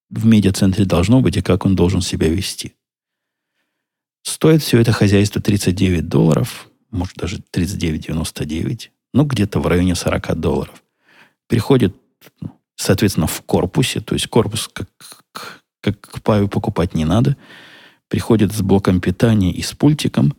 в 0.09 0.25
медиацентре 0.25 0.85
должно 0.85 1.21
быть 1.21 1.37
и 1.37 1.41
как 1.41 1.65
он 1.65 1.75
должен 1.75 2.01
себя 2.01 2.27
вести. 2.27 2.73
Стоит 4.23 4.61
все 4.61 4.79
это 4.79 4.91
хозяйство 4.91 5.41
39 5.41 6.07
долларов, 6.07 6.69
может 6.91 7.15
даже 7.15 7.37
39,99, 7.37 8.89
ну 9.13 9.25
где-то 9.25 9.59
в 9.59 9.67
районе 9.67 9.95
40 9.95 10.39
долларов. 10.39 10.83
Приходит, 11.47 11.95
соответственно, 12.77 13.27
в 13.27 13.41
корпусе, 13.41 13.99
то 13.99 14.15
есть 14.15 14.27
корпус 14.27 14.69
как, 14.71 14.87
как 15.81 15.99
к 15.99 16.21
паю 16.21 16.47
покупать 16.47 16.93
не 16.93 17.03
надо– 17.03 17.35
приходит 18.07 18.53
с 18.53 18.61
блоком 18.61 19.01
питания 19.01 19.51
и 19.51 19.61
с 19.61 19.73
пультиком, 19.73 20.35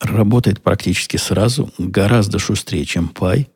работает 0.00 0.62
практически 0.62 1.16
сразу, 1.16 1.72
гораздо 1.78 2.38
шустрее, 2.38 2.84
чем 2.84 3.12
Pi, 3.14 3.48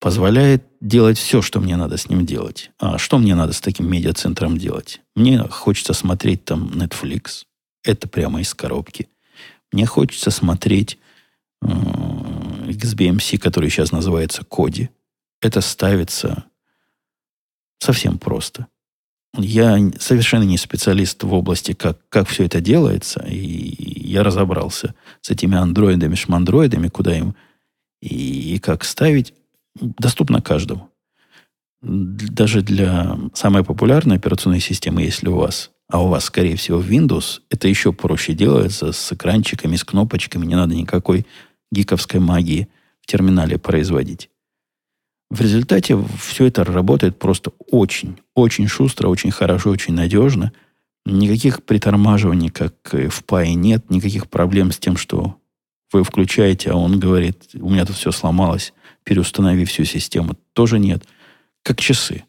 позволяет 0.00 0.64
делать 0.80 1.18
все, 1.18 1.42
что 1.42 1.60
мне 1.60 1.76
надо 1.76 1.96
с 1.96 2.08
ним 2.08 2.26
делать. 2.26 2.70
А 2.78 2.98
что 2.98 3.18
мне 3.18 3.34
надо 3.34 3.52
с 3.52 3.60
таким 3.60 3.90
медиацентром 3.90 4.58
делать? 4.58 5.00
Мне 5.14 5.38
хочется 5.38 5.94
смотреть 5.94 6.44
там 6.44 6.68
Netflix. 6.68 7.44
Это 7.82 8.08
прямо 8.08 8.40
из 8.40 8.52
коробки. 8.54 9.08
Мне 9.72 9.86
хочется 9.86 10.30
смотреть 10.30 10.98
э, 11.62 11.66
XBMC, 11.66 13.38
который 13.38 13.70
сейчас 13.70 13.92
называется 13.92 14.44
Коди. 14.44 14.90
Это 15.40 15.60
ставится 15.60 16.44
совсем 17.78 18.18
просто. 18.18 18.66
Я 19.38 19.78
совершенно 19.98 20.44
не 20.44 20.56
специалист 20.56 21.22
в 21.22 21.32
области, 21.32 21.72
как, 21.72 21.98
как 22.08 22.28
все 22.28 22.44
это 22.44 22.60
делается, 22.60 23.24
и 23.28 24.08
я 24.08 24.22
разобрался 24.22 24.94
с 25.20 25.30
этими 25.30 25.56
андроидами, 25.56 26.14
шмандроидами, 26.14 26.88
куда 26.88 27.16
им 27.16 27.34
и, 28.00 28.54
и 28.54 28.58
как 28.58 28.84
ставить. 28.84 29.34
Доступно 29.74 30.40
каждому. 30.40 30.90
Даже 31.82 32.62
для 32.62 33.18
самой 33.34 33.62
популярной 33.62 34.16
операционной 34.16 34.60
системы, 34.60 35.02
если 35.02 35.28
у 35.28 35.36
вас, 35.36 35.70
а 35.88 36.02
у 36.02 36.08
вас, 36.08 36.24
скорее 36.24 36.56
всего, 36.56 36.80
Windows, 36.80 37.40
это 37.50 37.68
еще 37.68 37.92
проще 37.92 38.32
делается 38.32 38.92
с 38.92 39.12
экранчиками, 39.12 39.76
с 39.76 39.84
кнопочками, 39.84 40.46
не 40.46 40.54
надо 40.54 40.74
никакой 40.74 41.26
гиковской 41.70 42.20
магии 42.20 42.68
в 43.02 43.06
терминале 43.06 43.58
производить. 43.58 44.30
В 45.30 45.40
результате 45.40 45.98
все 46.20 46.46
это 46.46 46.64
работает 46.64 47.18
просто 47.18 47.52
очень, 47.70 48.18
очень 48.34 48.68
шустро, 48.68 49.08
очень 49.08 49.30
хорошо, 49.30 49.70
очень 49.70 49.94
надежно. 49.94 50.52
Никаких 51.04 51.62
притормаживаний, 51.64 52.48
как 52.48 52.74
в 52.92 53.24
Пае, 53.24 53.54
нет. 53.54 53.90
Никаких 53.90 54.28
проблем 54.28 54.72
с 54.72 54.78
тем, 54.78 54.96
что 54.96 55.36
вы 55.92 56.04
включаете, 56.04 56.70
а 56.70 56.76
он 56.76 56.98
говорит, 56.98 57.48
у 57.54 57.70
меня 57.70 57.84
тут 57.84 57.96
все 57.96 58.10
сломалось, 58.10 58.72
переустанови 59.04 59.64
всю 59.64 59.84
систему. 59.84 60.34
Тоже 60.52 60.78
нет. 60.78 61.04
Как 61.62 61.80
часы. 61.80 62.24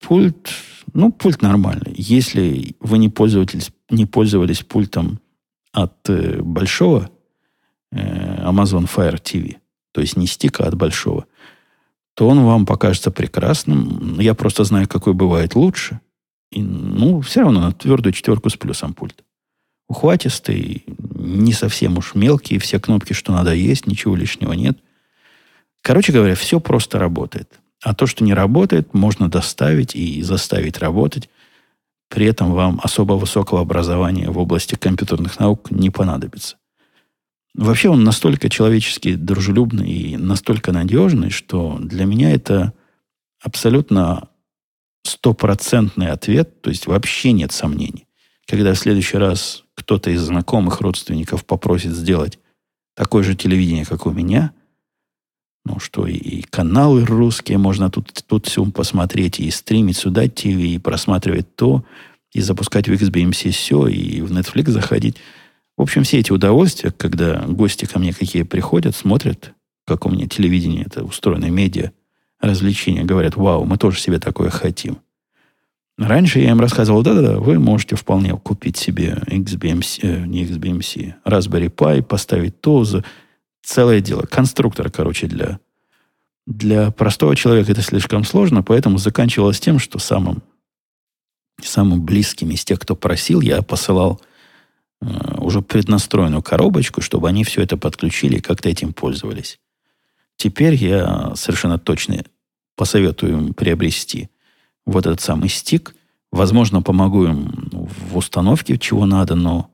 Пульт, 0.00 0.50
ну, 0.92 1.12
пульт 1.12 1.42
нормальный. 1.42 1.94
Если 1.96 2.74
вы 2.80 2.98
не 2.98 3.08
пользовались, 3.08 3.70
не 3.90 4.06
пользовались 4.06 4.62
пультом 4.62 5.20
от 5.72 6.08
э, 6.08 6.40
большого 6.40 7.10
э, 7.92 8.42
Amazon 8.44 8.88
Fire 8.92 9.20
TV, 9.20 9.56
то 9.92 10.00
есть 10.00 10.16
не 10.16 10.26
стика, 10.26 10.64
а 10.64 10.68
от 10.68 10.74
большого, 10.74 11.26
то 12.20 12.28
он 12.28 12.44
вам 12.44 12.66
покажется 12.66 13.10
прекрасным. 13.10 14.20
Я 14.20 14.34
просто 14.34 14.64
знаю, 14.64 14.86
какой 14.86 15.14
бывает 15.14 15.54
лучше. 15.54 16.00
И, 16.52 16.62
ну, 16.62 17.22
все 17.22 17.40
равно 17.40 17.62
на 17.62 17.72
твердую 17.72 18.12
четверку 18.12 18.50
с 18.50 18.56
плюсом 18.56 18.92
пульт. 18.92 19.24
Ухватистый, 19.88 20.84
не 21.14 21.54
совсем 21.54 21.96
уж 21.96 22.14
мелкий, 22.14 22.58
все 22.58 22.78
кнопки, 22.78 23.14
что 23.14 23.32
надо, 23.32 23.54
есть, 23.54 23.86
ничего 23.86 24.16
лишнего 24.16 24.52
нет. 24.52 24.78
Короче 25.80 26.12
говоря, 26.12 26.34
все 26.34 26.60
просто 26.60 26.98
работает. 26.98 27.58
А 27.82 27.94
то, 27.94 28.06
что 28.06 28.22
не 28.22 28.34
работает, 28.34 28.92
можно 28.92 29.30
доставить 29.30 29.96
и 29.96 30.20
заставить 30.20 30.76
работать. 30.76 31.30
При 32.10 32.26
этом 32.26 32.52
вам 32.52 32.82
особо 32.82 33.14
высокого 33.14 33.62
образования 33.62 34.28
в 34.28 34.36
области 34.36 34.74
компьютерных 34.74 35.40
наук 35.40 35.70
не 35.70 35.88
понадобится. 35.88 36.58
Вообще 37.54 37.88
он 37.88 38.04
настолько 38.04 38.48
человечески 38.48 39.14
дружелюбный 39.14 39.90
и 39.90 40.16
настолько 40.16 40.72
надежный, 40.72 41.30
что 41.30 41.78
для 41.80 42.04
меня 42.04 42.30
это 42.32 42.72
абсолютно 43.40 44.28
стопроцентный 45.04 46.08
ответ, 46.10 46.62
то 46.62 46.70
есть 46.70 46.86
вообще 46.86 47.32
нет 47.32 47.52
сомнений. 47.52 48.06
Когда 48.46 48.74
в 48.74 48.78
следующий 48.78 49.16
раз 49.16 49.64
кто-то 49.74 50.10
из 50.10 50.20
знакомых 50.20 50.80
родственников 50.80 51.44
попросит 51.44 51.92
сделать 51.92 52.38
такое 52.94 53.22
же 53.22 53.34
телевидение, 53.34 53.84
как 53.84 54.06
у 54.06 54.10
меня, 54.10 54.52
Ну 55.66 55.78
что, 55.78 56.06
и 56.06 56.42
каналы 56.42 57.04
русские 57.04 57.58
можно 57.58 57.90
тут, 57.90 58.24
тут 58.26 58.46
все 58.46 58.64
посмотреть, 58.64 59.40
и 59.40 59.50
стримить 59.50 59.96
сюда 59.96 60.26
ТВ, 60.26 60.46
и 60.46 60.78
просматривать 60.78 61.54
то, 61.54 61.84
и 62.32 62.40
запускать 62.40 62.88
в 62.88 62.92
XBMC 62.92 63.50
все, 63.50 63.86
и 63.86 64.22
в 64.22 64.32
Netflix 64.32 64.70
заходить. 64.70 65.16
В 65.80 65.82
общем, 65.82 66.02
все 66.02 66.18
эти 66.18 66.30
удовольствия, 66.30 66.90
когда 66.90 67.40
гости 67.46 67.86
ко 67.86 67.98
мне 67.98 68.12
какие 68.12 68.42
приходят, 68.42 68.94
смотрят, 68.94 69.54
как 69.86 70.04
у 70.04 70.10
меня 70.10 70.28
телевидение, 70.28 70.84
это 70.84 71.02
устроено, 71.02 71.46
медиа, 71.46 71.92
развлечения, 72.38 73.02
говорят, 73.02 73.34
вау, 73.34 73.64
мы 73.64 73.78
тоже 73.78 73.98
себе 73.98 74.18
такое 74.18 74.50
хотим. 74.50 74.98
Раньше 75.96 76.40
я 76.40 76.50
им 76.50 76.60
рассказывал, 76.60 77.02
да-да-да, 77.02 77.38
вы 77.38 77.58
можете 77.58 77.96
вполне 77.96 78.36
купить 78.36 78.76
себе 78.76 79.22
XBMC, 79.26 80.00
э, 80.02 80.26
не 80.26 80.44
XBMC, 80.44 81.14
Raspberry 81.24 81.74
Pi, 81.74 82.02
поставить 82.02 82.60
то, 82.60 82.84
за 82.84 83.02
целое 83.62 84.02
дело. 84.02 84.26
Конструктор, 84.30 84.90
короче, 84.90 85.28
для, 85.28 85.60
для 86.46 86.90
простого 86.90 87.34
человека 87.34 87.72
это 87.72 87.80
слишком 87.80 88.24
сложно, 88.24 88.62
поэтому 88.62 88.98
заканчивалось 88.98 89.60
тем, 89.60 89.78
что 89.78 89.98
самым, 89.98 90.42
самым 91.62 92.04
близким 92.04 92.50
из 92.50 92.66
тех, 92.66 92.78
кто 92.78 92.94
просил, 92.94 93.40
я 93.40 93.62
посылал 93.62 94.20
уже 95.00 95.62
преднастроенную 95.62 96.42
коробочку, 96.42 97.00
чтобы 97.00 97.28
они 97.28 97.44
все 97.44 97.62
это 97.62 97.76
подключили 97.76 98.36
и 98.36 98.40
как-то 98.40 98.68
этим 98.68 98.92
пользовались. 98.92 99.58
Теперь 100.36 100.74
я 100.74 101.34
совершенно 101.36 101.78
точно 101.78 102.24
посоветую 102.76 103.32
им 103.32 103.54
приобрести 103.54 104.30
вот 104.86 105.06
этот 105.06 105.20
самый 105.20 105.48
стик. 105.48 105.94
Возможно, 106.32 106.82
помогу 106.82 107.24
им 107.24 107.70
в 107.72 108.16
установке, 108.16 108.78
чего 108.78 109.06
надо, 109.06 109.34
но 109.34 109.70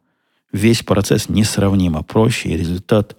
весь 0.53 0.83
процесс 0.83 1.29
несравнимо 1.29 2.03
проще, 2.03 2.51
и 2.51 2.57
результат 2.57 3.17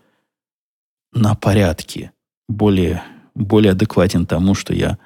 на 1.14 1.36
порядке 1.36 2.12
более, 2.48 3.04
более 3.36 3.72
адекватен 3.72 4.26
тому, 4.26 4.56
что 4.56 4.74
я, 4.74 4.98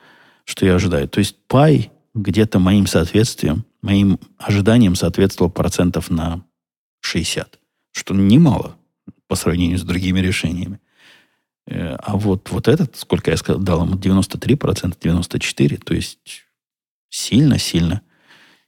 что 0.45 0.65
я 0.65 0.75
ожидаю. 0.75 1.07
То 1.07 1.19
есть 1.19 1.35
пай 1.47 1.91
где-то 2.13 2.59
моим 2.59 2.87
соответствием, 2.87 3.65
моим 3.81 4.19
ожиданиям 4.37 4.95
соответствовал 4.95 5.51
процентов 5.51 6.09
на 6.09 6.43
60, 7.01 7.59
что 7.91 8.13
немало 8.13 8.77
по 9.27 9.35
сравнению 9.35 9.77
с 9.77 9.83
другими 9.83 10.19
решениями. 10.19 10.79
Э, 11.67 11.95
а 11.95 12.15
вот, 12.17 12.49
вот 12.51 12.67
этот, 12.67 12.95
сколько 12.95 13.31
я 13.31 13.37
сказал, 13.37 13.61
дал 13.61 13.85
ему 13.85 13.95
93%, 13.95 14.97
94%, 14.99 15.83
то 15.83 15.93
есть 15.93 16.19
сильно-сильно, 17.09 18.01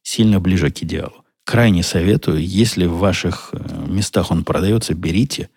сильно 0.01 0.39
ближе 0.39 0.71
к 0.71 0.83
идеалу. 0.83 1.25
Крайне 1.45 1.83
советую, 1.83 2.45
если 2.45 2.85
в 2.85 2.97
ваших 2.97 3.49
э, 3.53 3.85
местах 3.87 4.31
он 4.31 4.43
продается, 4.43 4.93
берите. 4.93 5.49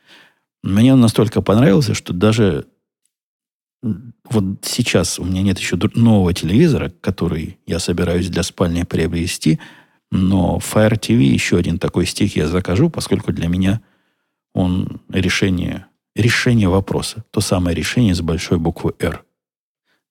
Мне 0.62 0.92
он 0.92 1.00
настолько 1.00 1.42
понравился, 1.42 1.94
что 1.94 2.12
даже 2.12 2.66
вот 3.82 4.44
сейчас 4.62 5.18
у 5.18 5.24
меня 5.24 5.42
нет 5.42 5.58
еще 5.58 5.78
нового 5.94 6.32
телевизора, 6.34 6.92
который 7.00 7.58
я 7.66 7.78
собираюсь 7.78 8.28
для 8.28 8.42
спальни 8.42 8.82
приобрести, 8.82 9.60
но 10.10 10.58
Fire 10.58 10.98
TV 10.98 11.22
еще 11.22 11.56
один 11.56 11.78
такой 11.78 12.06
стик 12.06 12.36
я 12.36 12.48
закажу, 12.48 12.90
поскольку 12.90 13.32
для 13.32 13.48
меня 13.48 13.80
он 14.54 15.00
решение 15.08 15.86
решение 16.16 16.68
вопроса. 16.68 17.24
То 17.30 17.40
самое 17.40 17.76
решение 17.76 18.14
с 18.14 18.20
большой 18.20 18.58
буквы 18.58 18.94
«Р». 18.98 19.22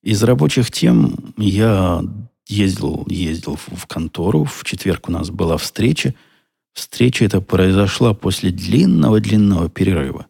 Из 0.04 0.22
рабочих 0.24 0.72
тем 0.72 1.34
я 1.36 2.04
ездил, 2.48 3.06
ездил 3.10 3.56
в 3.56 3.88
контору. 3.88 4.44
В 4.44 4.64
четверг 4.64 5.10
у 5.10 5.12
нас 5.12 5.32
была 5.32 5.58
встреча. 5.58 6.14
Встреча 6.74 7.26
эта 7.26 7.42
произошла 7.42 8.14
после 8.14 8.52
длинного-длинного 8.52 9.70
перерыва. 9.70 10.28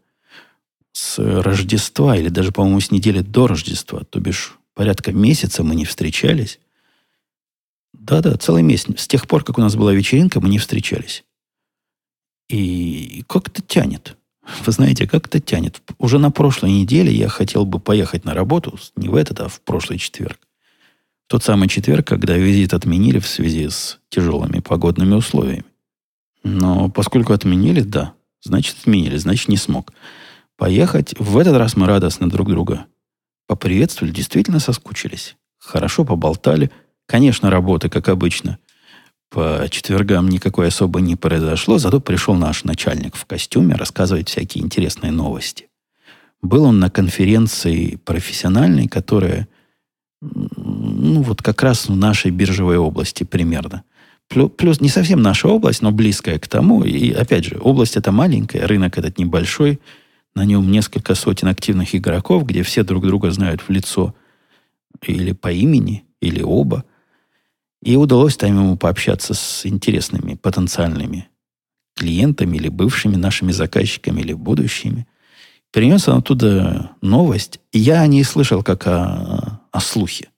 С 0.93 1.19
Рождества, 1.19 2.15
или 2.15 2.29
даже, 2.29 2.53
по-моему, 2.53 2.79
с 2.79 2.89
недели 2.89 3.19
до 3.19 3.47
Рождества, 3.47 4.03
то 4.09 4.21
бишь 4.21 4.57
порядка 4.75 5.11
месяца 5.11 5.61
мы 5.61 5.75
не 5.75 5.83
встречались. 5.83 6.59
Да-да, 8.05 8.37
целый 8.37 8.61
месяц. 8.61 9.01
С 9.01 9.07
тех 9.07 9.27
пор, 9.27 9.43
как 9.43 9.57
у 9.57 9.61
нас 9.61 9.75
была 9.75 9.91
вечеринка, 9.91 10.39
мы 10.39 10.49
не 10.49 10.59
встречались. 10.59 11.23
И 12.49 13.23
как-то 13.27 13.63
тянет. 13.63 14.15
Вы 14.63 14.71
знаете, 14.71 15.07
как 15.07 15.25
это 15.25 15.39
тянет. 15.39 15.81
Уже 15.97 16.19
на 16.19 16.29
прошлой 16.29 16.71
неделе 16.71 17.11
я 17.11 17.29
хотел 17.29 17.65
бы 17.65 17.79
поехать 17.79 18.23
на 18.23 18.35
работу, 18.35 18.77
не 18.95 19.09
в 19.09 19.15
этот, 19.15 19.39
а 19.39 19.47
в 19.47 19.59
прошлый 19.61 19.97
четверг. 19.97 20.37
Тот 21.27 21.43
самый 21.43 21.67
четверг, 21.67 22.05
когда 22.05 22.37
визит 22.37 22.75
отменили 22.75 23.17
в 23.17 23.27
связи 23.27 23.67
с 23.67 23.97
тяжелыми 24.09 24.59
погодными 24.59 25.15
условиями. 25.15 25.65
Но 26.43 26.91
поскольку 26.91 27.33
отменили, 27.33 27.81
да, 27.81 28.13
значит 28.43 28.77
отменили, 28.81 29.17
значит 29.17 29.47
не 29.47 29.57
смог. 29.57 29.93
Поехать, 30.57 31.15
в 31.17 31.39
этот 31.39 31.57
раз 31.57 31.75
мы 31.75 31.87
радостно 31.87 32.29
друг 32.29 32.49
друга 32.49 32.85
поприветствовали, 33.47 34.13
действительно 34.13 34.59
соскучились. 34.59 35.37
Хорошо 35.57 36.05
поболтали. 36.05 36.69
Конечно, 37.07 37.49
работы, 37.49 37.89
как 37.89 38.09
обычно 38.09 38.57
по 39.29 39.67
четвергам 39.69 40.29
никакой 40.29 40.67
особо 40.67 41.01
не 41.01 41.15
произошло, 41.15 41.77
зато 41.77 41.99
пришел 41.99 42.35
наш 42.35 42.63
начальник 42.63 43.15
в 43.15 43.25
костюме 43.25 43.75
рассказывать 43.75 44.29
всякие 44.29 44.63
интересные 44.63 45.11
новости. 45.11 45.67
Был 46.41 46.63
он 46.63 46.79
на 46.79 46.89
конференции 46.89 47.99
профессиональной, 48.05 48.87
которая 48.87 49.47
ну, 50.21 51.21
вот 51.21 51.41
как 51.41 51.61
раз 51.63 51.89
в 51.89 51.95
нашей 51.95 52.31
биржевой 52.31 52.77
области 52.77 53.23
примерно. 53.23 53.83
Плюс, 54.29 54.79
не 54.79 54.89
совсем 54.89 55.21
наша 55.21 55.49
область, 55.49 55.81
но 55.81 55.91
близкая 55.91 56.39
к 56.39 56.47
тому. 56.47 56.83
И 56.83 57.11
опять 57.11 57.45
же, 57.45 57.59
область 57.59 57.97
это 57.97 58.11
маленькая, 58.11 58.65
рынок 58.65 58.97
этот 58.97 59.17
небольшой. 59.17 59.79
На 60.33 60.45
нем 60.45 60.71
несколько 60.71 61.13
сотен 61.13 61.49
активных 61.49 61.93
игроков, 61.93 62.45
где 62.45 62.63
все 62.63 62.83
друг 62.83 63.05
друга 63.05 63.31
знают 63.31 63.61
в 63.61 63.69
лицо 63.69 64.15
или 65.05 65.33
по 65.33 65.51
имени, 65.51 66.05
или 66.21 66.41
оба– 66.41 66.85
и 67.85 67.95
удалось 67.95 68.35
там 68.35 68.49
ему 68.49 68.77
пообщаться 68.77 69.35
с 69.35 69.63
интересными 69.65 70.33
потенциальными 70.33 71.29
клиентами 71.95 72.57
или 72.57 72.67
бывшими 72.67 73.15
нашими 73.15 73.51
заказчиками 73.51 74.21
или 74.21 74.33
будущими. 74.33 75.07
Принес 75.71 76.09
он 76.09 76.17
оттуда 76.17 76.91
новость. 77.01 77.59
И 77.71 77.79
я 77.79 78.01
о 78.01 78.07
ней 78.07 78.23
слышал 78.23 78.63
как 78.63 78.87
о, 78.87 79.61
о 79.71 79.79
слухе. 79.79 80.29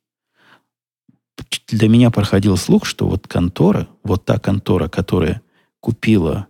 Для 1.70 1.88
меня 1.88 2.12
проходил 2.12 2.58
слух, 2.58 2.86
что 2.86 3.08
вот 3.08 3.28
контора, 3.28 3.88
вот 4.04 4.26
та 4.26 4.40
контора, 4.40 4.90
которая 4.90 5.42
купила, 5.80 6.48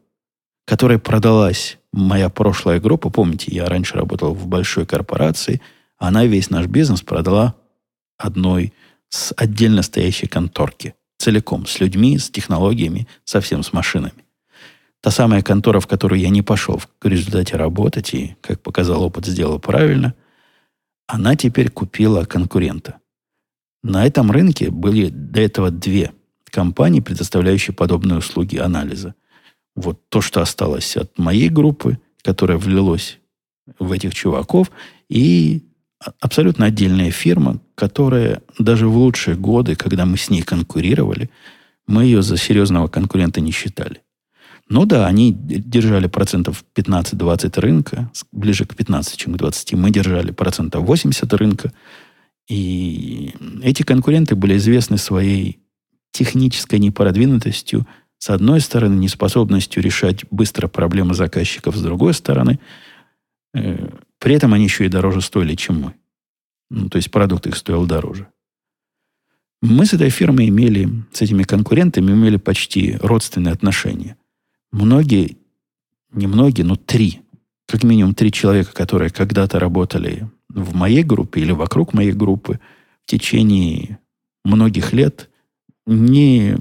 которая 0.66 0.98
продалась 0.98 1.78
моя 1.94 2.30
прошлая 2.30 2.80
группа, 2.80 3.12
помните, 3.12 3.54
я 3.54 3.66
раньше 3.66 3.96
работал 3.96 4.34
в 4.34 4.48
большой 4.48 4.88
корпорации, 4.88 5.62
она 6.00 6.26
весь 6.26 6.50
наш 6.50 6.66
бизнес 6.66 7.02
продала 7.02 7.56
одной 8.18 8.74
с 9.10 9.34
отдельно 9.36 9.82
стоящей 9.82 10.28
конторки. 10.28 10.96
Целиком, 11.18 11.66
с 11.66 11.80
людьми, 11.80 12.18
с 12.18 12.30
технологиями, 12.30 13.08
совсем 13.24 13.64
с 13.64 13.74
машинами. 13.74 14.24
Та 15.02 15.12
самая 15.12 15.42
контора, 15.42 15.80
в 15.80 15.88
которую 15.88 16.20
я 16.20 16.30
не 16.30 16.42
пошел 16.42 16.80
в 16.80 17.06
результате 17.06 17.56
работать 17.56 18.14
и, 18.14 18.36
как 18.42 18.62
показал 18.62 19.04
опыт, 19.04 19.26
сделал 19.26 19.60
правильно, 19.60 20.14
она 21.08 21.36
теперь 21.36 21.70
купила 21.70 22.26
конкурента. 22.26 23.00
На 23.84 24.06
этом 24.06 24.32
рынке 24.32 24.70
были 24.70 25.10
до 25.10 25.40
этого 25.42 25.72
две 25.72 26.12
компании, 26.46 27.00
предоставляющие 27.00 27.74
подобные 27.74 28.18
услуги 28.18 28.58
анализа. 28.58 29.16
Вот 29.76 30.10
то, 30.10 30.22
что 30.22 30.42
осталось 30.42 30.98
от 30.98 31.18
моей 31.18 31.50
группы, 31.50 32.00
которая 32.24 32.58
влилась 32.58 33.20
в 33.80 33.92
этих 33.92 34.14
чуваков, 34.14 34.72
и 35.08 35.67
абсолютно 36.20 36.66
отдельная 36.66 37.12
фирма, 37.12 37.60
которая 37.76 38.42
даже 38.60 38.88
в 38.88 38.98
лучшие 38.98 39.36
годы, 39.36 39.76
когда 39.76 40.06
мы 40.06 40.18
с 40.18 40.30
ней 40.30 40.42
конкурировали, 40.42 41.30
мы 41.88 42.04
ее 42.04 42.22
за 42.22 42.38
серьезного 42.38 42.88
конкурента 42.88 43.42
не 43.42 43.52
считали. 43.52 44.02
Ну 44.70 44.86
да, 44.86 45.08
они 45.08 45.32
держали 45.34 46.08
процентов 46.08 46.66
15-20 46.76 47.60
рынка, 47.60 48.12
ближе 48.34 48.66
к 48.66 48.76
15, 48.76 49.18
чем 49.18 49.34
к 49.34 49.38
20. 49.38 49.74
Мы 49.74 49.92
держали 49.92 50.32
процентов 50.32 50.84
80 50.84 51.34
рынка. 51.34 51.72
И 52.50 53.34
эти 53.64 53.84
конкуренты 53.84 54.36
были 54.36 54.58
известны 54.58 54.98
своей 54.98 55.60
технической 56.12 56.80
непродвинутостью, 56.80 57.88
с 58.18 58.30
одной 58.30 58.60
стороны, 58.62 58.96
неспособностью 58.96 59.84
решать 59.84 60.26
быстро 60.32 60.68
проблемы 60.68 61.14
заказчиков, 61.14 61.76
с 61.76 61.82
другой 61.82 62.14
стороны, 62.14 62.60
э, 63.54 63.90
при 64.20 64.36
этом 64.36 64.54
они 64.54 64.66
еще 64.66 64.86
и 64.86 64.90
дороже 64.90 65.22
стоили, 65.22 65.56
чем 65.56 65.82
мы. 65.82 65.94
Ну, 66.70 66.90
то 66.90 66.98
есть 66.98 67.12
продукт 67.12 67.48
их 67.48 67.56
стоил 67.56 67.86
дороже. 67.86 68.28
Мы 69.62 69.86
с 69.86 69.94
этой 69.94 70.10
фирмой 70.10 70.50
имели, 70.50 70.90
с 71.12 71.22
этими 71.22 71.44
конкурентами 71.44 72.12
имели 72.12 72.38
почти 72.38 72.98
родственные 73.02 73.54
отношения. 73.54 74.18
Многие, 74.72 75.38
не 76.12 76.28
многие, 76.28 76.62
но 76.62 76.76
три, 76.76 77.22
как 77.68 77.84
минимум 77.84 78.14
три 78.14 78.32
человека, 78.32 78.74
которые 78.74 79.10
когда-то 79.10 79.60
работали 79.60 80.30
в 80.50 80.76
моей 80.76 81.04
группе 81.04 81.42
или 81.42 81.52
вокруг 81.52 81.94
моей 81.94 82.12
группы 82.12 82.60
в 83.04 83.10
течение 83.10 84.00
многих 84.44 84.94
лет, 84.94 85.30
не, 85.86 86.56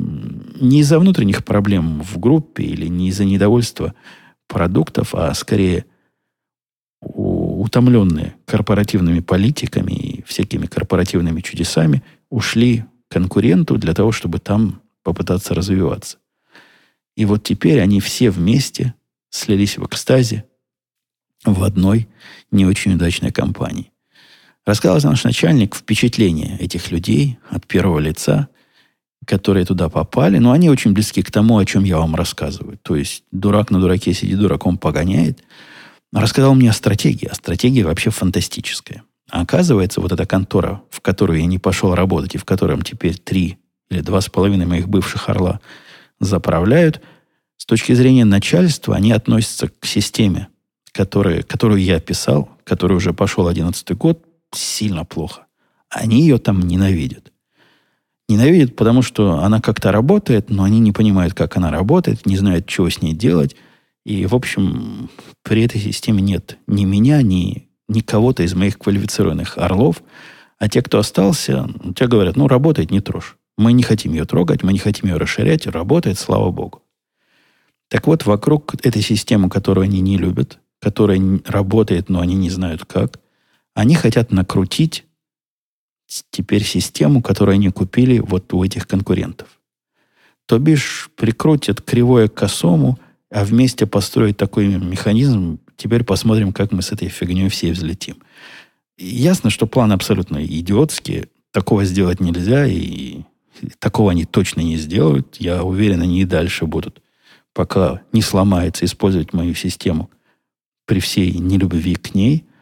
не 0.61 0.81
из-за 0.81 0.99
внутренних 0.99 1.45
проблем 1.45 2.01
в 2.03 2.19
группе 2.19 2.63
или 2.63 2.87
не 2.87 3.09
из-за 3.09 3.25
недовольства 3.25 3.95
продуктов, 4.47 5.15
а 5.15 5.35
скорее 5.35 5.85
утомленные 7.67 8.35
корпоративными 8.47 9.21
политиками 9.21 9.93
и 9.93 10.23
всякими 10.23 10.67
корпоративными 10.67 11.41
чудесами, 11.41 12.03
ушли 12.31 12.85
конкуренту 13.09 13.77
для 13.77 13.93
того, 13.93 14.13
чтобы 14.13 14.39
там 14.39 14.81
попытаться 15.03 15.55
развиваться. 15.55 16.19
И 17.17 17.25
вот 17.25 17.43
теперь 17.43 17.81
они 17.81 18.01
все 18.01 18.31
вместе 18.31 18.95
слились 19.31 19.79
в 19.79 19.87
экстазе 19.87 20.45
в 21.45 21.63
одной 21.63 22.09
не 22.51 22.67
очень 22.67 22.95
удачной 22.95 23.33
компании. 23.33 23.91
Рассказал 24.65 25.11
наш 25.11 25.25
начальник 25.25 25.75
впечатление 25.77 26.57
этих 26.59 26.91
людей 26.91 27.39
от 27.51 27.67
первого 27.67 27.99
лица, 27.99 28.49
которые 29.27 29.65
туда 29.65 29.89
попали, 29.89 30.39
но 30.39 30.53
они 30.53 30.71
очень 30.71 30.93
близки 30.93 31.23
к 31.23 31.31
тому, 31.31 31.59
о 31.59 31.65
чем 31.65 31.85
я 31.85 31.99
вам 31.99 32.15
рассказываю. 32.15 32.79
То 32.83 32.97
есть 32.97 33.25
дурак 33.33 33.71
на 33.71 33.81
дураке 33.81 34.13
сидит, 34.13 34.39
дураком 34.39 34.79
погоняет. 34.79 35.43
Рассказал 36.13 36.55
мне 36.55 36.71
о 36.71 36.73
стратегии. 36.73 37.27
А 37.27 37.35
стратегия 37.35 37.85
вообще 37.85 38.11
фантастическая. 38.11 39.03
А 39.31 39.43
оказывается, 39.43 40.01
вот 40.01 40.13
эта 40.13 40.25
контора, 40.27 40.83
в 40.91 41.01
которую 41.01 41.41
я 41.41 41.47
не 41.47 41.59
пошел 41.59 41.95
работать, 41.95 42.35
и 42.35 42.39
в 42.39 42.45
котором 42.45 42.83
теперь 42.83 43.19
три 43.19 43.59
или 43.91 44.01
два 44.01 44.21
с 44.21 44.29
половиной 44.29 44.67
моих 44.67 44.89
бывших 44.89 45.29
орла 45.29 45.61
заправляют, 46.21 47.01
с 47.57 47.67
точки 47.67 47.93
зрения 47.93 48.25
начальства 48.25 48.95
они 48.95 49.13
относятся 49.13 49.69
к 49.69 49.87
системе, 49.87 50.49
которая, 50.93 51.43
которую 51.43 51.83
я 51.83 52.01
писал, 52.01 52.51
который 52.65 52.97
уже 52.97 53.13
пошел 53.13 53.49
одиннадцатый 53.49 53.97
год, 53.97 54.25
сильно 54.53 55.05
плохо. 55.05 55.47
Они 55.89 56.21
ее 56.21 56.39
там 56.39 56.61
ненавидят. 56.61 57.33
Ненавидят, 58.29 58.75
потому 58.75 59.03
что 59.03 59.39
она 59.39 59.61
как-то 59.61 59.93
работает, 59.93 60.51
но 60.51 60.65
они 60.65 60.81
не 60.81 60.93
понимают, 60.93 61.35
как 61.35 61.57
она 61.57 61.71
работает, 61.71 62.27
не 62.27 62.37
знают, 62.37 62.67
чего 62.67 62.91
с 62.91 63.01
ней 63.01 63.15
делать. 63.15 63.57
И, 64.07 64.25
в 64.25 64.37
общем, 64.37 65.11
при 65.43 65.65
этой 65.65 65.81
системе 65.81 66.23
нет 66.23 66.59
ни 66.69 66.85
меня, 66.85 67.23
ни, 67.23 67.69
ни 67.89 68.01
кого-то 68.03 68.45
из 68.45 68.55
моих 68.55 68.79
квалифицированных 68.79 69.59
орлов. 69.59 70.01
А 70.59 70.69
те, 70.69 70.81
кто 70.81 71.01
остался, 71.01 71.69
те 71.97 72.07
говорят, 72.07 72.37
ну, 72.37 72.47
работает, 72.47 72.93
не 72.93 73.01
трожь. 73.01 73.37
Мы 73.59 73.73
не 73.73 73.83
хотим 73.83 74.13
ее 74.13 74.25
трогать, 74.25 74.63
мы 74.63 74.73
не 74.73 74.79
хотим 74.79 75.11
ее 75.11 75.17
расширять, 75.17 75.67
работает, 75.67 76.21
слава 76.21 76.53
богу. 76.53 76.85
Так 77.89 78.07
вот, 78.07 78.27
вокруг 78.27 78.77
этой 78.87 79.03
системы, 79.03 79.51
которую 79.51 79.87
они 79.87 80.01
не 80.01 80.19
любят, 80.19 80.61
которая 80.81 81.21
работает, 81.45 82.09
но 82.09 82.21
они 82.21 82.37
не 82.37 82.49
знают 82.49 82.85
как, 82.85 83.19
они 83.75 83.97
хотят 83.97 84.31
накрутить 84.31 85.05
теперь 86.31 86.63
систему, 86.63 87.23
которую 87.23 87.55
они 87.55 87.71
купили 87.71 88.21
вот 88.21 88.55
у 88.55 88.63
этих 88.63 88.87
конкурентов. 88.87 89.49
То 90.47 90.61
бишь 90.61 91.11
прикрутят 91.17 91.81
кривое 91.81 92.29
к 92.29 92.35
косому, 92.35 93.01
а 93.31 93.45
вместе 93.45 93.87
построить 93.87 94.37
такой 94.37 94.69
механизм. 94.69 95.59
Теперь 95.77 96.05
посмотрим, 96.05 96.53
как 96.53 96.73
мы 96.73 96.83
с 96.83 96.93
этой 96.93 97.09
фигней 97.09 97.49
все 97.49 97.73
взлетим. 97.73 98.17
Ясно, 98.99 99.51
что 99.51 99.67
план 99.67 99.93
абсолютно 99.93 100.45
идиотский. 100.45 101.27
Такого 101.53 101.85
сделать 101.85 102.21
нельзя, 102.21 102.67
и 102.67 103.23
такого 103.79 104.11
они 104.11 104.25
точно 104.25 104.61
не 104.61 104.77
сделают. 104.77 105.37
Я 105.39 105.65
уверен, 105.65 106.03
они 106.03 106.23
и 106.23 106.25
дальше 106.25 106.67
будут, 106.67 107.03
пока 107.53 108.03
не 108.13 108.23
сломается, 108.23 108.85
использовать 108.85 109.33
мою 109.33 109.55
систему 109.55 110.11
при 110.87 111.01
всей 111.01 111.33
нелюбви 111.33 111.95
к 111.97 112.15
ней– 112.15 112.45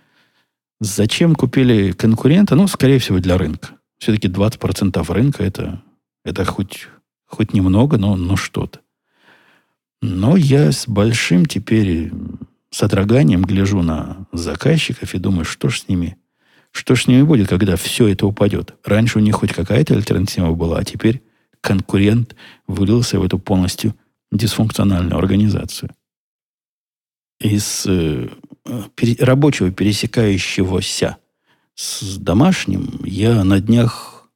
Зачем 0.81 1.35
купили 1.35 1.92
конкурента? 1.92 2.57
Ну, 2.57 2.66
скорее 2.66 2.98
всего, 2.98 3.18
для 3.18 3.38
рынка. 3.38 3.70
Все-таки 3.98 4.29
20% 4.29 5.12
рынка 5.12 5.42
это, 5.42 5.83
это 6.27 6.44
хоть, 6.44 6.88
хоть 7.27 7.55
немного, 7.55 7.96
но, 7.96 8.16
но 8.16 8.37
что-то. 8.37 8.81
Но 10.07 10.37
я 10.37 10.71
с 10.71 10.87
большим 10.87 11.47
теперь 11.47 12.12
содроганием 12.69 13.43
гляжу 13.43 13.81
на 13.81 14.27
заказчиков 14.33 15.14
и 15.14 15.19
думаю, 15.19 15.47
что 15.47 15.71
ж 15.71 15.81
с 15.81 15.88
ними, 15.88 16.19
что 16.73 16.95
ж 16.95 17.05
с 17.05 17.07
ними 17.07 17.23
будет, 17.23 17.49
когда 17.49 17.77
все 17.77 18.09
это 18.09 18.27
упадет. 18.27 18.75
Раньше 18.85 19.17
у 19.17 19.23
них 19.23 19.37
хоть 19.37 19.55
какая-то 19.55 19.95
альтернатива 19.95 20.53
была, 20.53 20.81
а 20.81 20.85
теперь 20.85 21.23
конкурент 21.62 22.37
вылился 22.67 23.19
в 23.19 23.25
эту 23.25 23.38
полностью 23.38 23.95
дисфункциональную 24.31 25.17
организацию. 25.17 25.90
Из 27.40 27.87
э, 27.87 28.29
рабочего, 29.21 29.71
пересекающегося 29.71 31.17
с 31.75 32.19
домашним, 32.19 33.01
я 33.05 33.43
на 33.43 33.59
днях, 33.59 34.29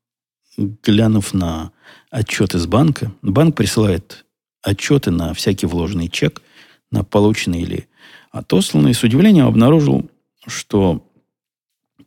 глянув 0.57 1.35
на 1.35 1.73
отчет 2.11 2.55
из 2.55 2.67
банка, 2.67 3.13
банк 3.21 3.55
присылает 3.55 4.25
отчеты 4.63 5.11
на 5.11 5.35
всякий 5.35 5.67
вложенный 5.67 6.09
чек, 6.09 6.43
на 6.91 7.05
полученный 7.05 7.63
или 7.63 7.89
отосланный, 8.31 8.95
с 8.95 9.03
удивлением 9.03 9.47
обнаружил, 9.47 10.11
что 10.47 11.07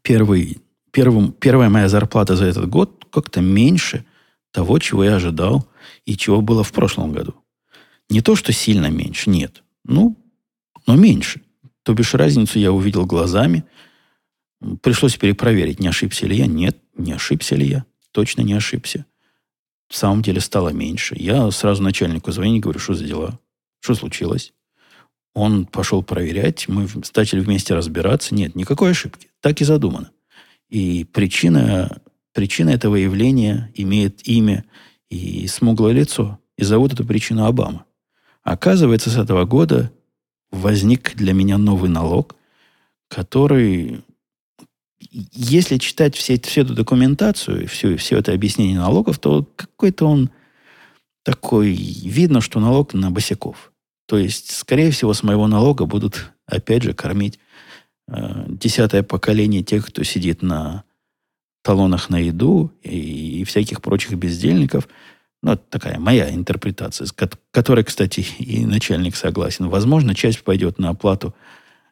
первый, 0.01 0.59
первым, 0.91 1.31
первая 1.31 1.69
моя 1.69 1.89
зарплата 1.89 2.35
за 2.35 2.45
этот 2.45 2.69
год 2.69 3.05
как-то 3.11 3.41
меньше 3.41 4.05
того, 4.51 4.79
чего 4.79 5.03
я 5.03 5.15
ожидал 5.15 5.67
и 6.05 6.17
чего 6.17 6.41
было 6.41 6.63
в 6.63 6.71
прошлом 6.71 7.11
году. 7.11 7.35
Не 8.09 8.21
то, 8.21 8.35
что 8.35 8.51
сильно 8.51 8.87
меньше, 8.87 9.29
нет. 9.29 9.63
Ну, 9.85 10.17
но 10.85 10.95
меньше. 10.95 11.41
То 11.83 11.93
бишь 11.93 12.13
разницу 12.13 12.59
я 12.59 12.71
увидел 12.71 13.05
глазами. 13.05 13.63
Пришлось 14.81 15.17
перепроверить, 15.17 15.79
не 15.79 15.87
ошибся 15.87 16.27
ли 16.27 16.35
я. 16.35 16.45
Нет, 16.45 16.77
не 16.95 17.13
ошибся 17.13 17.55
ли 17.55 17.65
я. 17.65 17.85
Точно 18.11 18.41
не 18.41 18.53
ошибся. 18.53 19.05
В 19.91 19.95
самом 19.97 20.21
деле 20.21 20.39
стало 20.39 20.69
меньше. 20.69 21.17
Я 21.19 21.51
сразу 21.51 21.83
начальнику 21.83 22.31
звоню 22.31 22.55
и 22.55 22.59
говорю, 22.61 22.79
что 22.79 22.93
за 22.93 23.03
дела? 23.03 23.37
Что 23.81 23.93
случилось? 23.93 24.53
Он 25.33 25.65
пошел 25.65 26.01
проверять, 26.01 26.69
мы 26.69 26.87
начали 27.13 27.41
вместе 27.41 27.73
разбираться. 27.73 28.33
Нет, 28.33 28.55
никакой 28.55 28.91
ошибки. 28.91 29.27
Так 29.41 29.59
и 29.59 29.65
задумано. 29.65 30.11
И 30.69 31.03
причина, 31.03 32.01
причина 32.31 32.69
этого 32.69 32.95
явления 32.95 33.69
имеет 33.75 34.25
имя 34.25 34.63
и 35.09 35.45
смуглое 35.47 35.91
лицо. 35.91 36.39
И 36.57 36.63
зовут 36.63 36.93
эту 36.93 37.05
причину 37.05 37.43
Обама. 37.43 37.83
Оказывается, 38.43 39.09
с 39.09 39.17
этого 39.17 39.43
года 39.43 39.91
возник 40.51 41.15
для 41.15 41.33
меня 41.33 41.57
новый 41.57 41.89
налог, 41.89 42.37
который, 43.09 44.05
если 45.11 45.77
читать 45.77 46.15
все, 46.15 46.39
всю 46.39 46.61
эту 46.61 46.73
документацию, 46.73 47.67
все, 47.67 47.97
все 47.97 48.17
это 48.17 48.33
объяснение 48.33 48.77
налогов, 48.77 49.19
то 49.19 49.47
какой-то 49.55 50.07
он 50.07 50.29
такой, 51.23 51.73
видно, 51.73 52.41
что 52.41 52.59
налог 52.59 52.93
на 52.93 53.11
босиков. 53.11 53.71
То 54.07 54.17
есть, 54.17 54.51
скорее 54.51 54.91
всего, 54.91 55.13
с 55.13 55.23
моего 55.23 55.47
налога 55.47 55.85
будут, 55.85 56.31
опять 56.45 56.83
же, 56.83 56.93
кормить 56.93 57.39
э, 58.07 58.45
десятое 58.47 59.03
поколение 59.03 59.63
тех, 59.63 59.87
кто 59.87 60.03
сидит 60.03 60.41
на 60.41 60.83
талонах 61.63 62.09
на 62.09 62.17
еду 62.17 62.71
и, 62.81 63.41
и 63.41 63.43
всяких 63.43 63.81
прочих 63.81 64.13
бездельников– 64.13 64.87
ну, 65.43 65.53
это 65.53 65.63
такая 65.69 65.99
моя 65.99 66.29
интерпретация, 66.33 67.07
с 67.07 67.13
которой, 67.51 67.83
кстати, 67.83 68.19
и 68.39 68.65
начальник 68.65 69.15
согласен. 69.15 69.69
Возможно, 69.69 70.13
часть 70.13 70.43
пойдет 70.43 70.77
на 70.77 70.89
оплату 70.89 71.33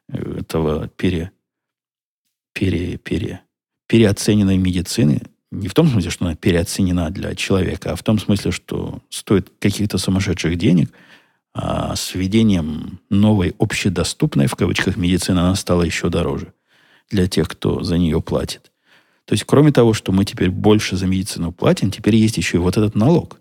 этого 0.07 0.87
пере, 0.87 1.31
пере, 2.59 2.97
пере, 2.97 3.41
переоцененной 3.87 4.57
медицины. 4.57 5.21
Не 5.49 5.69
в 5.69 5.73
том 5.73 5.87
смысле, 5.87 6.11
что 6.11 6.25
она 6.25 6.35
переоценена 6.35 7.09
для 7.09 7.33
человека, 7.33 7.93
а 7.93 7.95
в 7.95 8.03
том 8.03 8.19
смысле, 8.19 8.51
что 8.51 9.01
стоит 9.09 9.49
каких-то 9.59 9.97
сумасшедших 9.97 10.57
денег, 10.57 10.91
а 11.53 11.95
с 11.95 12.13
введением 12.13 12.99
новой 13.09 13.55
общедоступной, 13.59 14.47
в 14.47 14.55
кавычках, 14.55 14.97
медицины 14.97 15.39
она 15.39 15.55
стала 15.55 15.83
еще 15.83 16.09
дороже 16.09 16.53
для 17.09 17.27
тех, 17.27 17.47
кто 17.47 17.81
за 17.81 17.97
нее 17.97 18.21
платит. 18.21 18.73
То 19.23 19.33
есть, 19.33 19.45
кроме 19.45 19.71
того, 19.71 19.93
что 19.93 20.11
мы 20.11 20.25
теперь 20.25 20.49
больше 20.49 20.97
за 20.97 21.07
медицину 21.07 21.53
платим, 21.53 21.91
теперь 21.91 22.17
есть 22.17 22.35
еще 22.35 22.57
и 22.57 22.59
вот 22.59 22.75
этот 22.75 22.95
налог, 22.95 23.39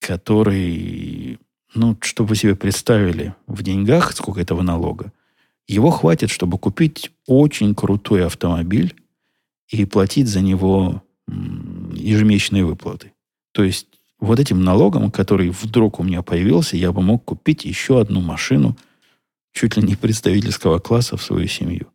который, 0.00 1.38
ну, 1.74 1.96
чтобы 2.02 2.30
вы 2.30 2.36
себе 2.36 2.56
представили 2.56 3.34
в 3.46 3.62
деньгах, 3.62 4.12
сколько 4.12 4.40
этого 4.40 4.60
налога, 4.60 5.12
его 5.68 5.90
хватит, 5.90 6.30
чтобы 6.30 6.58
купить 6.58 7.12
очень 7.26 7.74
крутой 7.74 8.26
автомобиль 8.26 8.94
и 9.68 9.84
платить 9.84 10.28
за 10.28 10.40
него 10.40 11.02
ежемесячные 11.94 12.64
выплаты. 12.64 13.12
То 13.52 13.62
есть 13.62 13.86
вот 14.18 14.38
этим 14.38 14.62
налогом, 14.62 15.10
который 15.10 15.50
вдруг 15.50 16.00
у 16.00 16.02
меня 16.02 16.22
появился, 16.22 16.76
я 16.76 16.92
бы 16.92 17.02
мог 17.02 17.24
купить 17.24 17.64
еще 17.64 18.00
одну 18.00 18.20
машину 18.20 18.76
чуть 19.52 19.76
ли 19.76 19.82
не 19.82 19.96
представительского 19.96 20.78
класса 20.78 21.16
в 21.16 21.22
свою 21.22 21.46
семью. 21.46 21.88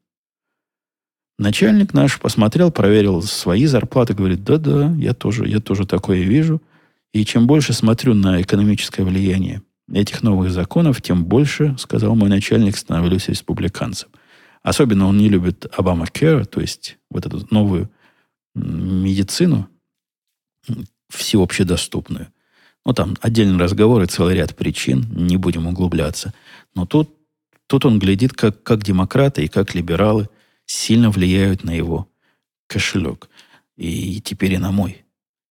Начальник 1.39 1.93
наш 1.93 2.19
посмотрел, 2.19 2.71
проверил 2.71 3.21
свои 3.21 3.65
зарплаты, 3.65 4.13
говорит, 4.13 4.43
да-да, 4.43 4.93
я 4.97 5.13
тоже, 5.13 5.47
я 5.47 5.59
тоже 5.59 5.85
такое 5.85 6.21
вижу. 6.21 6.61
И 7.13 7.23
чем 7.25 7.47
больше 7.47 7.73
смотрю 7.73 8.13
на 8.13 8.41
экономическое 8.41 9.03
влияние 9.03 9.61
этих 9.91 10.23
новых 10.23 10.51
законов, 10.51 11.01
тем 11.01 11.25
больше, 11.25 11.75
сказал 11.77 12.15
мой 12.15 12.29
начальник, 12.29 12.77
становлюсь 12.77 13.29
республиканцем. 13.29 14.09
Особенно 14.63 15.07
он 15.07 15.17
не 15.17 15.29
любит 15.29 15.65
Обама 15.77 16.05
Care, 16.05 16.45
то 16.45 16.59
есть 16.59 16.97
вот 17.09 17.25
эту 17.25 17.47
новую 17.51 17.89
медицину, 18.53 19.69
всеобщедоступную. 21.09 22.27
Ну, 22.85 22.93
там 22.93 23.15
отдельный 23.21 23.59
разговор 23.59 24.01
и 24.01 24.07
целый 24.07 24.35
ряд 24.35 24.55
причин, 24.55 25.05
не 25.11 25.37
будем 25.37 25.67
углубляться. 25.67 26.33
Но 26.73 26.85
тут 26.85 27.17
тут 27.67 27.85
он 27.85 27.99
глядит, 27.99 28.33
как, 28.33 28.63
как 28.63 28.83
демократы 28.83 29.43
и 29.43 29.47
как 29.47 29.75
либералы 29.75 30.29
сильно 30.65 31.11
влияют 31.11 31.63
на 31.63 31.71
его 31.71 32.09
кошелек. 32.67 33.29
И 33.75 34.21
теперь 34.21 34.53
и 34.53 34.57
на 34.57 34.71
мой. 34.71 35.05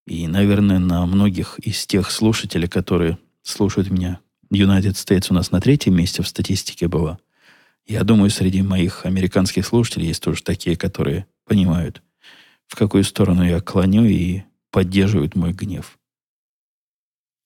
И, 0.07 0.27
наверное, 0.27 0.79
на 0.79 1.07
многих 1.07 1.59
из 1.59 1.87
тех 1.87 2.11
слушателей, 2.11 2.69
которые 2.69 3.19
слушают 3.43 3.91
меня. 3.91 4.21
United 4.51 4.93
States 4.93 5.27
у 5.31 5.35
нас 5.35 5.51
на 5.51 5.61
третьем 5.61 5.97
месте 5.97 6.23
в 6.23 6.29
статистике 6.29 6.89
была. 6.89 7.19
Я 7.87 8.03
думаю, 8.03 8.31
среди 8.31 8.63
моих 8.63 9.07
американских 9.07 9.67
слушателей 9.67 10.09
есть 10.09 10.23
тоже 10.23 10.43
такие, 10.43 10.77
которые 10.77 11.27
понимают, 11.45 12.03
в 12.67 12.75
какую 12.75 13.05
сторону 13.05 13.45
я 13.45 13.61
клоню 13.61 14.05
и 14.05 14.43
поддерживают 14.71 15.37
мой 15.37 15.53
гнев. 15.53 15.99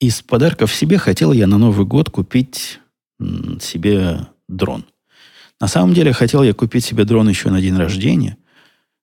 Из 0.00 0.22
подарков 0.22 0.74
себе 0.74 0.96
хотел 0.96 1.32
я 1.32 1.46
на 1.46 1.58
Новый 1.58 1.84
год 1.84 2.08
купить 2.08 2.80
себе 3.60 4.26
дрон. 4.48 4.86
На 5.60 5.68
самом 5.68 5.92
деле 5.92 6.14
хотел 6.14 6.42
я 6.42 6.54
купить 6.54 6.84
себе 6.86 7.04
дрон 7.04 7.28
еще 7.28 7.50
на 7.50 7.60
день 7.60 7.76
рождения, 7.76 8.38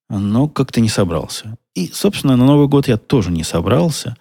но 0.10 0.48
как-то 0.48 0.82
не 0.82 0.90
собрался. 0.90 1.58
И, 1.76 1.88
собственно, 1.94 2.36
на 2.36 2.46
Новый 2.46 2.68
год 2.68 2.88
я 2.88 2.98
тоже 2.98 3.30
не 3.30 3.44
собрался, 3.44 4.18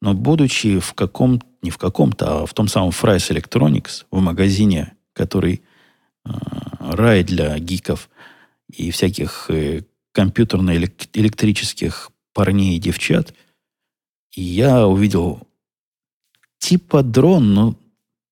но 0.00 0.14
будучи 0.14 0.78
в 0.78 0.94
каком 0.94 1.42
не 1.62 1.70
в 1.70 1.78
каком-то, 1.78 2.42
а 2.42 2.46
в 2.46 2.54
том 2.54 2.68
самом 2.68 2.90
Fry's 2.90 3.30
Electronics, 3.30 4.04
в 4.10 4.20
магазине, 4.20 4.94
который 5.12 5.62
э, 6.24 6.30
рай 6.80 7.24
для 7.24 7.58
гиков 7.58 8.08
и 8.68 8.90
всяких 8.90 9.46
э, 9.50 9.82
компьютерно-электрических 10.12 12.10
парней 12.32 12.76
и 12.76 12.80
девчат, 12.80 13.34
я 14.34 14.86
увидел 14.86 15.46
типа 16.58 17.02
дрон, 17.02 17.54
но 17.54 17.76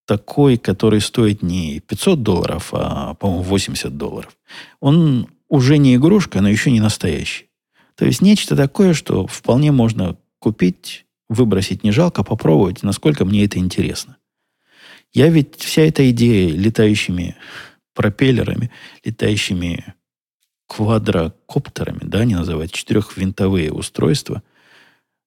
такой, 0.04 0.56
который 0.56 1.00
стоит 1.00 1.42
не 1.42 1.80
500 1.80 2.22
долларов, 2.22 2.68
а, 2.72 3.14
по-моему, 3.14 3.42
80 3.42 3.96
долларов. 3.96 4.36
Он 4.80 5.26
уже 5.48 5.78
не 5.78 5.96
игрушка, 5.96 6.40
но 6.40 6.48
еще 6.48 6.70
не 6.70 6.80
настоящий. 6.80 7.46
То 7.96 8.04
есть 8.04 8.22
нечто 8.22 8.54
такое, 8.54 8.94
что 8.94 9.26
вполне 9.26 9.72
можно 9.72 10.16
купить, 10.38 11.05
выбросить 11.28 11.84
не 11.84 11.90
жалко, 11.90 12.22
попробовать, 12.22 12.82
насколько 12.82 13.24
мне 13.24 13.44
это 13.44 13.58
интересно. 13.58 14.16
Я 15.12 15.28
ведь 15.28 15.56
вся 15.56 15.82
эта 15.82 16.08
идея 16.10 16.50
летающими 16.50 17.36
пропеллерами, 17.94 18.70
летающими 19.04 19.94
квадрокоптерами, 20.68 22.00
да, 22.02 22.20
они 22.20 22.34
называют, 22.34 22.72
четырехвинтовые 22.72 23.72
устройства, 23.72 24.42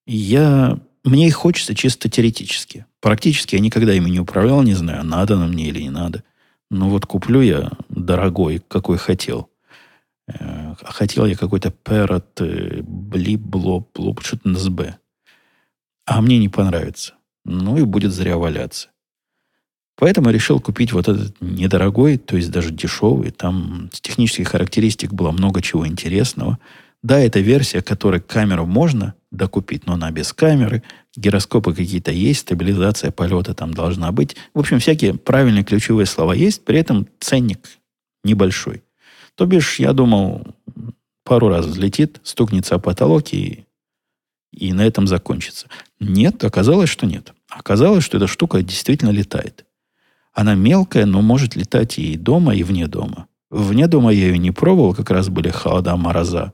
я, 0.05 0.79
мне 1.03 1.27
их 1.27 1.35
хочется 1.35 1.75
чисто 1.75 2.09
теоретически. 2.09 2.85
Практически 2.99 3.55
я 3.55 3.61
никогда 3.61 3.93
ими 3.93 4.09
не 4.09 4.19
управлял, 4.19 4.61
не 4.63 4.73
знаю, 4.73 5.03
надо 5.03 5.37
на 5.37 5.47
мне 5.47 5.67
или 5.67 5.81
не 5.81 5.89
надо. 5.89 6.23
Но 6.69 6.89
вот 6.89 7.05
куплю 7.05 7.41
я 7.41 7.71
дорогой, 7.89 8.61
какой 8.67 8.97
хотел. 8.97 9.49
Э, 10.27 10.75
хотел 10.83 11.25
я 11.25 11.35
какой-то 11.35 11.69
Parrot, 11.69 12.25
э, 12.39 12.81
Блип, 12.83 13.41
Блоп, 13.41 13.89
Блоп, 13.95 14.21
что-то 14.21 14.49
на 14.49 14.59
СБ. 14.59 14.97
А 16.09 16.21
мне 16.21 16.39
не 16.39 16.49
понравится. 16.49 17.13
Ну 17.45 17.77
и 17.77 17.83
будет 17.83 18.11
зря 18.11 18.35
валяться. 18.37 18.89
Поэтому 19.95 20.31
решил 20.31 20.59
купить 20.59 20.91
вот 20.91 21.07
этот 21.07 21.39
недорогой, 21.39 22.17
то 22.17 22.35
есть 22.35 22.49
даже 22.49 22.71
дешевый. 22.71 23.29
Там 23.29 23.91
с 23.93 24.01
технических 24.01 24.47
характеристик 24.47 25.13
было 25.13 25.29
много 25.31 25.61
чего 25.61 25.85
интересного. 25.85 26.57
Да, 27.03 27.19
это 27.19 27.41
версия, 27.41 27.83
которой 27.83 28.21
камеру 28.21 28.65
можно 28.65 29.13
докупить, 29.31 29.85
но 29.85 29.93
она 29.93 30.09
без 30.09 30.33
камеры. 30.33 30.81
Гироскопы 31.15 31.75
какие-то 31.75 32.11
есть, 32.11 32.39
стабилизация 32.39 33.11
полета 33.11 33.53
там 33.53 33.71
должна 33.71 34.11
быть. 34.11 34.35
В 34.55 34.59
общем, 34.59 34.79
всякие 34.79 35.13
правильные 35.13 35.63
ключевые 35.63 36.07
слова 36.07 36.33
есть, 36.33 36.65
при 36.65 36.79
этом 36.79 37.07
ценник 37.19 37.69
небольшой. 38.23 38.81
То 39.35 39.45
бишь, 39.45 39.77
я 39.77 39.93
думал, 39.93 40.55
пару 41.23 41.49
раз 41.49 41.67
взлетит, 41.67 42.19
стукнется 42.23 42.75
о 42.75 42.79
потолок 42.79 43.31
и, 43.31 43.65
и 44.51 44.73
на 44.73 44.81
этом 44.85 45.07
закончится. 45.07 45.67
Нет, 45.99 46.43
оказалось, 46.43 46.89
что 46.89 47.05
нет. 47.05 47.33
Оказалось, 47.49 48.03
что 48.03 48.17
эта 48.17 48.27
штука 48.27 48.61
действительно 48.61 49.09
летает. 49.09 49.65
Она 50.33 50.55
мелкая, 50.55 51.05
но 51.05 51.21
может 51.21 51.55
летать 51.55 51.99
и 51.99 52.17
дома, 52.17 52.55
и 52.55 52.63
вне 52.63 52.87
дома. 52.87 53.27
Вне 53.49 53.87
дома 53.87 54.11
я 54.11 54.27
ее 54.27 54.37
не 54.37 54.51
пробовал, 54.51 54.93
как 54.93 55.09
раз 55.09 55.29
были 55.29 55.49
холода, 55.49 55.95
мороза 55.95 56.53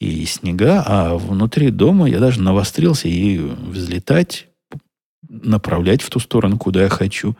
и 0.00 0.24
снега, 0.26 0.82
а 0.84 1.16
внутри 1.16 1.70
дома 1.70 2.08
я 2.08 2.18
даже 2.18 2.40
навострился 2.40 3.08
и 3.08 3.38
взлетать, 3.38 4.48
направлять 5.28 6.02
в 6.02 6.10
ту 6.10 6.18
сторону, 6.18 6.58
куда 6.58 6.82
я 6.82 6.88
хочу. 6.88 7.36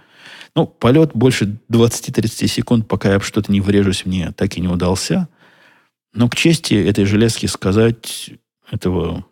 Ну, 0.55 0.67
полет 0.67 1.11
больше 1.15 1.59
20-30 1.69 2.47
секунд, 2.47 2.87
пока 2.87 3.15
я 3.15 3.21
что-то 3.21 3.51
не 3.51 3.61
врежусь, 3.61 4.07
мне 4.07 4.31
так 4.33 4.57
и 4.57 4.61
не 4.61 4.69
удался. 4.69 5.29
Но 6.13 6.29
к 6.29 6.37
чести 6.37 6.75
этой 6.75 7.05
железки 7.05 7.47
сказать, 7.47 8.31
этого 8.71 9.25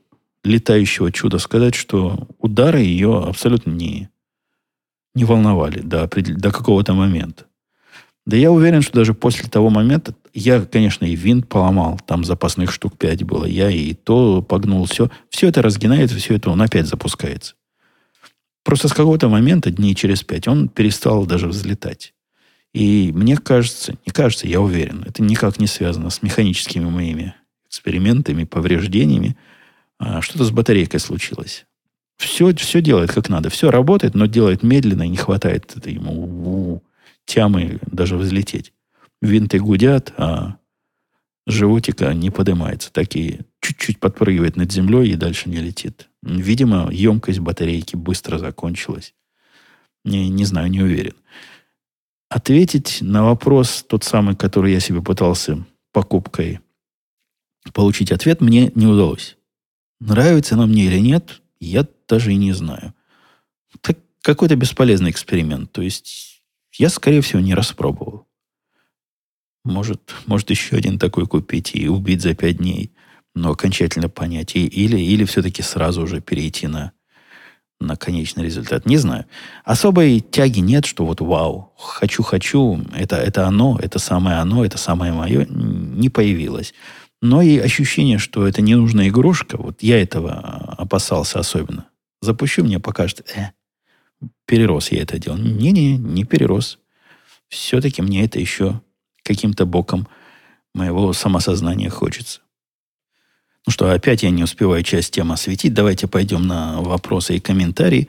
летающего 0.44 1.12
чуда 1.12 1.38
сказать, 1.38 1.74
что 1.74 2.28
удары 2.38 2.80
ее 2.80 3.24
абсолютно 3.24 3.70
не, 3.70 4.08
не 5.14 5.24
волновали 5.24 5.80
до, 5.80 6.08
до 6.08 6.50
какого-то 6.50 6.94
момента. 6.94 7.46
Да 8.24 8.36
я 8.36 8.52
уверен, 8.52 8.82
что 8.82 8.94
даже 8.94 9.14
после 9.14 9.48
того 9.48 9.68
момента, 9.68 10.14
я, 10.32 10.60
конечно, 10.60 11.04
и 11.04 11.16
винт 11.16 11.48
поломал, 11.48 12.00
там 12.06 12.24
запасных 12.24 12.72
штук 12.72 12.96
5 12.96 13.24
было, 13.24 13.44
я 13.44 13.68
и 13.68 13.94
то 13.94 14.42
погнул, 14.42 14.84
все. 14.84 15.10
Все 15.28 15.48
это 15.48 15.60
разгинается, 15.60 16.16
все 16.16 16.36
это 16.36 16.50
он 16.50 16.62
опять 16.62 16.86
запускается. 16.86 17.54
Просто 18.62 18.86
с 18.86 18.92
какого-то 18.92 19.28
момента, 19.28 19.72
дней 19.72 19.94
через 19.96 20.22
5, 20.22 20.48
он 20.48 20.68
перестал 20.68 21.26
даже 21.26 21.48
взлетать. 21.48 22.14
И 22.72 23.10
мне 23.12 23.36
кажется, 23.36 23.98
не 24.06 24.12
кажется, 24.12 24.46
я 24.46 24.60
уверен, 24.60 25.04
это 25.06 25.22
никак 25.22 25.58
не 25.58 25.66
связано 25.66 26.10
с 26.10 26.22
механическими 26.22 26.88
моими 26.88 27.34
экспериментами, 27.68 28.44
повреждениями. 28.44 29.36
А 30.04 30.20
что-то 30.20 30.44
с 30.44 30.50
батарейкой 30.50 30.98
случилось. 30.98 31.64
Все, 32.16 32.52
все 32.56 32.82
делает 32.82 33.12
как 33.12 33.28
надо. 33.28 33.50
Все 33.50 33.70
работает, 33.70 34.16
но 34.16 34.26
делает 34.26 34.64
медленно, 34.64 35.04
и 35.04 35.08
не 35.08 35.16
хватает 35.16 35.72
это 35.76 35.90
ему 35.90 36.82
тямы 37.24 37.78
даже 37.86 38.16
взлететь. 38.16 38.72
Винты 39.20 39.60
гудят, 39.60 40.12
а 40.16 40.56
животика 41.46 42.12
не 42.14 42.30
поднимается. 42.30 42.92
Так 42.92 43.14
и 43.14 43.42
чуть-чуть 43.60 44.00
подпрыгивает 44.00 44.56
над 44.56 44.72
землей 44.72 45.10
и 45.10 45.16
дальше 45.16 45.48
не 45.48 45.58
летит. 45.58 46.08
Видимо, 46.20 46.90
емкость 46.90 47.38
батарейки 47.38 47.94
быстро 47.94 48.38
закончилась. 48.38 49.14
Не, 50.04 50.28
не 50.28 50.44
знаю, 50.44 50.68
не 50.68 50.80
уверен. 50.80 51.14
Ответить 52.28 52.98
на 53.02 53.22
вопрос, 53.22 53.84
тот 53.88 54.02
самый, 54.02 54.34
который 54.34 54.72
я 54.72 54.80
себе 54.80 55.00
пытался 55.00 55.64
покупкой 55.92 56.58
получить 57.72 58.10
ответ, 58.10 58.40
мне 58.40 58.72
не 58.74 58.88
удалось. 58.88 59.36
Нравится 60.04 60.56
оно 60.56 60.66
мне 60.66 60.86
или 60.86 60.98
нет, 60.98 61.42
я 61.60 61.86
даже 62.08 62.32
и 62.32 62.36
не 62.36 62.52
знаю. 62.52 62.92
Так 63.80 63.98
какой-то 64.20 64.56
бесполезный 64.56 65.10
эксперимент. 65.10 65.70
То 65.70 65.80
есть 65.80 66.42
я, 66.72 66.88
скорее 66.88 67.20
всего, 67.20 67.40
не 67.40 67.54
распробовал. 67.54 68.26
Может, 69.64 70.12
может 70.26 70.50
еще 70.50 70.74
один 70.74 70.98
такой 70.98 71.28
купить 71.28 71.70
и 71.74 71.88
убить 71.88 72.20
за 72.20 72.34
пять 72.34 72.56
дней, 72.56 72.92
но 73.36 73.52
окончательно 73.52 74.08
понять. 74.08 74.56
И, 74.56 74.66
или, 74.66 74.98
или 74.98 75.24
все-таки 75.24 75.62
сразу 75.62 76.02
уже 76.02 76.20
перейти 76.20 76.66
на, 76.66 76.90
на 77.78 77.94
конечный 77.94 78.44
результат. 78.44 78.86
Не 78.86 78.96
знаю. 78.96 79.26
Особой 79.64 80.18
тяги 80.18 80.58
нет, 80.58 80.84
что 80.84 81.06
вот 81.06 81.20
вау, 81.20 81.72
хочу-хочу, 81.78 82.84
это, 82.92 83.14
это 83.16 83.46
оно, 83.46 83.78
это 83.80 84.00
самое 84.00 84.38
оно, 84.38 84.64
это 84.64 84.78
самое 84.78 85.12
мое, 85.12 85.46
не 85.48 86.08
появилось. 86.08 86.74
Но 87.22 87.40
и 87.40 87.56
ощущение, 87.56 88.18
что 88.18 88.48
это 88.48 88.62
ненужная 88.62 89.08
игрушка, 89.08 89.56
вот 89.56 89.80
я 89.80 90.02
этого 90.02 90.32
опасался 90.76 91.38
особенно. 91.38 91.86
Запущу, 92.20 92.64
мне 92.64 92.80
покажет, 92.80 93.24
э, 93.36 93.52
перерос 94.44 94.90
я 94.90 95.02
это 95.02 95.20
дело. 95.20 95.36
Не-не, 95.36 95.96
не 95.96 96.24
перерос. 96.24 96.80
Все-таки 97.48 98.02
мне 98.02 98.24
это 98.24 98.40
еще 98.40 98.80
каким-то 99.22 99.66
боком 99.66 100.08
моего 100.74 101.12
самосознания 101.12 101.90
хочется. 101.90 102.40
Ну 103.66 103.70
что, 103.70 103.88
опять 103.88 104.24
я 104.24 104.30
не 104.30 104.42
успеваю 104.42 104.82
часть 104.82 105.14
темы 105.14 105.34
осветить. 105.34 105.72
Давайте 105.72 106.08
пойдем 106.08 106.48
на 106.48 106.80
вопросы 106.80 107.36
и 107.36 107.40
комментарии. 107.40 108.08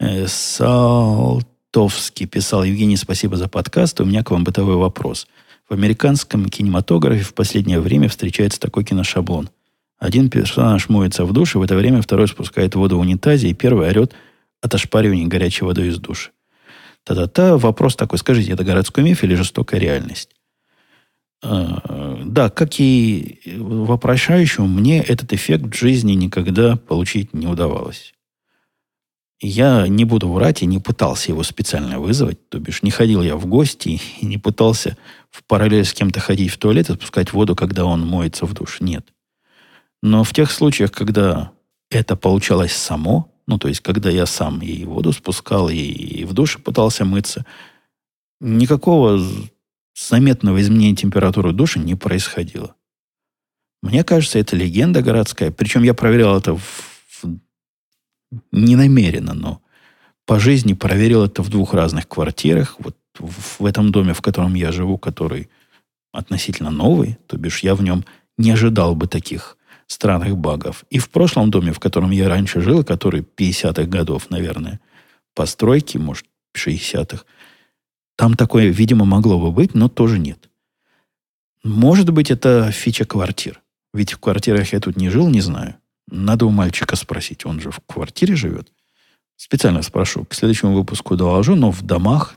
Э, 0.00 0.26
Салтовский 0.26 2.26
писал, 2.26 2.64
Евгений, 2.64 2.96
спасибо 2.96 3.36
за 3.36 3.46
подкаст. 3.46 4.00
У 4.00 4.04
меня 4.04 4.24
к 4.24 4.32
вам 4.32 4.42
бытовой 4.42 4.74
вопрос– 4.74 5.28
в 5.70 5.72
американском 5.72 6.46
кинематографе 6.46 7.22
в 7.22 7.32
последнее 7.32 7.80
время 7.80 8.08
встречается 8.08 8.58
такой 8.58 8.84
киношаблон. 8.84 9.50
Один 9.98 10.28
персонаж 10.28 10.88
моется 10.88 11.24
в 11.24 11.32
душе, 11.32 11.58
в 11.58 11.62
это 11.62 11.76
время 11.76 12.02
второй 12.02 12.26
спускает 12.26 12.74
воду 12.74 12.98
в 12.98 13.00
унитазе, 13.00 13.48
и 13.48 13.54
первый 13.54 13.88
орет 13.88 14.12
от 14.60 14.74
ошпаривания 14.74 15.28
горячей 15.28 15.64
водой 15.64 15.88
из 15.88 15.98
души. 15.98 16.32
Та-та-та. 17.04 17.56
Вопрос 17.56 17.94
такой, 17.94 18.18
скажите, 18.18 18.52
это 18.52 18.64
городской 18.64 19.04
миф 19.04 19.22
или 19.22 19.34
жестокая 19.34 19.78
реальность? 19.78 20.30
А, 21.42 22.18
да, 22.24 22.50
как 22.50 22.80
и 22.80 23.40
вопрошающему, 23.56 24.66
мне 24.66 25.00
этот 25.00 25.32
эффект 25.32 25.66
в 25.66 25.78
жизни 25.78 26.12
никогда 26.12 26.76
получить 26.76 27.32
не 27.32 27.46
удавалось. 27.46 28.12
Я 29.40 29.88
не 29.88 30.04
буду 30.04 30.28
врать 30.30 30.62
и 30.62 30.66
не 30.66 30.78
пытался 30.78 31.30
его 31.30 31.42
специально 31.42 31.98
вызвать. 31.98 32.48
То 32.50 32.58
бишь, 32.58 32.82
не 32.82 32.90
ходил 32.90 33.22
я 33.22 33.36
в 33.36 33.46
гости 33.46 34.00
и 34.20 34.26
не 34.26 34.36
пытался 34.36 34.98
в 35.30 35.44
параллель 35.44 35.84
с 35.84 35.92
кем-то 35.92 36.20
ходить 36.20 36.52
в 36.52 36.58
туалет 36.58 36.90
и 36.90 36.94
спускать 36.94 37.32
воду, 37.32 37.56
когда 37.56 37.84
он 37.84 38.06
моется 38.06 38.46
в 38.46 38.52
душ. 38.52 38.80
Нет. 38.80 39.06
Но 40.02 40.24
в 40.24 40.32
тех 40.32 40.50
случаях, 40.50 40.92
когда 40.92 41.52
это 41.90 42.16
получалось 42.16 42.72
само, 42.72 43.32
ну, 43.46 43.58
то 43.58 43.68
есть, 43.68 43.80
когда 43.80 44.10
я 44.10 44.26
сам 44.26 44.60
и 44.62 44.84
воду 44.84 45.12
спускал, 45.12 45.68
и 45.68 46.24
в 46.24 46.32
душе 46.32 46.58
пытался 46.58 47.04
мыться, 47.04 47.44
никакого 48.40 49.20
заметного 49.94 50.60
изменения 50.60 50.96
температуры 50.96 51.52
душа 51.52 51.80
не 51.80 51.94
происходило. 51.94 52.74
Мне 53.82 54.04
кажется, 54.04 54.38
это 54.38 54.56
легенда 54.56 55.02
городская. 55.02 55.50
Причем 55.50 55.82
я 55.82 55.94
проверял 55.94 56.38
это 56.38 56.56
в, 56.56 56.62
в, 57.22 57.40
но 58.52 59.62
по 60.26 60.38
жизни 60.38 60.74
проверил 60.74 61.24
это 61.24 61.42
в 61.42 61.48
двух 61.48 61.74
разных 61.74 62.06
квартирах. 62.06 62.76
Вот 62.78 62.96
в, 63.20 63.64
этом 63.64 63.92
доме, 63.92 64.14
в 64.14 64.20
котором 64.20 64.54
я 64.54 64.72
живу, 64.72 64.98
который 64.98 65.48
относительно 66.12 66.70
новый, 66.70 67.18
то 67.26 67.36
бишь 67.36 67.60
я 67.60 67.74
в 67.74 67.82
нем 67.82 68.04
не 68.38 68.50
ожидал 68.50 68.94
бы 68.94 69.06
таких 69.06 69.56
странных 69.86 70.36
багов. 70.36 70.84
И 70.90 70.98
в 70.98 71.10
прошлом 71.10 71.50
доме, 71.50 71.72
в 71.72 71.78
котором 71.78 72.10
я 72.10 72.28
раньше 72.28 72.60
жил, 72.60 72.84
который 72.84 73.22
50-х 73.22 73.84
годов, 73.84 74.30
наверное, 74.30 74.80
постройки, 75.34 75.98
может, 75.98 76.26
60-х, 76.56 77.24
там 78.16 78.34
такое, 78.34 78.68
видимо, 78.68 79.04
могло 79.04 79.38
бы 79.38 79.50
быть, 79.50 79.74
но 79.74 79.88
тоже 79.88 80.18
нет. 80.18 80.50
Может 81.62 82.10
быть, 82.10 82.30
это 82.30 82.70
фича 82.70 83.04
квартир. 83.04 83.60
Ведь 83.92 84.12
в 84.12 84.18
квартирах 84.18 84.72
я 84.72 84.80
тут 84.80 84.96
не 84.96 85.10
жил, 85.10 85.28
не 85.28 85.40
знаю. 85.40 85.76
Надо 86.08 86.46
у 86.46 86.50
мальчика 86.50 86.96
спросить. 86.96 87.46
Он 87.46 87.60
же 87.60 87.70
в 87.70 87.80
квартире 87.86 88.34
живет. 88.34 88.72
Специально 89.36 89.82
спрошу. 89.82 90.24
К 90.24 90.34
следующему 90.34 90.74
выпуску 90.74 91.16
доложу, 91.16 91.56
но 91.56 91.70
в 91.70 91.82
домах, 91.82 92.36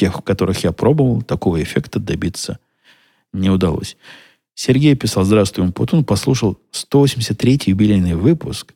тех, 0.00 0.24
которых 0.24 0.64
я 0.64 0.72
пробовал, 0.72 1.20
такого 1.20 1.62
эффекта 1.62 2.00
добиться 2.00 2.58
не 3.34 3.50
удалось. 3.50 3.98
Сергей 4.54 4.94
писал, 4.94 5.24
здравствуй, 5.24 5.64
Умпутун, 5.64 6.04
послушал 6.04 6.58
183-й 6.72 7.70
юбилейный 7.70 8.14
выпуск 8.14 8.74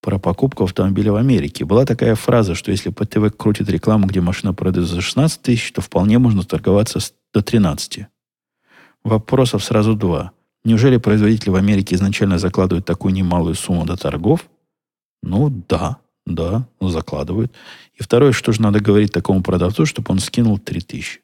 про 0.00 0.18
покупку 0.18 0.64
автомобиля 0.64 1.12
в 1.12 1.16
Америке. 1.16 1.64
Была 1.64 1.84
такая 1.84 2.16
фраза, 2.16 2.56
что 2.56 2.72
если 2.72 2.90
по 2.90 3.06
крутит 3.06 3.68
рекламу, 3.68 4.08
где 4.08 4.20
машина 4.20 4.52
продается 4.52 4.94
за 4.94 5.00
16 5.02 5.40
тысяч, 5.40 5.72
то 5.72 5.80
вполне 5.82 6.18
можно 6.18 6.42
торговаться 6.42 6.98
до 7.32 7.42
13. 7.42 8.06
Вопросов 9.04 9.62
сразу 9.62 9.94
два. 9.94 10.32
Неужели 10.64 10.96
производители 10.96 11.50
в 11.50 11.56
Америке 11.56 11.94
изначально 11.94 12.38
закладывают 12.38 12.86
такую 12.86 13.14
немалую 13.14 13.54
сумму 13.54 13.86
до 13.86 13.96
торгов? 13.96 14.46
Ну, 15.22 15.48
да, 15.68 15.98
да, 16.26 16.66
закладывают. 16.80 17.52
И 18.00 18.02
второе, 18.02 18.32
что 18.32 18.52
же 18.52 18.62
надо 18.62 18.80
говорить 18.80 19.12
такому 19.12 19.42
продавцу, 19.42 19.84
чтобы 19.84 20.10
он 20.10 20.20
скинул 20.20 20.58
3000? 20.58 21.20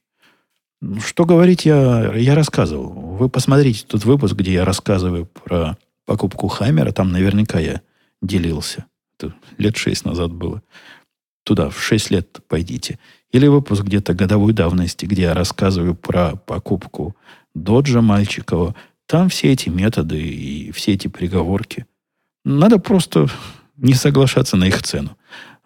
Ну, 0.82 1.00
что 1.00 1.24
говорить, 1.24 1.64
я, 1.64 2.12
я 2.14 2.34
рассказывал. 2.34 2.90
Вы 2.90 3.30
посмотрите 3.30 3.86
тот 3.86 4.04
выпуск, 4.04 4.34
где 4.34 4.52
я 4.52 4.64
рассказываю 4.66 5.24
про 5.24 5.78
покупку 6.04 6.48
Хаммера. 6.48 6.92
Там 6.92 7.12
наверняка 7.12 7.58
я 7.58 7.80
делился. 8.20 8.84
Это 9.18 9.34
лет 9.56 9.76
шесть 9.78 10.04
назад 10.04 10.32
было. 10.32 10.62
Туда, 11.44 11.70
в 11.70 11.80
шесть 11.80 12.10
лет 12.10 12.40
пойдите. 12.46 12.98
Или 13.30 13.46
выпуск 13.46 13.82
где-то 13.82 14.12
годовой 14.12 14.52
давности, 14.52 15.06
где 15.06 15.22
я 15.22 15.34
рассказываю 15.34 15.94
про 15.94 16.36
покупку 16.36 17.16
Доджа 17.54 18.02
Мальчикова. 18.02 18.74
Там 19.06 19.30
все 19.30 19.52
эти 19.52 19.70
методы 19.70 20.20
и 20.20 20.72
все 20.72 20.92
эти 20.92 21.08
приговорки. 21.08 21.86
Надо 22.44 22.78
просто 22.78 23.28
не 23.76 23.94
соглашаться 23.94 24.56
на 24.56 24.64
их 24.64 24.82
цену, 24.82 25.15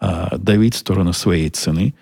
а 0.00 0.38
давить 0.38 0.74
в 0.74 0.78
сторону 0.78 1.12
своей 1.12 1.50
цены, 1.50 1.94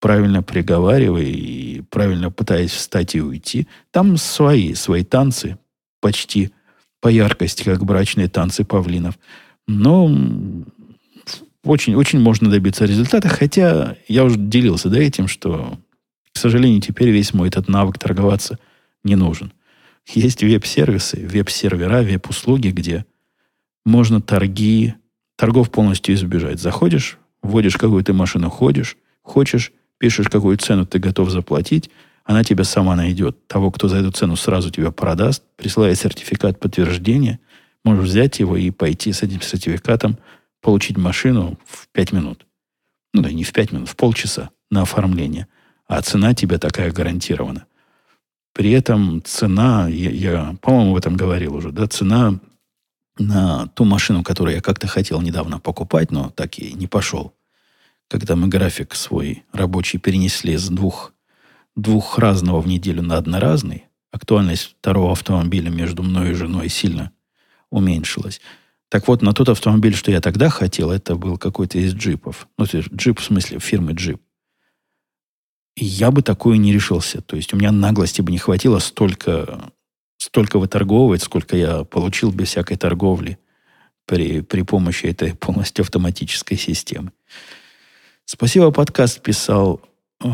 правильно 0.00 0.42
приговаривая 0.42 1.24
и 1.24 1.80
правильно 1.80 2.30
пытаясь 2.30 2.70
встать 2.70 3.14
и 3.14 3.22
уйти. 3.22 3.66
Там 3.90 4.16
свои, 4.16 4.74
свои 4.74 5.04
танцы, 5.04 5.58
почти 6.00 6.52
по 7.00 7.08
яркости, 7.08 7.64
как 7.64 7.84
брачные 7.84 8.28
танцы 8.28 8.64
павлинов. 8.64 9.18
Но 9.66 10.04
очень, 11.64 11.94
очень 11.94 12.20
можно 12.20 12.50
добиться 12.50 12.84
результата, 12.84 13.28
хотя 13.28 13.96
я 14.06 14.24
уже 14.24 14.36
делился 14.38 14.88
да, 14.88 14.98
этим, 14.98 15.28
что, 15.28 15.78
к 16.32 16.38
сожалению, 16.38 16.80
теперь 16.80 17.10
весь 17.10 17.34
мой 17.34 17.48
этот 17.48 17.68
навык 17.68 17.98
торговаться 17.98 18.58
не 19.02 19.16
нужен. 19.16 19.52
Есть 20.06 20.42
веб-сервисы, 20.42 21.26
веб-сервера, 21.26 22.02
веб-услуги, 22.02 22.68
где 22.68 23.04
можно 23.84 24.20
торги, 24.20 24.94
торгов 25.38 25.70
полностью 25.70 26.14
избежать. 26.16 26.60
Заходишь, 26.60 27.16
вводишь 27.42 27.76
какую 27.76 28.02
то 28.02 28.12
машину, 28.12 28.50
ходишь, 28.50 28.96
хочешь, 29.22 29.72
пишешь, 29.98 30.28
какую 30.28 30.58
цену 30.58 30.84
ты 30.84 30.98
готов 30.98 31.30
заплатить, 31.30 31.90
она 32.24 32.42
тебя 32.42 32.64
сама 32.64 32.96
найдет. 32.96 33.46
Того, 33.46 33.70
кто 33.70 33.88
за 33.88 33.98
эту 33.98 34.10
цену 34.10 34.34
сразу 34.36 34.70
тебя 34.70 34.90
продаст, 34.90 35.44
присылает 35.56 35.96
сертификат 35.96 36.58
подтверждения, 36.58 37.38
можешь 37.84 38.04
взять 38.04 38.40
его 38.40 38.56
и 38.56 38.70
пойти 38.70 39.12
с 39.12 39.22
этим 39.22 39.40
сертификатом 39.40 40.18
получить 40.60 40.98
машину 40.98 41.56
в 41.64 41.86
5 41.92 42.12
минут. 42.12 42.44
Ну 43.14 43.22
да, 43.22 43.30
не 43.30 43.44
в 43.44 43.52
5 43.52 43.72
минут, 43.72 43.88
в 43.88 43.94
полчаса 43.94 44.50
на 44.70 44.82
оформление. 44.82 45.46
А 45.86 46.02
цена 46.02 46.34
тебе 46.34 46.58
такая 46.58 46.90
гарантирована. 46.90 47.64
При 48.52 48.72
этом 48.72 49.22
цена, 49.24 49.88
я, 49.88 50.10
я 50.10 50.56
по-моему, 50.60 50.94
в 50.94 50.96
этом 50.96 51.16
говорил 51.16 51.54
уже, 51.54 51.70
да, 51.70 51.86
цена 51.86 52.40
на 53.18 53.66
ту 53.68 53.84
машину, 53.84 54.22
которую 54.22 54.56
я 54.56 54.60
как-то 54.60 54.86
хотел 54.86 55.20
недавно 55.20 55.58
покупать, 55.58 56.10
но 56.10 56.30
так 56.30 56.58
и 56.58 56.72
не 56.72 56.86
пошел. 56.86 57.34
Когда 58.08 58.36
мы 58.36 58.48
график 58.48 58.94
свой 58.94 59.44
рабочий 59.52 59.98
перенесли 59.98 60.56
с 60.56 60.68
двух, 60.68 61.12
двух 61.76 62.18
разного 62.18 62.60
в 62.60 62.66
неделю 62.66 63.02
на 63.02 63.16
одноразный, 63.16 63.84
актуальность 64.10 64.76
второго 64.78 65.12
автомобиля 65.12 65.70
между 65.70 66.02
мной 66.02 66.30
и 66.30 66.34
женой 66.34 66.68
сильно 66.68 67.12
уменьшилась. 67.70 68.40
Так 68.88 69.06
вот, 69.08 69.20
на 69.20 69.34
тот 69.34 69.50
автомобиль, 69.50 69.94
что 69.94 70.10
я 70.10 70.22
тогда 70.22 70.48
хотел, 70.48 70.90
это 70.90 71.14
был 71.14 71.36
какой-то 71.36 71.78
из 71.78 71.92
джипов. 71.92 72.48
Ну, 72.56 72.66
то 72.66 72.78
есть 72.78 72.88
джип 72.90 73.20
в 73.20 73.24
смысле 73.24 73.58
фирмы 73.58 73.92
джип 73.92 74.22
я 75.80 76.10
бы 76.10 76.22
такое 76.22 76.56
не 76.56 76.72
решился. 76.72 77.20
То 77.20 77.36
есть 77.36 77.52
у 77.52 77.56
меня 77.56 77.72
наглости 77.72 78.20
бы 78.20 78.32
не 78.32 78.38
хватило 78.38 78.78
столько, 78.78 79.72
столько 80.18 80.58
выторговывать, 80.58 81.22
сколько 81.22 81.56
я 81.56 81.84
получил 81.84 82.30
без 82.30 82.48
всякой 82.48 82.76
торговли 82.76 83.38
при, 84.04 84.42
при 84.42 84.62
помощи 84.62 85.06
этой 85.06 85.34
полностью 85.34 85.82
автоматической 85.82 86.58
системы. 86.58 87.12
Спасибо, 88.24 88.70
подкаст 88.70 89.22
писал 89.22 89.80
э, 90.22 90.28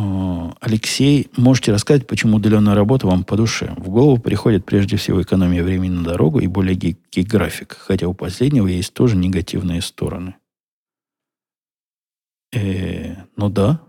Алексей. 0.60 1.30
Можете 1.36 1.72
рассказать, 1.72 2.08
почему 2.08 2.38
удаленная 2.38 2.74
работа 2.74 3.06
вам 3.06 3.22
по 3.22 3.36
душе? 3.36 3.72
В 3.76 3.88
голову 3.88 4.18
приходит 4.18 4.64
прежде 4.64 4.96
всего 4.96 5.22
экономия 5.22 5.62
времени 5.62 5.92
на 5.92 6.02
дорогу 6.02 6.40
и 6.40 6.48
более 6.48 6.74
гибкий 6.74 7.22
график, 7.22 7.76
хотя 7.78 8.08
у 8.08 8.14
последнего 8.14 8.66
есть 8.66 8.92
тоже 8.92 9.16
негативные 9.16 9.80
стороны. 9.80 10.34
Э, 12.52 13.14
ну 13.36 13.48
да, 13.48 13.80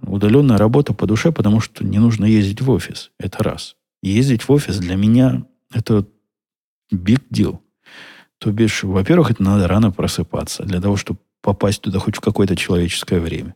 Удаленная 0.00 0.58
работа 0.58 0.94
по 0.94 1.06
душе, 1.06 1.32
потому 1.32 1.60
что 1.60 1.84
не 1.84 1.98
нужно 1.98 2.24
ездить 2.24 2.60
в 2.60 2.70
офис. 2.70 3.12
Это 3.18 3.42
раз. 3.42 3.76
Ездить 4.02 4.42
в 4.42 4.52
офис 4.52 4.78
для 4.78 4.96
меня 4.96 5.46
это 5.72 6.06
big 6.92 7.22
deal. 7.30 7.60
То 8.38 8.50
бишь, 8.50 8.82
во-первых, 8.82 9.30
это 9.30 9.42
надо 9.42 9.68
рано 9.68 9.92
просыпаться 9.92 10.64
для 10.64 10.80
того, 10.80 10.96
чтобы 10.96 11.20
попасть 11.40 11.82
туда 11.82 11.98
хоть 11.98 12.16
в 12.16 12.20
какое-то 12.20 12.56
человеческое 12.56 13.20
время. 13.20 13.54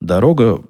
Дорога 0.00 0.64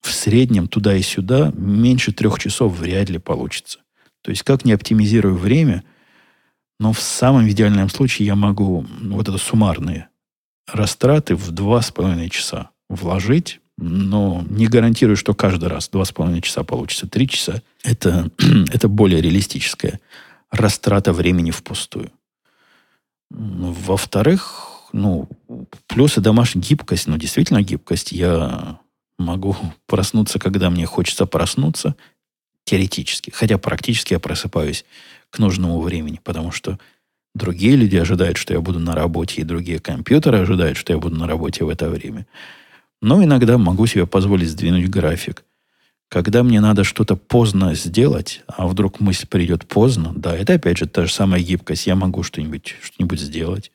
в 0.00 0.10
среднем 0.12 0.68
туда 0.68 0.96
и 0.96 1.02
сюда 1.02 1.52
меньше 1.54 2.12
трех 2.12 2.38
часов 2.38 2.76
вряд 2.76 3.08
ли 3.10 3.18
получится. 3.18 3.80
То 4.22 4.30
есть, 4.30 4.42
как 4.42 4.64
не 4.64 4.72
оптимизирую 4.72 5.36
время, 5.36 5.84
но 6.78 6.92
в 6.92 7.00
самом 7.00 7.48
идеальном 7.48 7.88
случае 7.88 8.26
я 8.26 8.34
могу 8.34 8.86
вот 9.02 9.28
это 9.28 9.38
суммарные 9.38 10.08
растраты 10.66 11.34
в 11.36 11.50
два 11.50 11.82
с 11.82 11.90
половиной 11.90 12.30
часа 12.30 12.70
вложить 12.88 13.60
но 13.82 14.44
не 14.48 14.68
гарантирую, 14.68 15.16
что 15.16 15.34
каждый 15.34 15.68
раз 15.68 15.88
два 15.88 16.04
с 16.04 16.12
половиной 16.12 16.40
часа 16.40 16.62
получится 16.62 17.08
три 17.08 17.28
часа. 17.28 17.62
Это, 17.82 18.30
это 18.72 18.88
более 18.88 19.20
реалистическая 19.20 19.98
растрата 20.50 21.12
времени 21.12 21.50
впустую. 21.50 22.12
Во-вторых, 23.30 24.68
ну, 24.92 25.28
плюсы 25.88 26.20
домашней 26.20 26.60
гибкость, 26.60 27.08
ну, 27.08 27.16
действительно 27.16 27.62
гибкость. 27.62 28.12
Я 28.12 28.78
могу 29.18 29.56
проснуться, 29.86 30.38
когда 30.38 30.70
мне 30.70 30.86
хочется 30.86 31.26
проснуться, 31.26 31.96
теоретически. 32.64 33.30
Хотя 33.30 33.58
практически 33.58 34.12
я 34.12 34.20
просыпаюсь 34.20 34.84
к 35.30 35.40
нужному 35.40 35.80
времени, 35.80 36.20
потому 36.22 36.52
что 36.52 36.78
другие 37.34 37.74
люди 37.74 37.96
ожидают, 37.96 38.36
что 38.36 38.54
я 38.54 38.60
буду 38.60 38.78
на 38.78 38.94
работе, 38.94 39.40
и 39.40 39.44
другие 39.44 39.80
компьютеры 39.80 40.38
ожидают, 40.38 40.78
что 40.78 40.92
я 40.92 41.00
буду 41.00 41.16
на 41.16 41.26
работе 41.26 41.64
в 41.64 41.68
это 41.68 41.88
время. 41.90 42.26
Но 43.02 43.22
иногда 43.22 43.58
могу 43.58 43.86
себе 43.86 44.06
позволить 44.06 44.48
сдвинуть 44.48 44.88
график. 44.88 45.44
Когда 46.08 46.44
мне 46.44 46.60
надо 46.60 46.84
что-то 46.84 47.16
поздно 47.16 47.74
сделать, 47.74 48.44
а 48.46 48.68
вдруг 48.68 49.00
мысль 49.00 49.26
придет 49.26 49.66
поздно, 49.66 50.12
да, 50.14 50.36
это 50.36 50.54
опять 50.54 50.78
же 50.78 50.86
та 50.86 51.06
же 51.06 51.12
самая 51.12 51.42
гибкость. 51.42 51.86
Я 51.86 51.96
могу 51.96 52.22
что-нибудь 52.22 52.76
что 52.80 53.16
сделать. 53.16 53.72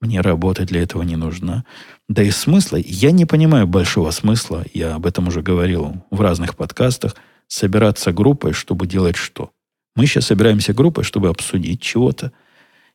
Мне 0.00 0.20
работа 0.20 0.64
для 0.64 0.82
этого 0.82 1.02
не 1.02 1.16
нужна. 1.16 1.64
Да 2.08 2.22
и 2.22 2.30
смысла, 2.30 2.76
я 2.76 3.10
не 3.10 3.24
понимаю 3.24 3.66
большого 3.66 4.12
смысла, 4.12 4.64
я 4.72 4.94
об 4.94 5.06
этом 5.06 5.26
уже 5.26 5.42
говорил 5.42 6.04
в 6.12 6.20
разных 6.20 6.54
подкастах, 6.54 7.16
собираться 7.48 8.12
группой, 8.12 8.52
чтобы 8.52 8.86
делать 8.86 9.16
что. 9.16 9.50
Мы 9.96 10.06
сейчас 10.06 10.26
собираемся 10.26 10.72
группой, 10.72 11.02
чтобы 11.02 11.28
обсудить 11.28 11.82
чего-то 11.82 12.30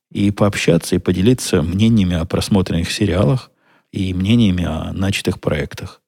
и 0.09 0.31
пообщаться, 0.31 0.95
и 0.95 0.99
поделиться 0.99 1.61
мнениями 1.61 2.15
о 2.15 2.23
просмотренных 2.23 2.89
сериалах 2.89 3.51
и 3.93 4.13
мнениями 4.13 4.65
о 4.65 4.91
начатых 4.91 5.39
проектах. 5.39 6.01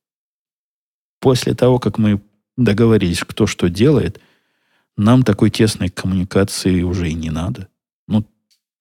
После 1.22 1.54
того, 1.54 1.80
как 1.80 1.98
мы 2.00 2.20
договорились, 2.58 3.20
кто 3.20 3.46
что 3.46 3.70
делает, 3.70 4.20
нам 4.98 5.24
такой 5.24 5.52
тесной 5.52 5.90
коммуникации 5.90 6.82
уже 6.82 7.10
и 7.10 7.14
не 7.14 7.30
надо. 7.30 7.70
Ну, 8.08 8.26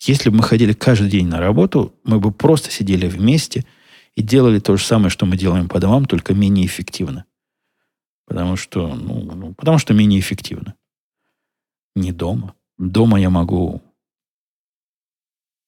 если 0.01 0.31
бы 0.31 0.39
мы 0.39 0.43
ходили 0.43 0.73
каждый 0.73 1.11
день 1.11 1.29
на 1.29 1.39
работу, 1.39 1.95
мы 2.03 2.19
бы 2.19 2.33
просто 2.33 2.71
сидели 2.71 3.07
вместе 3.07 3.67
и 4.15 4.23
делали 4.23 4.59
то 4.59 4.77
же 4.77 4.85
самое, 4.85 5.11
что 5.11 5.27
мы 5.27 5.37
делаем 5.37 5.69
по 5.69 5.81
домам, 5.81 6.07
только 6.07 6.33
менее 6.33 6.67
эффективно. 6.67 7.27
Потому 8.27 8.57
что, 8.57 8.95
ну, 8.95 9.21
ну 9.21 9.55
потому 9.55 9.79
что 9.79 9.93
менее 9.93 10.19
эффективно. 10.19 10.75
Не 11.95 12.13
дома. 12.13 12.55
Дома 12.79 13.21
я 13.21 13.29
могу 13.29 13.83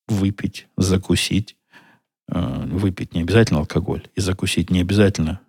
выпить, 0.09 0.69
закусить. 0.77 1.57
Э, 2.29 2.65
выпить 2.67 3.15
не 3.15 3.23
обязательно 3.23 3.61
алкоголь. 3.61 4.03
И 4.15 4.21
закусить 4.21 4.71
не 4.71 4.81
обязательно 4.81 5.41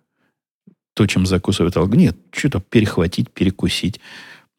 то, 0.94 1.06
чем 1.06 1.26
закусывает 1.26 1.76
алкоголь. 1.76 1.98
Нет, 1.98 2.16
что-то 2.32 2.60
перехватить, 2.60 3.30
перекусить. 3.30 4.00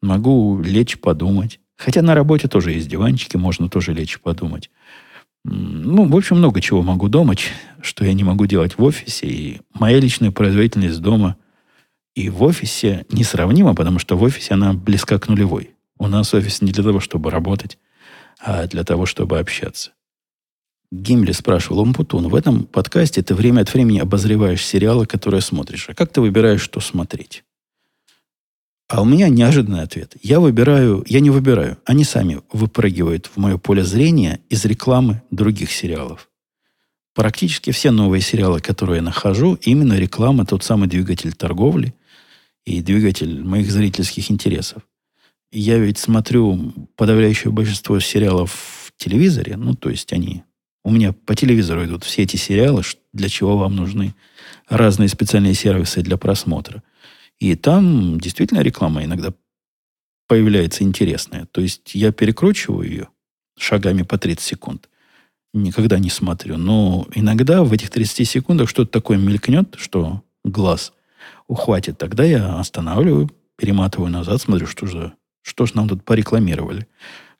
Могу 0.02 0.60
лечь 0.62 0.98
подумать. 0.98 1.60
Хотя 1.76 2.02
на 2.02 2.14
работе 2.14 2.48
тоже 2.48 2.72
есть 2.72 2.88
диванчики, 2.88 3.36
можно 3.36 3.68
тоже 3.68 3.94
лечь 3.94 4.20
подумать. 4.20 4.70
Ну, 5.44 6.06
в 6.06 6.16
общем, 6.16 6.36
много 6.36 6.60
чего 6.60 6.82
могу 6.82 7.08
дома, 7.08 7.34
что 7.80 8.04
я 8.04 8.12
не 8.12 8.24
могу 8.24 8.44
делать 8.44 8.76
в 8.76 8.82
офисе. 8.82 9.26
И 9.26 9.60
моя 9.72 9.98
личная 9.98 10.30
производительность 10.30 11.00
дома 11.00 11.36
и 12.14 12.28
в 12.28 12.42
офисе 12.42 13.06
несравнима, 13.10 13.74
потому 13.74 13.98
что 13.98 14.18
в 14.18 14.22
офисе 14.22 14.54
она 14.54 14.74
близка 14.74 15.18
к 15.18 15.28
нулевой. 15.28 15.70
У 15.98 16.08
нас 16.08 16.34
офис 16.34 16.60
не 16.60 16.72
для 16.72 16.84
того, 16.84 17.00
чтобы 17.00 17.30
работать, 17.30 17.78
а 18.38 18.66
для 18.66 18.84
того, 18.84 19.06
чтобы 19.06 19.38
общаться. 19.38 19.92
Гимли 20.92 21.32
спрашивал, 21.32 21.80
Умпутун, 21.80 22.28
в 22.28 22.34
этом 22.34 22.64
подкасте 22.64 23.22
ты 23.22 23.34
время 23.34 23.60
от 23.60 23.72
времени 23.72 24.00
обозреваешь 24.00 24.64
сериалы, 24.64 25.06
которые 25.06 25.40
смотришь. 25.40 25.88
А 25.88 25.94
как 25.94 26.12
ты 26.12 26.20
выбираешь, 26.20 26.62
что 26.62 26.80
смотреть? 26.80 27.44
А 28.88 29.02
у 29.02 29.04
меня 29.04 29.28
неожиданный 29.28 29.82
ответ. 29.82 30.16
Я 30.20 30.40
выбираю, 30.40 31.04
я 31.06 31.20
не 31.20 31.30
выбираю. 31.30 31.78
Они 31.84 32.02
сами 32.02 32.40
выпрыгивают 32.52 33.26
в 33.26 33.36
мое 33.36 33.56
поле 33.56 33.84
зрения 33.84 34.40
из 34.48 34.64
рекламы 34.64 35.22
других 35.30 35.70
сериалов. 35.70 36.28
Практически 37.14 37.70
все 37.70 37.92
новые 37.92 38.20
сериалы, 38.20 38.60
которые 38.60 38.96
я 38.96 39.02
нахожу, 39.02 39.54
именно 39.62 39.92
реклама, 39.92 40.44
тот 40.44 40.64
самый 40.64 40.88
двигатель 40.88 41.32
торговли 41.34 41.94
и 42.64 42.82
двигатель 42.82 43.44
моих 43.44 43.70
зрительских 43.70 44.28
интересов. 44.28 44.82
Я 45.52 45.78
ведь 45.78 45.98
смотрю 45.98 46.72
подавляющее 46.96 47.52
большинство 47.52 48.00
сериалов 48.00 48.52
в 48.52 48.92
телевизоре, 48.96 49.56
ну, 49.56 49.74
то 49.74 49.88
есть 49.88 50.12
они... 50.12 50.42
У 50.84 50.90
меня 50.90 51.12
по 51.12 51.34
телевизору 51.34 51.84
идут 51.84 52.04
все 52.04 52.22
эти 52.22 52.36
сериалы, 52.36 52.82
для 53.12 53.28
чего 53.28 53.56
вам 53.58 53.76
нужны 53.76 54.14
разные 54.68 55.08
специальные 55.08 55.54
сервисы 55.54 56.02
для 56.02 56.16
просмотра. 56.16 56.82
И 57.38 57.54
там 57.54 58.20
действительно 58.20 58.60
реклама 58.60 59.04
иногда 59.04 59.32
появляется 60.28 60.84
интересная. 60.84 61.46
То 61.46 61.60
есть 61.60 61.94
я 61.94 62.12
перекручиваю 62.12 62.88
ее 62.88 63.08
шагами 63.58 64.02
по 64.02 64.16
30 64.16 64.40
секунд. 64.44 64.88
Никогда 65.52 65.98
не 65.98 66.10
смотрю. 66.10 66.56
Но 66.56 67.06
иногда 67.14 67.64
в 67.64 67.72
этих 67.72 67.90
30 67.90 68.28
секундах 68.28 68.68
что-то 68.68 68.90
такое 68.92 69.18
мелькнет, 69.18 69.74
что 69.76 70.22
глаз 70.44 70.92
ухватит. 71.48 71.98
Тогда 71.98 72.24
я 72.24 72.58
останавливаю, 72.58 73.30
перематываю 73.56 74.10
назад, 74.10 74.40
смотрю, 74.40 74.66
что 74.66 74.86
же, 74.86 75.12
что 75.42 75.66
же 75.66 75.72
нам 75.74 75.88
тут 75.88 76.04
порекламировали. 76.04 76.86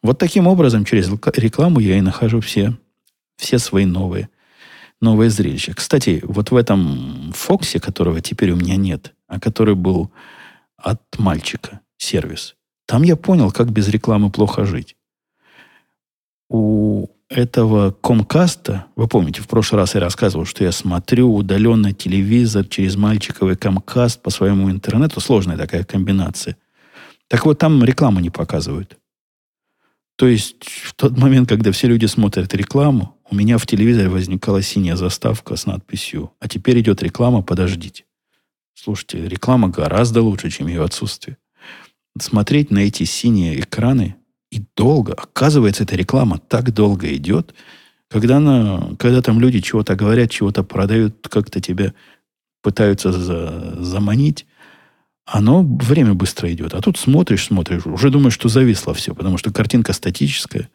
Вот 0.02 0.18
таким 0.18 0.46
образом, 0.46 0.84
через 0.84 1.08
рекламу 1.36 1.78
я 1.78 1.96
и 1.96 2.00
нахожу 2.00 2.40
все, 2.40 2.76
все 3.40 3.58
свои 3.58 3.86
новые 3.86 4.28
новое 5.00 5.30
зрелище. 5.30 5.72
Кстати, 5.74 6.20
вот 6.24 6.50
в 6.50 6.56
этом 6.56 7.32
Фоксе, 7.34 7.80
которого 7.80 8.20
теперь 8.20 8.52
у 8.52 8.56
меня 8.56 8.76
нет, 8.76 9.14
а 9.26 9.40
который 9.40 9.74
был 9.74 10.10
от 10.76 11.00
мальчика, 11.18 11.80
сервис, 11.96 12.56
там 12.86 13.02
я 13.02 13.16
понял, 13.16 13.50
как 13.50 13.70
без 13.70 13.88
рекламы 13.88 14.30
плохо 14.30 14.64
жить. 14.64 14.96
У 16.48 17.08
этого 17.28 17.92
Комкаста, 17.92 18.86
вы 18.96 19.06
помните, 19.06 19.40
в 19.40 19.46
прошлый 19.46 19.80
раз 19.80 19.94
я 19.94 20.00
рассказывал, 20.00 20.44
что 20.44 20.64
я 20.64 20.72
смотрю 20.72 21.32
удаленно 21.32 21.92
телевизор 21.92 22.64
через 22.64 22.96
мальчиковый 22.96 23.56
Комкаст 23.56 24.20
по 24.20 24.30
своему 24.30 24.70
интернету. 24.70 25.20
Сложная 25.20 25.56
такая 25.56 25.84
комбинация. 25.84 26.56
Так 27.28 27.46
вот, 27.46 27.58
там 27.58 27.84
рекламу 27.84 28.18
не 28.18 28.30
показывают. 28.30 28.98
То 30.16 30.26
есть 30.26 30.64
в 30.64 30.92
тот 30.94 31.16
момент, 31.16 31.48
когда 31.48 31.70
все 31.70 31.86
люди 31.86 32.06
смотрят 32.06 32.52
рекламу, 32.52 33.16
у 33.30 33.34
меня 33.34 33.58
в 33.58 33.66
телевизоре 33.66 34.08
возникала 34.08 34.62
синяя 34.62 34.96
заставка 34.96 35.56
с 35.56 35.66
надписью 35.66 36.32
«А 36.40 36.48
теперь 36.48 36.80
идет 36.80 37.02
реклама, 37.02 37.42
подождите». 37.42 38.04
Слушайте, 38.74 39.28
реклама 39.28 39.68
гораздо 39.68 40.22
лучше, 40.22 40.50
чем 40.50 40.66
ее 40.66 40.82
отсутствие. 40.82 41.36
Смотреть 42.18 42.70
на 42.70 42.78
эти 42.78 43.04
синие 43.04 43.60
экраны 43.60 44.16
и 44.50 44.62
долго. 44.76 45.12
Оказывается, 45.12 45.84
эта 45.84 45.96
реклама 45.96 46.38
так 46.38 46.72
долго 46.72 47.14
идет, 47.14 47.54
когда, 48.08 48.38
она, 48.38 48.96
когда 48.98 49.22
там 49.22 49.38
люди 49.38 49.60
чего-то 49.60 49.94
говорят, 49.94 50.30
чего-то 50.30 50.64
продают, 50.64 51.28
как-то 51.28 51.60
тебя 51.60 51.94
пытаются 52.62 53.12
за, 53.12 53.82
заманить– 53.82 54.46
оно 55.32 55.62
время 55.62 56.14
быстро 56.14 56.52
идет. 56.52 56.74
А 56.74 56.80
тут 56.80 56.98
смотришь, 56.98 57.44
смотришь, 57.46 57.86
уже 57.86 58.10
думаешь, 58.10 58.34
что 58.34 58.48
зависло 58.48 58.94
все, 58.94 59.14
потому 59.14 59.38
что 59.38 59.52
картинка 59.52 59.92
статическая. 59.92 60.68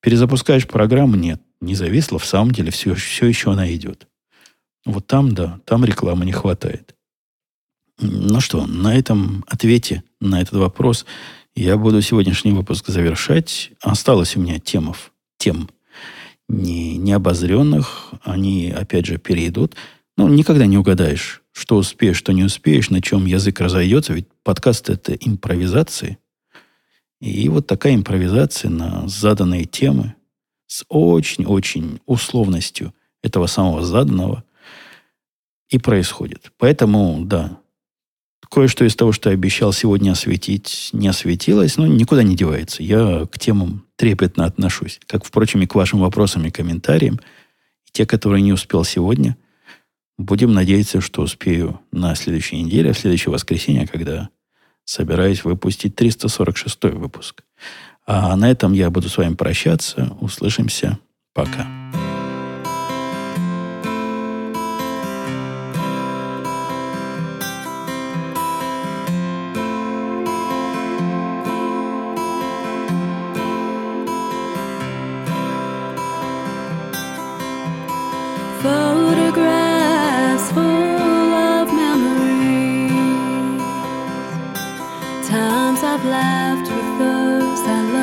Перезапускаешь 0.00 0.66
программу, 0.66 1.16
нет, 1.16 1.40
не 1.64 1.74
зависло, 1.74 2.18
в 2.18 2.26
самом 2.26 2.52
деле 2.52 2.70
все, 2.70 2.94
все 2.94 3.26
еще 3.26 3.52
она 3.52 3.72
идет. 3.74 4.06
Вот 4.84 5.06
там, 5.06 5.34
да, 5.34 5.60
там 5.64 5.84
рекламы 5.84 6.24
не 6.24 6.32
хватает. 6.32 6.94
Ну 7.98 8.40
что, 8.40 8.66
на 8.66 8.94
этом 8.94 9.44
ответе 9.46 10.02
на 10.20 10.40
этот 10.40 10.54
вопрос 10.54 11.06
я 11.54 11.76
буду 11.76 12.02
сегодняшний 12.02 12.52
выпуск 12.52 12.88
завершать. 12.88 13.70
Осталось 13.80 14.36
у 14.36 14.40
меня 14.40 14.58
темов, 14.58 15.12
тем 15.38 15.70
не, 16.48 16.96
необозренных. 16.96 18.12
Они, 18.22 18.70
опять 18.70 19.06
же, 19.06 19.18
перейдут. 19.18 19.76
Ну, 20.16 20.28
никогда 20.28 20.66
не 20.66 20.76
угадаешь, 20.76 21.42
что 21.52 21.76
успеешь, 21.76 22.16
что 22.16 22.32
не 22.32 22.44
успеешь, 22.44 22.90
на 22.90 23.00
чем 23.00 23.26
язык 23.26 23.60
разойдется. 23.60 24.12
Ведь 24.12 24.26
подкаст– 24.42 24.88
это 24.90 25.12
импровизации. 25.12 26.18
И 27.20 27.48
вот 27.48 27.66
такая 27.66 27.94
импровизация 27.94 28.70
на 28.70 29.08
заданные 29.08 29.64
темы 29.64 30.14
с 30.66 30.84
очень-очень 30.88 32.00
условностью 32.06 32.94
этого 33.22 33.46
самого 33.46 33.82
заданного 33.82 34.44
и 35.68 35.78
происходит. 35.78 36.52
Поэтому, 36.58 37.24
да, 37.24 37.58
кое-что 38.50 38.84
из 38.84 38.96
того, 38.96 39.12
что 39.12 39.30
я 39.30 39.34
обещал 39.34 39.72
сегодня 39.72 40.12
осветить, 40.12 40.90
не 40.92 41.08
осветилось, 41.08 41.76
но 41.76 41.86
никуда 41.86 42.22
не 42.22 42.36
девается. 42.36 42.82
Я 42.82 43.26
к 43.30 43.38
темам 43.38 43.86
трепетно 43.96 44.44
отношусь, 44.44 45.00
как, 45.06 45.24
впрочем, 45.24 45.62
и 45.62 45.66
к 45.66 45.74
вашим 45.74 46.00
вопросам 46.00 46.44
и 46.46 46.50
комментариям. 46.50 47.20
Те, 47.92 48.06
которые 48.06 48.42
не 48.42 48.52
успел 48.52 48.84
сегодня– 48.84 49.36
Будем 50.16 50.52
надеяться, 50.52 51.00
что 51.00 51.22
успею 51.22 51.80
на 51.90 52.14
следующей 52.14 52.62
неделе, 52.62 52.92
в 52.92 52.98
следующее 52.98 53.32
воскресенье, 53.32 53.88
когда 53.88 54.28
собираюсь 54.84 55.42
выпустить 55.42 55.96
346 55.96 56.84
выпуск. 56.94 57.42
А 58.06 58.36
на 58.36 58.50
этом 58.50 58.72
я 58.72 58.90
буду 58.90 59.08
с 59.08 59.16
вами 59.16 59.34
прощаться. 59.34 60.16
Услышимся. 60.20 60.98
Пока. 61.32 61.66
laughed 86.04 87.93